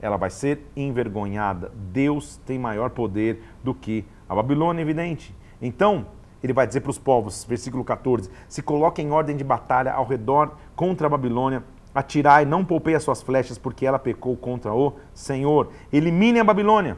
Ela 0.00 0.16
vai 0.16 0.30
ser 0.30 0.66
envergonhada. 0.76 1.70
Deus 1.74 2.36
tem 2.46 2.58
maior 2.58 2.90
poder 2.90 3.42
do 3.62 3.74
que 3.74 4.04
a 4.28 4.34
Babilônia, 4.34 4.82
evidente. 4.82 5.34
Então, 5.60 6.06
ele 6.42 6.52
vai 6.52 6.66
dizer 6.66 6.80
para 6.80 6.90
os 6.90 6.98
povos, 6.98 7.44
versículo 7.44 7.84
14: 7.84 8.30
Se 8.48 8.62
coloquem 8.62 9.08
em 9.08 9.10
ordem 9.10 9.36
de 9.36 9.44
batalha 9.44 9.92
ao 9.92 10.06
redor 10.06 10.56
contra 10.74 11.06
a 11.06 11.10
Babilônia, 11.10 11.62
atirai, 11.94 12.44
não 12.44 12.64
poupei 12.64 12.94
as 12.94 13.02
suas 13.02 13.22
flechas, 13.22 13.58
porque 13.58 13.84
ela 13.84 13.98
pecou 13.98 14.36
contra 14.36 14.72
o 14.72 14.94
Senhor. 15.12 15.70
Elimine 15.92 16.40
a 16.40 16.44
Babilônia. 16.44 16.96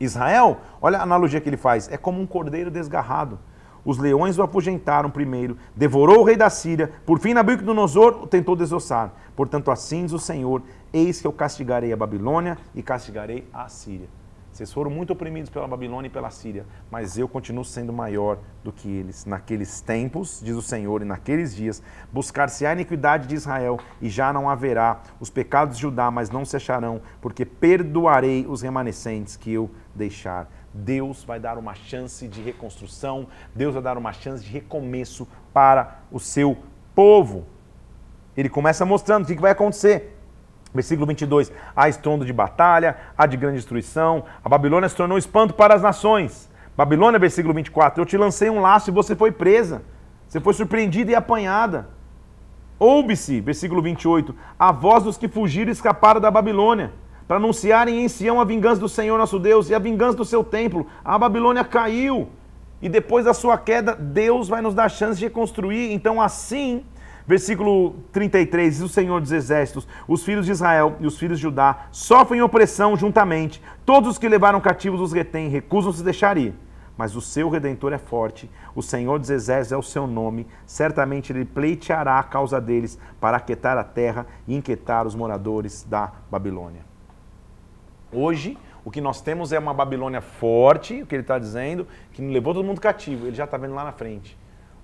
Israel, 0.00 0.58
olha 0.80 0.98
a 0.98 1.02
analogia 1.02 1.40
que 1.40 1.48
ele 1.48 1.56
faz, 1.56 1.90
é 1.90 1.96
como 1.96 2.20
um 2.20 2.26
cordeiro 2.26 2.70
desgarrado. 2.70 3.38
Os 3.84 3.98
leões 3.98 4.38
o 4.38 4.42
afugentaram 4.42 5.10
primeiro, 5.10 5.56
devorou 5.76 6.20
o 6.20 6.24
rei 6.24 6.36
da 6.36 6.48
Síria, 6.48 6.90
por 7.04 7.18
fim 7.18 7.34
Nabucodonosor 7.34 8.22
o 8.22 8.26
tentou 8.26 8.56
desossar. 8.56 9.12
Portanto, 9.36 9.70
assim 9.70 10.04
diz 10.04 10.12
o 10.12 10.18
Senhor: 10.18 10.62
Eis 10.92 11.20
que 11.20 11.26
eu 11.26 11.32
castigarei 11.32 11.92
a 11.92 11.96
Babilônia 11.96 12.56
e 12.74 12.82
castigarei 12.82 13.46
a 13.52 13.68
Síria. 13.68 14.08
Vocês 14.54 14.72
foram 14.72 14.88
muito 14.88 15.12
oprimidos 15.12 15.50
pela 15.50 15.66
Babilônia 15.66 16.06
e 16.06 16.10
pela 16.10 16.30
Síria, 16.30 16.64
mas 16.88 17.18
eu 17.18 17.26
continuo 17.26 17.64
sendo 17.64 17.92
maior 17.92 18.38
do 18.62 18.70
que 18.70 18.88
eles. 18.88 19.26
Naqueles 19.26 19.80
tempos, 19.80 20.40
diz 20.40 20.54
o 20.54 20.62
Senhor, 20.62 21.02
e 21.02 21.04
naqueles 21.04 21.56
dias, 21.56 21.82
buscar-se 22.12 22.64
a 22.64 22.72
iniquidade 22.72 23.26
de 23.26 23.34
Israel, 23.34 23.80
e 24.00 24.08
já 24.08 24.32
não 24.32 24.48
haverá 24.48 25.02
os 25.18 25.28
pecados 25.28 25.74
de 25.74 25.82
Judá, 25.82 26.08
mas 26.08 26.30
não 26.30 26.44
se 26.44 26.54
acharão, 26.54 27.02
porque 27.20 27.44
perdoarei 27.44 28.46
os 28.48 28.62
remanescentes 28.62 29.36
que 29.36 29.52
eu 29.52 29.68
deixar. 29.94 30.50
Deus 30.72 31.22
vai 31.24 31.38
dar 31.38 31.56
uma 31.56 31.74
chance 31.74 32.26
de 32.26 32.42
reconstrução, 32.42 33.28
Deus 33.54 33.74
vai 33.74 33.82
dar 33.82 33.96
uma 33.96 34.12
chance 34.12 34.44
de 34.44 34.50
recomeço 34.50 35.26
para 35.52 36.00
o 36.10 36.18
seu 36.18 36.56
povo. 36.94 37.46
Ele 38.36 38.48
começa 38.48 38.84
mostrando 38.84 39.24
o 39.24 39.26
que 39.26 39.40
vai 39.40 39.52
acontecer. 39.52 40.18
Versículo 40.74 41.06
22. 41.06 41.52
Há 41.76 41.88
estrondo 41.88 42.24
de 42.24 42.32
batalha, 42.32 42.96
há 43.16 43.26
de 43.26 43.36
grande 43.36 43.56
destruição. 43.56 44.24
A 44.44 44.48
Babilônia 44.48 44.88
se 44.88 44.96
tornou 44.96 45.16
espanto 45.16 45.54
para 45.54 45.74
as 45.74 45.82
nações. 45.82 46.50
Babilônia, 46.76 47.20
versículo 47.20 47.54
24. 47.54 48.02
Eu 48.02 48.06
te 48.06 48.16
lancei 48.16 48.50
um 48.50 48.60
laço 48.60 48.90
e 48.90 48.92
você 48.92 49.14
foi 49.14 49.30
presa. 49.30 49.82
Você 50.26 50.40
foi 50.40 50.52
surpreendida 50.52 51.12
e 51.12 51.14
apanhada. 51.14 51.88
Ouve-se, 52.78 53.40
versículo 53.40 53.80
28, 53.80 54.34
a 54.58 54.72
voz 54.72 55.04
dos 55.04 55.16
que 55.16 55.28
fugiram 55.28 55.70
e 55.70 55.72
escaparam 55.72 56.20
da 56.20 56.30
Babilônia, 56.30 56.92
para 57.26 57.36
anunciarem 57.36 58.04
em 58.04 58.08
Sião 58.08 58.40
a 58.40 58.44
vingança 58.44 58.80
do 58.80 58.88
Senhor 58.88 59.18
nosso 59.18 59.38
Deus 59.38 59.70
e 59.70 59.74
a 59.74 59.78
vingança 59.78 60.16
do 60.16 60.24
seu 60.24 60.44
templo. 60.44 60.86
A 61.04 61.18
Babilônia 61.18 61.64
caiu. 61.64 62.28
E 62.82 62.88
depois 62.88 63.24
da 63.24 63.32
sua 63.32 63.56
queda, 63.56 63.94
Deus 63.94 64.48
vai 64.48 64.60
nos 64.60 64.74
dar 64.74 64.90
chance 64.90 65.18
de 65.18 65.24
reconstruir. 65.24 65.92
Então, 65.92 66.20
assim 66.20 66.84
Versículo 67.26 67.94
33, 68.12 68.74
diz 68.74 68.82
o 68.82 68.88
Senhor 68.88 69.18
dos 69.18 69.32
Exércitos: 69.32 69.88
Os 70.06 70.22
filhos 70.22 70.44
de 70.44 70.52
Israel 70.52 70.96
e 71.00 71.06
os 71.06 71.18
filhos 71.18 71.38
de 71.38 71.42
Judá 71.42 71.86
sofrem 71.90 72.42
opressão 72.42 72.94
juntamente. 72.96 73.62
Todos 73.86 74.10
os 74.10 74.18
que 74.18 74.28
levaram 74.28 74.60
cativos 74.60 75.00
os 75.00 75.12
retêm, 75.12 75.48
recusam-se 75.48 76.02
deixar 76.02 76.36
ir. 76.36 76.54
Mas 76.98 77.16
o 77.16 77.20
seu 77.20 77.48
redentor 77.48 77.92
é 77.92 77.98
forte, 77.98 78.48
o 78.74 78.82
Senhor 78.82 79.18
dos 79.18 79.30
Exércitos 79.30 79.72
é 79.72 79.76
o 79.76 79.82
seu 79.82 80.06
nome. 80.06 80.46
Certamente 80.66 81.32
ele 81.32 81.44
pleiteará 81.44 82.18
a 82.18 82.22
causa 82.22 82.60
deles 82.60 82.98
para 83.18 83.38
aquietar 83.38 83.78
a 83.78 83.82
terra 83.82 84.26
e 84.46 84.54
inquietar 84.54 85.06
os 85.06 85.14
moradores 85.14 85.82
da 85.82 86.12
Babilônia. 86.30 86.93
Hoje, 88.14 88.56
o 88.84 88.90
que 88.90 89.00
nós 89.00 89.20
temos 89.20 89.52
é 89.52 89.58
uma 89.58 89.74
Babilônia 89.74 90.20
forte, 90.20 91.02
o 91.02 91.06
que 91.06 91.14
ele 91.14 91.22
está 91.22 91.38
dizendo, 91.38 91.86
que 92.12 92.22
levou 92.22 92.54
todo 92.54 92.64
mundo 92.64 92.80
cativo. 92.80 93.26
Ele 93.26 93.34
já 93.34 93.44
está 93.44 93.56
vendo 93.56 93.74
lá 93.74 93.82
na 93.82 93.92
frente. 93.92 94.36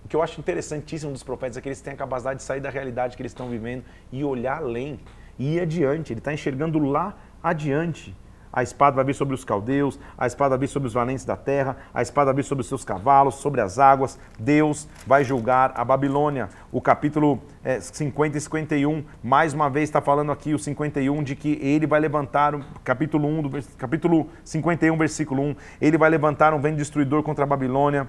O 0.04 0.08
que 0.08 0.16
eu 0.16 0.22
acho 0.22 0.40
interessantíssimo 0.40 1.12
dos 1.12 1.22
profetas 1.22 1.56
é 1.56 1.60
que 1.60 1.68
eles 1.68 1.80
têm 1.80 1.92
a 1.92 1.96
capacidade 1.96 2.38
de 2.38 2.42
sair 2.42 2.60
da 2.60 2.70
realidade 2.70 3.16
que 3.16 3.22
eles 3.22 3.32
estão 3.32 3.48
vivendo 3.48 3.84
e 4.10 4.24
olhar 4.24 4.58
além, 4.58 4.98
e 5.38 5.54
ir 5.54 5.60
adiante. 5.60 6.12
Ele 6.12 6.20
está 6.20 6.32
enxergando 6.32 6.78
lá 6.78 7.16
adiante. 7.42 8.16
A 8.52 8.62
espada 8.62 8.96
vai 8.96 9.04
vir 9.04 9.14
sobre 9.14 9.34
os 9.34 9.44
caldeus, 9.44 9.98
a 10.18 10.26
espada 10.26 10.50
vai 10.50 10.58
vir 10.58 10.68
sobre 10.68 10.88
os 10.88 10.94
valentes 10.94 11.24
da 11.24 11.36
terra, 11.36 11.76
a 11.94 12.02
espada 12.02 12.26
vai 12.26 12.36
vir 12.36 12.44
sobre 12.44 12.62
os 12.62 12.68
seus 12.68 12.84
cavalos, 12.84 13.36
sobre 13.36 13.60
as 13.60 13.78
águas. 13.78 14.18
Deus 14.38 14.88
vai 15.06 15.22
julgar 15.22 15.72
a 15.76 15.84
Babilônia. 15.84 16.48
O 16.72 16.80
capítulo 16.80 17.40
é, 17.62 17.80
50 17.80 18.38
e 18.38 18.40
51, 18.40 19.04
mais 19.22 19.54
uma 19.54 19.70
vez 19.70 19.88
está 19.88 20.00
falando 20.00 20.32
aqui 20.32 20.52
o 20.52 20.58
51 20.58 21.22
de 21.22 21.36
que 21.36 21.58
ele 21.62 21.86
vai 21.86 22.00
levantar, 22.00 22.58
capítulo 22.82 23.28
1 23.28 23.42
do 23.42 23.50
capítulo 23.76 24.28
51, 24.44 24.96
versículo 24.96 25.42
1, 25.42 25.56
ele 25.80 25.96
vai 25.96 26.10
levantar 26.10 26.52
um 26.52 26.60
vento 26.60 26.76
destruidor 26.76 27.22
contra 27.22 27.44
a 27.44 27.46
Babilônia. 27.46 28.08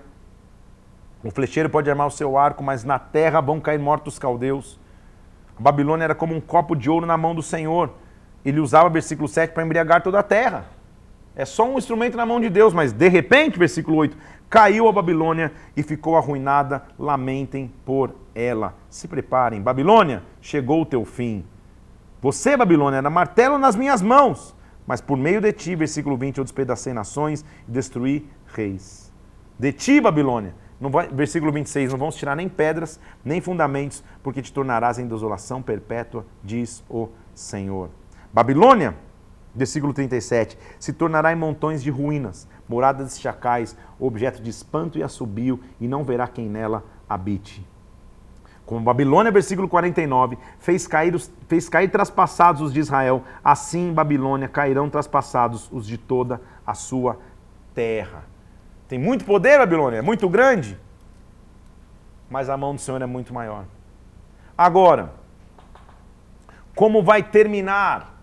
O 1.23 1.29
flecheiro 1.29 1.69
pode 1.69 1.87
armar 1.87 2.07
o 2.07 2.11
seu 2.11 2.35
arco, 2.35 2.63
mas 2.63 2.83
na 2.83 2.97
terra 2.97 3.39
vão 3.41 3.59
cair 3.59 3.77
mortos 3.77 4.15
os 4.15 4.19
caldeus. 4.19 4.79
A 5.57 5.61
Babilônia 5.61 6.05
era 6.05 6.15
como 6.15 6.33
um 6.33 6.41
copo 6.41 6.75
de 6.75 6.89
ouro 6.89 7.05
na 7.05 7.15
mão 7.15 7.35
do 7.35 7.43
Senhor. 7.43 7.91
Ele 8.43 8.59
usava 8.59 8.89
versículo 8.89 9.27
7 9.27 9.53
para 9.53 9.63
embriagar 9.63 10.01
toda 10.01 10.19
a 10.19 10.23
terra. 10.23 10.65
É 11.35 11.45
só 11.45 11.69
um 11.69 11.77
instrumento 11.77 12.17
na 12.17 12.25
mão 12.25 12.39
de 12.39 12.49
Deus, 12.49 12.73
mas 12.73 12.91
de 12.91 13.07
repente, 13.07 13.57
versículo 13.57 13.97
8, 13.97 14.17
caiu 14.49 14.87
a 14.87 14.91
Babilônia 14.91 15.51
e 15.77 15.81
ficou 15.81 16.17
arruinada, 16.17 16.83
lamentem 16.99 17.71
por 17.85 18.13
ela. 18.35 18.75
Se 18.89 19.07
preparem, 19.07 19.61
Babilônia, 19.61 20.23
chegou 20.41 20.81
o 20.81 20.85
teu 20.85 21.05
fim. 21.05 21.45
Você, 22.21 22.57
Babilônia, 22.57 22.97
era 22.97 23.09
martelo 23.09 23.57
nas 23.57 23.75
minhas 23.75 24.01
mãos, 24.01 24.55
mas 24.85 24.99
por 24.99 25.17
meio 25.17 25.39
de 25.39 25.53
ti, 25.53 25.75
versículo 25.75 26.17
20, 26.17 26.39
eu 26.39 26.43
despedacei 26.43 26.93
nações 26.93 27.45
e 27.67 27.71
destruí 27.71 28.29
reis. 28.53 29.11
De 29.57 29.71
ti, 29.71 30.01
Babilônia, 30.01 30.53
vai, 30.81 31.07
versículo 31.07 31.51
26, 31.51 31.91
não 31.91 31.99
vão 31.99 32.11
se 32.11 32.17
tirar 32.17 32.35
nem 32.35 32.49
pedras, 32.49 32.99
nem 33.23 33.39
fundamentos, 33.39 34.03
porque 34.21 34.41
te 34.41 34.51
tornarás 34.51 34.99
em 34.99 35.07
desolação 35.07 35.61
perpétua, 35.61 36.25
diz 36.43 36.83
o 36.89 37.07
Senhor. 37.33 37.89
Babilônia, 38.34 38.95
versículo 39.53 39.93
37, 39.93 40.57
se 40.79 40.93
tornará 40.93 41.34
em 41.34 41.36
montões 41.36 41.84
de 41.84 41.89
ruínas, 41.89 42.47
moradas 42.67 43.15
de 43.15 43.21
chacais, 43.21 43.75
objeto 43.99 44.41
de 44.41 44.49
espanto 44.49 44.97
e 44.97 45.03
assobio, 45.03 45.59
e 45.79 45.88
não 45.88 46.03
verá 46.03 46.27
quem 46.27 46.47
nela 46.47 46.84
habite. 47.09 47.65
Como 48.65 48.86
Babilônia, 48.86 49.32
versículo 49.32 49.67
49, 49.67 50.38
fez 50.59 50.88
cair, 50.88 51.13
os, 51.13 51.29
fez 51.49 51.67
cair 51.67 51.89
traspassados 51.89 52.61
os 52.61 52.71
de 52.71 52.79
Israel, 52.79 53.23
assim 53.43 53.89
em 53.89 53.93
Babilônia 53.93 54.47
cairão 54.47 54.89
traspassados 54.89 55.67
os 55.71 55.86
de 55.86 55.97
toda 55.97 56.39
a 56.65 56.73
sua 56.73 57.19
terra. 57.75 58.23
Tem 58.88 58.97
muito 58.97 59.25
poder, 59.25 59.57
Babilônia, 59.57 59.97
é 59.97 60.01
muito 60.01 60.29
grande, 60.29 60.79
mas 62.29 62.49
a 62.49 62.55
mão 62.55 62.73
do 62.73 62.79
Senhor 62.79 63.01
é 63.01 63.05
muito 63.05 63.34
maior. 63.34 63.65
Agora, 64.57 65.15
como 66.73 67.03
vai 67.03 67.23
terminar 67.23 68.20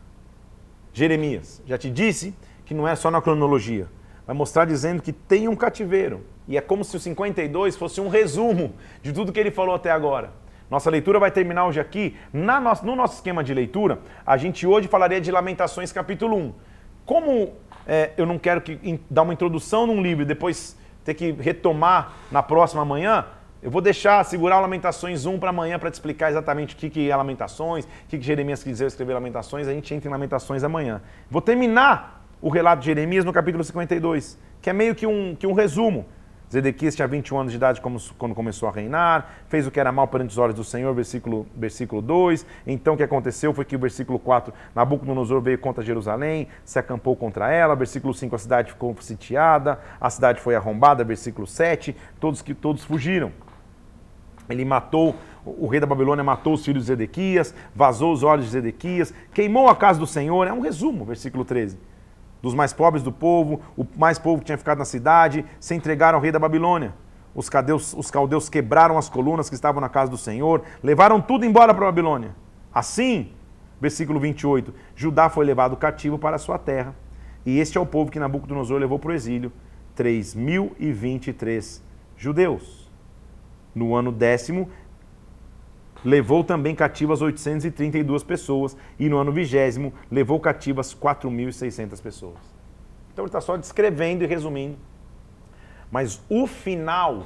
Jeremias. 0.99 1.63
Já 1.65 1.79
te 1.79 1.89
disse 1.89 2.35
que 2.67 2.75
não 2.75 2.87
é 2.87 2.95
só 2.97 3.11
na 3.11 3.23
cronologia. 3.23 3.87
Vai 4.27 4.37
mostrar 4.37 4.65
dizendo 4.65 5.01
que 5.01 5.13
tem 5.13 5.49
um 5.49 5.57
cativeiro. 5.57 6.25
E 6.47 6.59
é 6.59 6.61
como 6.61 6.85
se 6.85 6.97
o 6.97 7.01
52 7.01 7.77
fosse 7.77 8.01
um 8.01 8.09
resumo 8.09 8.75
de 9.03 9.13
tudo 9.13 9.33
que 9.33 9.39
ele 9.39 9.51
falou 9.51 9.75
até 9.75 9.91
agora. 9.91 10.31
Nossa 10.71 10.91
leitura 10.91 11.19
vai 11.19 11.31
terminar 11.31 11.67
hoje 11.67 11.81
aqui. 11.81 12.17
Na 12.33 12.61
no, 12.61 12.73
no 12.83 12.97
nosso 12.97 13.15
esquema 13.15 13.43
de 13.43 13.55
leitura, 13.55 14.01
a 14.27 14.37
gente 14.37 14.67
hoje 14.67 14.89
falaria 14.89 15.21
de 15.21 15.31
Lamentações 15.31 15.93
capítulo 15.93 16.37
1. 16.37 16.53
Como 17.07 17.55
é, 17.87 18.11
eu 18.19 18.27
não 18.27 18.39
quero 18.39 18.61
que, 18.61 19.01
dar 19.09 19.23
uma 19.23 19.33
introdução 19.33 19.87
num 19.87 20.03
livro 20.03 20.25
e 20.25 20.27
depois 20.27 20.77
ter 21.05 21.15
que 21.15 21.33
retomar 21.33 22.13
na 22.31 22.43
próxima 22.43 22.85
manhã, 22.85 23.25
eu 23.61 23.71
vou 23.71 23.81
deixar, 23.81 24.25
segurar 24.25 24.61
Lamentações 24.61 25.27
1 25.27 25.39
para 25.39 25.51
amanhã 25.51 25.79
para 25.79 25.91
te 25.91 25.95
explicar 25.95 26.31
exatamente 26.31 26.77
o 26.77 26.79
que, 26.79 26.89
que 26.89 27.11
é 27.11 27.17
Lamentações, 27.17 27.85
o 27.85 27.89
que, 28.09 28.17
que 28.17 28.25
Jeremias 28.25 28.63
quiser 28.63 28.87
escrever 28.87 29.15
Lamentações, 29.15 29.67
a 29.67 29.73
gente 29.73 29.93
entra 29.93 30.09
em 30.09 30.13
Lamentações 30.13 30.63
amanhã. 30.63 31.03
Vou 31.29 31.43
terminar 31.43 32.25
o 32.41 32.49
relato 32.49 32.81
de 32.81 32.87
Jeremias 32.87 33.25
no 33.25 33.33
capítulo 33.33 33.65
52, 33.65 34.39
que 34.63 34.71
é 34.71 34.73
meio 34.73 34.95
que 34.95 35.07
um, 35.07 35.35
que 35.35 35.47
um 35.47 35.53
resumo. 35.53 36.07
Zedequias 36.51 36.95
tinha 36.95 37.07
21 37.07 37.41
anos 37.41 37.53
de 37.53 37.59
idade 37.59 37.81
quando 37.81 38.35
começou 38.35 38.69
a 38.69 38.73
reinar, 38.73 39.29
fez 39.49 39.67
o 39.67 39.71
que 39.71 39.79
era 39.79 39.93
mal 39.93 40.09
perante 40.09 40.31
os 40.31 40.39
olhos 40.39 40.55
do 40.55 40.65
Senhor, 40.65 40.95
versículo, 40.95 41.47
versículo 41.55 42.01
2. 42.01 42.47
Então 42.67 42.95
o 42.95 42.97
que 42.97 43.03
aconteceu 43.03 43.53
foi 43.53 43.65
que 43.65 43.77
o 43.77 43.79
versículo 43.79 44.19
4, 44.19 44.55
Nabucodonosor 44.75 45.43
veio 45.43 45.59
contra 45.59 45.85
Jerusalém, 45.85 46.49
se 46.65 46.79
acampou 46.79 47.15
contra 47.17 47.53
ela, 47.53 47.75
versículo 47.75 48.15
5, 48.15 48.35
a 48.35 48.39
cidade 48.39 48.73
ficou 48.73 48.97
sitiada, 49.01 49.79
a 50.01 50.09
cidade 50.09 50.41
foi 50.41 50.55
arrombada, 50.55 51.05
versículo 51.05 51.47
7, 51.47 51.95
todos 52.19 52.41
que 52.41 52.55
todos 52.55 52.83
fugiram. 52.83 53.31
Ele 54.49 54.65
matou, 54.65 55.15
o 55.45 55.67
rei 55.67 55.81
da 55.81 55.87
Babilônia 55.87 56.25
matou 56.25 56.55
os 56.55 56.65
filhos 56.65 56.85
de 56.85 56.89
Zedequias, 56.89 57.55
vazou 57.75 58.13
os 58.13 58.23
olhos 58.23 58.47
de 58.47 58.53
Zedequias, 58.53 59.13
queimou 59.33 59.69
a 59.69 59.77
casa 59.77 59.99
do 59.99 60.07
Senhor. 60.07 60.47
É 60.47 60.53
um 60.53 60.61
resumo, 60.61 61.05
versículo 61.05 61.45
13. 61.45 61.79
Dos 62.43 62.55
mais 62.55 62.73
pobres 62.73 63.03
do 63.03 63.13
povo, 63.13 63.61
o 63.77 63.87
mais 63.97 64.19
povo 64.19 64.41
que 64.41 64.47
tinha 64.47 64.59
ficado 64.59 64.79
na 64.79 64.85
cidade, 64.85 65.45
se 65.59 65.75
entregaram 65.75 66.17
ao 66.17 66.23
rei 66.23 66.33
da 66.33 66.39
Babilônia. 66.39 66.95
Os, 67.35 67.49
cadeus, 67.49 67.95
os 67.95 68.11
caldeus 68.11 68.49
quebraram 68.49 68.97
as 68.97 69.09
colunas 69.09 69.49
que 69.49 69.55
estavam 69.55 69.81
na 69.81 69.89
casa 69.89 70.11
do 70.11 70.17
Senhor, 70.17 70.63
levaram 70.83 71.21
tudo 71.21 71.45
embora 71.45 71.75
para 71.75 71.85
a 71.85 71.89
Babilônia. 71.89 72.35
Assim, 72.73 73.33
versículo 73.81 74.19
28, 74.19 74.75
Judá 74.97 75.29
foi 75.29 75.45
levado 75.45 75.77
cativo 75.77 76.19
para 76.19 76.37
a 76.37 76.39
sua 76.39 76.59
terra. 76.59 76.95
E 77.45 77.59
este 77.59 77.79
é 77.79 77.81
o 77.81 77.87
povo 77.87 78.11
que 78.11 78.19
Nabucodonosor 78.19 78.79
levou 78.79 78.99
para 78.99 79.11
o 79.11 79.15
exílio, 79.15 79.53
3.023 79.97 81.81
judeus. 82.17 82.88
No 83.79 83.95
ano 83.95 84.11
décimo, 84.11 84.69
levou 86.05 86.43
também 86.43 86.75
cativas 86.75 87.23
832 87.23 88.25
pessoas 88.25 88.77
e 88.99 89.09
no 89.09 89.19
ano 89.19 89.31
vigésimo 89.31 89.93
levou 90.11 90.41
cativas 90.41 90.93
4.600 90.93 92.03
pessoas. 92.03 92.39
Então 93.13 93.25
ele 93.25 93.29
está 93.29 93.41
só 93.41 93.57
descrevendo 93.57 94.25
e 94.25 94.27
resumindo. 94.27 94.77
Mas 95.93 96.21
o 96.29 96.49
final 96.49 97.25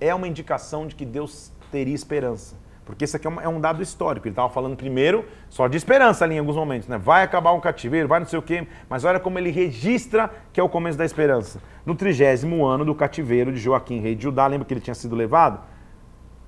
é 0.00 0.14
uma 0.14 0.26
indicação 0.26 0.86
de 0.86 0.94
que 0.94 1.04
Deus 1.04 1.52
teria 1.70 1.94
esperança. 1.94 2.56
Porque 2.86 3.04
isso 3.04 3.16
aqui 3.16 3.26
é 3.26 3.30
um, 3.30 3.56
é 3.56 3.60
dado 3.60 3.82
histórico. 3.82 4.26
Ele 4.26 4.32
estava 4.32 4.48
falando 4.48 4.76
primeiro 4.76 5.26
só 5.50 5.68
de 5.68 5.76
esperança 5.76 6.24
ali 6.24 6.34
em 6.34 6.38
alguns 6.38 6.56
momentos. 6.56 6.88
Né? 6.88 6.98
Vai 6.98 7.22
acabar 7.22 7.52
um 7.52 7.60
cativeiro, 7.60 8.08
vai 8.08 8.20
não 8.20 8.26
sei 8.26 8.38
o 8.38 8.42
quê. 8.42 8.66
Mas 8.88 9.04
olha 9.04 9.20
como 9.20 9.38
ele 9.38 9.50
registra 9.50 10.30
que 10.50 10.60
é 10.60 10.62
o 10.62 10.68
começo 10.68 10.96
da 10.96 11.04
esperança. 11.04 11.60
No 11.84 11.94
trigésimo 11.94 12.64
ano 12.66 12.84
do 12.84 12.94
cativeiro 12.94 13.52
de 13.52 13.58
Joaquim, 13.58 14.00
rei 14.00 14.14
de 14.14 14.22
Judá, 14.22 14.46
lembra 14.46 14.66
que 14.66 14.74
ele 14.74 14.80
tinha 14.80 14.94
sido 14.94 15.14
levado? 15.14 15.73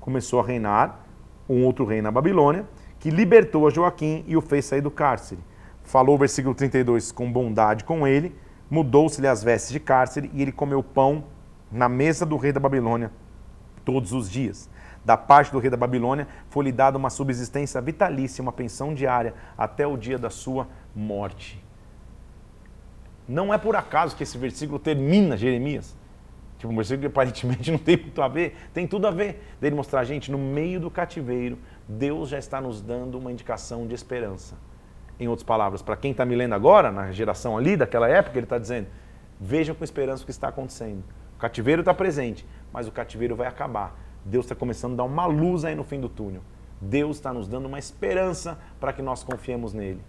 Começou 0.06 0.38
a 0.38 0.44
reinar 0.44 1.00
um 1.48 1.64
outro 1.64 1.84
rei 1.84 2.00
na 2.00 2.12
Babilônia, 2.12 2.64
que 3.00 3.10
libertou 3.10 3.66
a 3.66 3.70
Joaquim 3.70 4.22
e 4.28 4.36
o 4.36 4.40
fez 4.40 4.64
sair 4.64 4.80
do 4.80 4.88
cárcere. 4.88 5.40
Falou 5.82 6.14
o 6.14 6.18
versículo 6.18 6.54
32 6.54 7.10
com 7.10 7.30
bondade 7.30 7.82
com 7.82 8.06
ele, 8.06 8.32
mudou-se-lhe 8.70 9.26
as 9.26 9.42
vestes 9.42 9.72
de 9.72 9.80
cárcere 9.80 10.30
e 10.32 10.42
ele 10.42 10.52
comeu 10.52 10.80
pão 10.80 11.24
na 11.72 11.88
mesa 11.88 12.24
do 12.24 12.36
rei 12.36 12.52
da 12.52 12.60
Babilônia 12.60 13.10
todos 13.84 14.12
os 14.12 14.30
dias. 14.30 14.70
Da 15.04 15.16
parte 15.16 15.50
do 15.50 15.58
rei 15.58 15.70
da 15.70 15.76
Babilônia 15.76 16.28
foi-lhe 16.50 16.70
dada 16.70 16.96
uma 16.96 17.10
subsistência 17.10 17.80
vitalícia, 17.80 18.40
uma 18.40 18.52
pensão 18.52 18.94
diária, 18.94 19.34
até 19.58 19.88
o 19.88 19.96
dia 19.96 20.20
da 20.20 20.30
sua 20.30 20.68
morte. 20.94 21.60
Não 23.26 23.52
é 23.52 23.58
por 23.58 23.74
acaso 23.74 24.14
que 24.14 24.22
esse 24.22 24.38
versículo 24.38 24.78
termina 24.78 25.36
Jeremias. 25.36 25.96
Tipo, 26.58 26.72
um 26.72 26.76
versículo 26.76 27.02
que 27.02 27.06
aparentemente 27.06 27.70
não 27.72 27.78
tem 27.78 27.96
muito 27.96 28.20
a 28.22 28.28
ver, 28.28 28.56
tem 28.72 28.86
tudo 28.86 29.06
a 29.06 29.10
ver. 29.10 29.54
Dele 29.60 29.74
mostrar, 29.74 30.04
gente, 30.04 30.30
no 30.30 30.38
meio 30.38 30.80
do 30.80 30.90
cativeiro, 30.90 31.58
Deus 31.88 32.28
já 32.28 32.38
está 32.38 32.60
nos 32.60 32.80
dando 32.80 33.18
uma 33.18 33.30
indicação 33.30 33.86
de 33.86 33.94
esperança. 33.94 34.56
Em 35.18 35.28
outras 35.28 35.44
palavras, 35.44 35.80
para 35.82 35.96
quem 35.96 36.10
está 36.10 36.24
me 36.24 36.34
lendo 36.34 36.54
agora, 36.54 36.90
na 36.90 37.10
geração 37.12 37.56
ali 37.56 37.76
daquela 37.76 38.08
época, 38.08 38.38
ele 38.38 38.44
está 38.44 38.58
dizendo: 38.58 38.88
vejam 39.40 39.74
com 39.74 39.84
esperança 39.84 40.22
o 40.22 40.26
que 40.26 40.30
está 40.30 40.48
acontecendo. 40.48 41.02
O 41.36 41.38
cativeiro 41.38 41.80
está 41.80 41.94
presente, 41.94 42.46
mas 42.72 42.86
o 42.86 42.92
cativeiro 42.92 43.36
vai 43.36 43.46
acabar. 43.46 43.98
Deus 44.24 44.44
está 44.44 44.54
começando 44.54 44.94
a 44.94 44.96
dar 44.96 45.04
uma 45.04 45.26
luz 45.26 45.64
aí 45.64 45.74
no 45.74 45.84
fim 45.84 46.00
do 46.00 46.08
túnel. 46.08 46.42
Deus 46.80 47.16
está 47.16 47.32
nos 47.32 47.48
dando 47.48 47.66
uma 47.66 47.78
esperança 47.78 48.58
para 48.78 48.92
que 48.92 49.00
nós 49.00 49.22
confiemos 49.22 49.72
nele. 49.72 50.00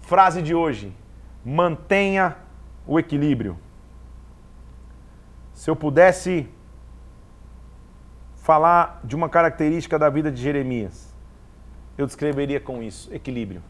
Frase 0.00 0.40
de 0.40 0.54
hoje: 0.54 0.94
mantenha 1.44 2.36
o 2.86 2.98
equilíbrio. 2.98 3.58
Se 5.58 5.68
eu 5.68 5.74
pudesse 5.74 6.48
falar 8.36 9.00
de 9.02 9.16
uma 9.16 9.28
característica 9.28 9.98
da 9.98 10.08
vida 10.08 10.30
de 10.30 10.40
Jeremias, 10.40 11.12
eu 11.98 12.06
descreveria 12.06 12.60
com 12.60 12.80
isso: 12.80 13.12
equilíbrio. 13.12 13.60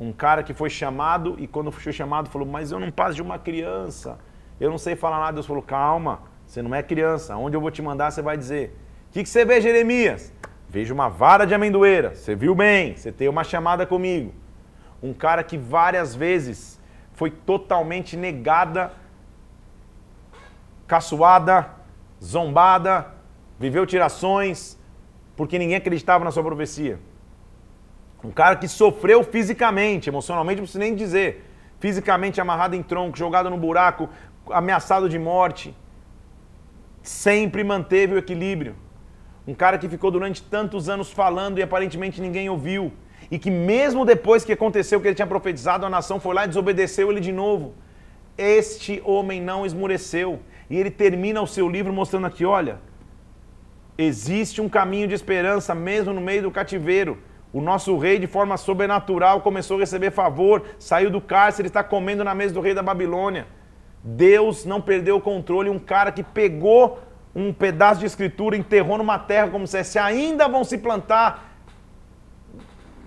Um 0.00 0.10
cara 0.10 0.42
que 0.42 0.54
foi 0.54 0.70
chamado 0.70 1.36
e 1.38 1.46
quando 1.46 1.70
foi 1.70 1.92
chamado 1.92 2.30
falou: 2.30 2.48
Mas 2.48 2.72
eu 2.72 2.80
não 2.80 2.90
passo 2.90 3.14
de 3.14 3.20
uma 3.20 3.38
criança, 3.38 4.18
eu 4.58 4.70
não 4.70 4.78
sei 4.78 4.96
falar 4.96 5.18
nada. 5.18 5.34
Deus 5.34 5.44
falou: 5.44 5.62
Calma, 5.62 6.22
você 6.46 6.62
não 6.62 6.74
é 6.74 6.82
criança. 6.82 7.36
Onde 7.36 7.54
eu 7.54 7.60
vou 7.60 7.70
te 7.70 7.82
mandar, 7.82 8.10
você 8.10 8.22
vai 8.22 8.38
dizer: 8.38 8.74
O 9.10 9.12
que, 9.12 9.22
que 9.22 9.28
você 9.28 9.44
vê, 9.44 9.60
Jeremias? 9.60 10.32
Vejo 10.66 10.94
uma 10.94 11.10
vara 11.10 11.44
de 11.44 11.52
amendoeira. 11.52 12.14
Você 12.14 12.34
viu 12.34 12.54
bem, 12.54 12.96
você 12.96 13.12
tem 13.12 13.28
uma 13.28 13.44
chamada 13.44 13.84
comigo. 13.84 14.32
Um 15.02 15.12
cara 15.12 15.44
que 15.44 15.58
várias 15.58 16.14
vezes 16.14 16.80
foi 17.12 17.30
totalmente 17.30 18.16
negada 18.16 18.92
caçoada, 20.92 21.56
zombada, 22.32 22.94
viveu 23.64 23.84
tirações, 23.92 24.76
porque 25.36 25.56
ninguém 25.62 25.76
acreditava 25.76 26.24
na 26.24 26.32
sua 26.32 26.42
profecia. 26.42 26.98
Um 28.28 28.32
cara 28.40 28.56
que 28.56 28.68
sofreu 28.68 29.22
fisicamente, 29.34 30.10
emocionalmente, 30.12 30.58
não 30.58 30.64
preciso 30.64 30.84
nem 30.86 30.94
dizer. 30.94 31.28
Fisicamente 31.78 32.40
amarrado 32.40 32.74
em 32.74 32.82
tronco, 32.82 33.16
jogado 33.16 33.48
no 33.48 33.56
buraco, 33.66 34.08
ameaçado 34.50 35.08
de 35.08 35.18
morte. 35.18 35.74
Sempre 37.02 37.62
manteve 37.62 38.14
o 38.14 38.18
equilíbrio. 38.18 38.74
Um 39.46 39.54
cara 39.54 39.78
que 39.78 39.88
ficou 39.88 40.10
durante 40.10 40.42
tantos 40.42 40.88
anos 40.88 41.10
falando 41.10 41.58
e 41.58 41.62
aparentemente 41.62 42.20
ninguém 42.20 42.50
ouviu. 42.50 42.92
E 43.30 43.38
que 43.38 43.50
mesmo 43.50 44.04
depois 44.04 44.44
que 44.44 44.52
aconteceu 44.52 44.98
o 44.98 45.02
que 45.02 45.08
ele 45.08 45.14
tinha 45.14 45.32
profetizado, 45.34 45.86
a 45.86 45.90
nação 45.98 46.18
foi 46.18 46.34
lá 46.34 46.44
e 46.44 46.48
desobedeceu 46.48 47.10
ele 47.10 47.20
de 47.20 47.32
novo. 47.32 47.74
Este 48.36 49.00
homem 49.04 49.40
não 49.40 49.64
esmureceu. 49.64 50.40
E 50.70 50.78
ele 50.78 50.90
termina 50.90 51.42
o 51.42 51.46
seu 51.48 51.68
livro 51.68 51.92
mostrando 51.92 52.28
aqui, 52.28 52.44
olha, 52.44 52.78
existe 53.98 54.60
um 54.60 54.68
caminho 54.68 55.08
de 55.08 55.14
esperança 55.14 55.74
mesmo 55.74 56.12
no 56.12 56.20
meio 56.20 56.42
do 56.42 56.50
cativeiro. 56.50 57.18
O 57.52 57.60
nosso 57.60 57.98
rei, 57.98 58.20
de 58.20 58.28
forma 58.28 58.56
sobrenatural, 58.56 59.40
começou 59.40 59.76
a 59.76 59.80
receber 59.80 60.12
favor, 60.12 60.62
saiu 60.78 61.10
do 61.10 61.20
cárcere, 61.20 61.66
está 61.66 61.82
comendo 61.82 62.22
na 62.22 62.32
mesa 62.32 62.54
do 62.54 62.60
rei 62.60 62.72
da 62.72 62.84
Babilônia. 62.84 63.48
Deus 64.04 64.64
não 64.64 64.80
perdeu 64.80 65.16
o 65.16 65.20
controle. 65.20 65.68
Um 65.68 65.78
cara 65.80 66.12
que 66.12 66.22
pegou 66.22 67.00
um 67.34 67.52
pedaço 67.52 68.00
de 68.00 68.06
escritura, 68.06 68.56
enterrou 68.56 68.96
numa 68.96 69.18
terra 69.18 69.48
como 69.48 69.66
se 69.66 69.98
ainda 69.98 70.46
vão 70.46 70.62
se 70.62 70.78
plantar, 70.78 71.49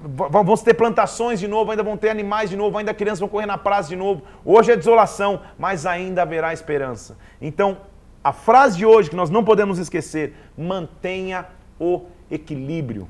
vão 0.04 0.58
ter 0.58 0.74
plantações 0.74 1.40
de 1.40 1.48
novo, 1.48 1.72
ainda 1.72 1.84
vão 1.84 1.96
ter 1.96 2.10
animais 2.10 2.50
de 2.50 2.58
novo, 2.58 2.78
ainda 2.78 2.94
crianças 2.94 3.20
vão 3.20 3.30
correr 3.30 3.46
na 3.46 3.58
praça 3.58 3.88
de 3.90 3.96
novo. 3.96 4.22
Hoje 4.44 4.72
é 4.72 4.76
desolação, 4.76 5.42
mas 5.58 5.86
ainda 5.86 6.24
haverá 6.24 6.52
esperança. 6.52 7.18
Então, 7.42 7.78
a 8.22 8.34
frase 8.34 8.78
de 8.78 8.86
hoje 8.86 9.10
que 9.10 9.16
nós 9.16 9.30
não 9.30 9.44
podemos 9.44 9.80
esquecer, 9.80 10.36
mantenha 10.58 11.46
o 11.80 12.02
equilíbrio. 12.30 13.08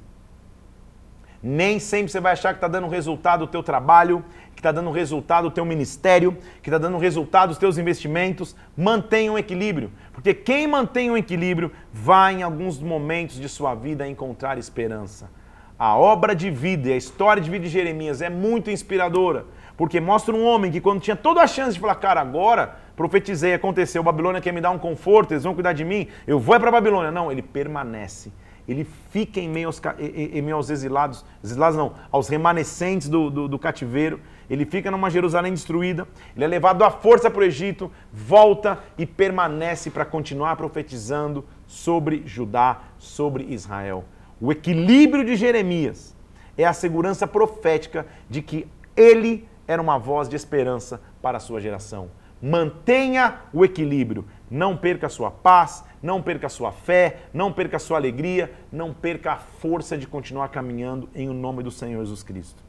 Nem 1.42 1.78
sempre 1.78 2.12
você 2.12 2.22
vai 2.22 2.34
achar 2.34 2.54
que 2.54 2.58
está 2.58 2.68
dando 2.68 2.88
resultado 2.88 3.44
o 3.44 3.48
teu 3.48 3.62
trabalho, 3.62 4.24
que 4.54 4.60
está 4.60 4.72
dando 4.72 4.92
resultado 4.92 5.48
o 5.48 5.52
teu 5.52 5.66
ministério, 5.66 6.38
que 6.62 6.70
está 6.70 6.78
dando 6.78 6.98
resultado 6.98 7.52
os 7.52 7.58
teus 7.58 7.78
investimentos. 7.78 8.56
Mantenha 8.78 9.32
um 9.32 9.38
equilíbrio. 9.38 9.92
Porque 10.14 10.34
quem 10.34 10.68
mantém 10.68 11.12
um 11.12 11.18
equilíbrio 11.18 11.72
vai 11.92 12.36
em 12.36 12.44
alguns 12.44 12.80
momentos 12.80 13.36
de 13.36 13.50
sua 13.50 13.76
vida 13.76 14.08
encontrar 14.08 14.58
esperança. 14.58 15.30
A 15.78 15.98
obra 15.98 16.36
de 16.36 16.50
vida 16.50 16.90
e 16.90 16.94
a 16.94 16.98
história 16.98 17.42
de 17.42 17.50
vida 17.50 17.66
de 17.66 17.72
Jeremias 17.72 18.22
é 18.22 18.30
muito 18.30 18.70
inspiradora. 18.70 19.46
Porque 19.76 20.00
mostra 20.00 20.36
um 20.36 20.46
homem 20.46 20.72
que 20.72 20.80
quando 20.80 21.02
tinha 21.02 21.16
toda 21.16 21.42
a 21.42 21.48
chance 21.48 21.74
de 21.74 21.80
falar, 21.80 21.96
cara, 21.96 22.22
agora 22.22 22.78
profetizei, 22.96 23.54
aconteceu, 23.54 24.04
Babilônia 24.04 24.40
quer 24.40 24.54
me 24.54 24.62
dar 24.62 24.70
um 24.70 24.78
conforto, 24.78 25.34
eles 25.34 25.44
vão 25.44 25.56
cuidar 25.56 25.74
de 25.74 25.84
mim, 25.84 26.08
eu 26.28 26.40
vou 26.40 26.56
é 26.56 26.60
para 26.60 26.70
Babilônia. 26.70 27.12
Não, 27.12 27.32
ele 27.32 27.42
permanece 27.42 28.32
ele 28.68 28.88
fica 29.12 29.40
em 29.40 29.50
meio 29.50 29.68
aos, 29.68 29.82
em 30.00 30.42
meio 30.42 30.56
aos 30.56 30.70
exilados, 30.70 31.26
exilados 31.44 31.78
não, 31.78 31.94
aos 32.12 32.30
remanescentes 32.30 33.10
do, 33.10 33.30
do, 33.30 33.48
do, 33.48 33.60
cativeiro, 33.60 34.22
ele 34.50 34.66
fica 34.66 34.90
numa 34.90 35.10
Jerusalém 35.10 35.54
destruída, 35.54 36.08
ele 36.36 36.46
é 36.46 36.48
levado 36.48 36.84
à 36.84 36.90
força 36.90 37.30
para 37.30 37.42
o 37.42 37.44
Egito, 37.44 37.92
volta 38.12 38.80
e 38.98 39.06
permanece 39.06 39.90
para 39.90 40.06
continuar 40.06 40.56
profetizando 40.56 41.46
sobre 41.68 42.24
Judá, 42.26 42.82
sobre 42.98 43.44
Israel. 43.46 44.06
O 44.44 44.52
equilíbrio 44.52 45.24
de 45.24 45.38
Jeremias 45.38 46.14
é 46.58 46.66
a 46.66 46.74
segurança 46.74 47.26
profética 47.26 48.06
de 48.30 48.42
que 48.42 48.68
ele 48.94 49.48
era 49.66 49.82
uma 49.82 49.98
voz 49.98 50.28
de 50.28 50.36
esperança 50.36 51.00
para 51.22 51.38
a 51.38 51.40
sua 51.40 51.62
geração. 51.62 52.12
Mantenha 52.42 53.40
o 53.54 53.64
equilíbrio, 53.64 54.26
não 54.52 54.76
perca 54.76 55.08
a 55.08 55.10
sua 55.10 55.32
paz, 55.32 55.86
não 56.02 56.22
perca 56.22 56.48
a 56.48 56.50
sua 56.50 56.74
fé, 56.74 57.20
não 57.34 57.54
perca 57.54 57.78
a 57.78 57.80
sua 57.80 57.96
alegria, 57.96 58.52
não 58.70 58.94
perca 58.94 59.32
a 59.32 59.38
força 59.38 59.98
de 59.98 60.06
continuar 60.06 60.50
caminhando 60.50 61.08
em 61.16 61.30
o 61.30 61.34
nome 61.34 61.64
do 61.64 61.72
Senhor 61.72 62.02
Jesus 62.02 62.22
Cristo. 62.22 62.62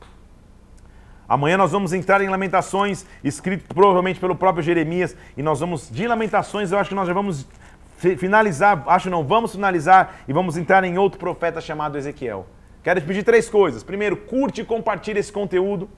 Amanhã 1.29 1.57
nós 1.57 1.73
vamos 1.73 1.93
entrar 1.93 2.21
em 2.21 2.29
Lamentações, 2.29 3.05
escrito 3.25 3.75
provavelmente 3.75 4.21
pelo 4.21 4.37
próprio 4.37 4.63
Jeremias, 4.63 5.17
e 5.37 5.43
nós 5.43 5.59
vamos, 5.59 5.91
de 5.91 6.07
Lamentações, 6.07 6.71
eu 6.71 6.79
acho 6.79 6.91
que 6.91 6.95
nós 6.95 7.09
já 7.09 7.15
vamos 7.15 7.49
finalizar, 7.97 8.85
acho 8.87 9.09
não, 9.09 9.25
vamos 9.25 9.53
finalizar 9.53 10.21
e 10.27 10.33
vamos 10.33 10.57
entrar 10.57 10.85
em 10.85 10.99
outro 10.99 11.19
profeta 11.19 11.61
chamado 11.61 11.97
Ezequiel. 11.97 12.47
Quero 12.83 13.01
te 13.01 13.07
pedir 13.07 13.23
três 13.23 13.49
coisas. 13.49 13.83
Primeiro, 13.83 14.17
curte 14.17 14.61
e 14.61 14.65
compartilhe 14.65 15.19
esse 15.19 15.33
conteúdo. 15.33 15.89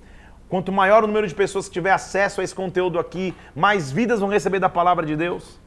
Quanto 0.48 0.70
maior 0.70 1.02
o 1.02 1.06
número 1.08 1.26
de 1.26 1.34
pessoas 1.34 1.66
que 1.66 1.74
tiver 1.74 1.90
acesso 1.90 2.40
a 2.40 2.44
esse 2.44 2.54
conteúdo 2.54 2.98
aqui, 2.98 3.34
mais 3.54 3.90
vidas 3.90 4.20
vão 4.20 4.28
receber 4.28 4.60
da 4.60 4.68
palavra 4.68 5.04
de 5.04 5.16
Deus. 5.16 5.60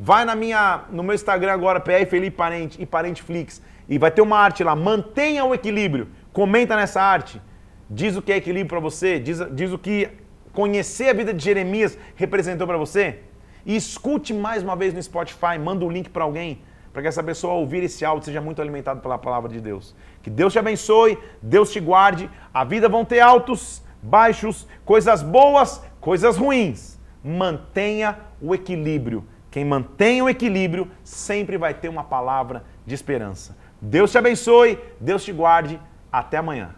Vai 0.00 0.24
na 0.24 0.34
minha, 0.34 0.82
no 0.90 1.02
meu 1.02 1.14
Instagram 1.14 1.52
agora, 1.52 1.78
PR 1.78 2.06
Felipe 2.08 2.36
Parente 2.36 2.80
e 2.82 2.86
Parenteflix, 2.86 3.62
e 3.88 3.98
vai 3.98 4.10
ter 4.10 4.20
uma 4.20 4.38
arte 4.38 4.64
lá. 4.64 4.74
Mantenha 4.74 5.44
o 5.44 5.54
equilíbrio. 5.54 6.08
Comenta 6.32 6.74
nessa 6.74 7.00
arte. 7.00 7.40
Diz 7.88 8.16
o 8.16 8.22
que 8.22 8.32
é 8.32 8.36
equilíbrio 8.36 8.68
para 8.68 8.80
você, 8.80 9.18
diz, 9.18 9.40
diz 9.52 9.72
o 9.72 9.78
que 9.78 10.10
conhecer 10.52 11.08
a 11.08 11.12
vida 11.12 11.32
de 11.32 11.42
Jeremias 11.42 11.96
representou 12.16 12.66
para 12.66 12.76
você. 12.76 13.20
E 13.68 13.76
escute 13.76 14.32
mais 14.34 14.62
uma 14.62 14.74
vez 14.74 14.92
no 14.92 15.02
Spotify, 15.02 15.58
manda 15.62 15.84
o 15.84 15.88
um 15.88 15.90
link 15.92 16.08
para 16.08 16.24
alguém, 16.24 16.62
para 16.92 17.02
que 17.02 17.08
essa 17.08 17.22
pessoa 17.22 17.52
ouvir 17.52 17.84
esse 17.84 18.04
áudio 18.04 18.24
seja 18.24 18.40
muito 18.40 18.60
alimentado 18.60 19.00
pela 19.00 19.18
palavra 19.18 19.48
de 19.48 19.60
Deus. 19.60 19.94
Que 20.22 20.30
Deus 20.30 20.52
te 20.54 20.58
abençoe, 20.58 21.18
Deus 21.40 21.70
te 21.70 21.78
guarde. 21.78 22.28
A 22.52 22.64
vida 22.64 22.88
vão 22.88 23.04
ter 23.04 23.20
altos, 23.20 23.82
baixos, 24.02 24.66
coisas 24.84 25.22
boas, 25.22 25.84
coisas 26.00 26.36
ruins. 26.36 26.98
Mantenha 27.22 28.18
o 28.40 28.54
equilíbrio 28.54 29.24
quem 29.50 29.64
mantém 29.64 30.20
o 30.20 30.28
equilíbrio 30.28 30.90
sempre 31.02 31.56
vai 31.56 31.72
ter 31.74 31.88
uma 31.88 32.04
palavra 32.04 32.64
de 32.86 32.94
esperança. 32.94 33.56
Deus 33.80 34.10
te 34.10 34.18
abençoe, 34.18 34.78
Deus 35.00 35.24
te 35.24 35.32
guarde. 35.32 35.80
Até 36.12 36.38
amanhã. 36.38 36.74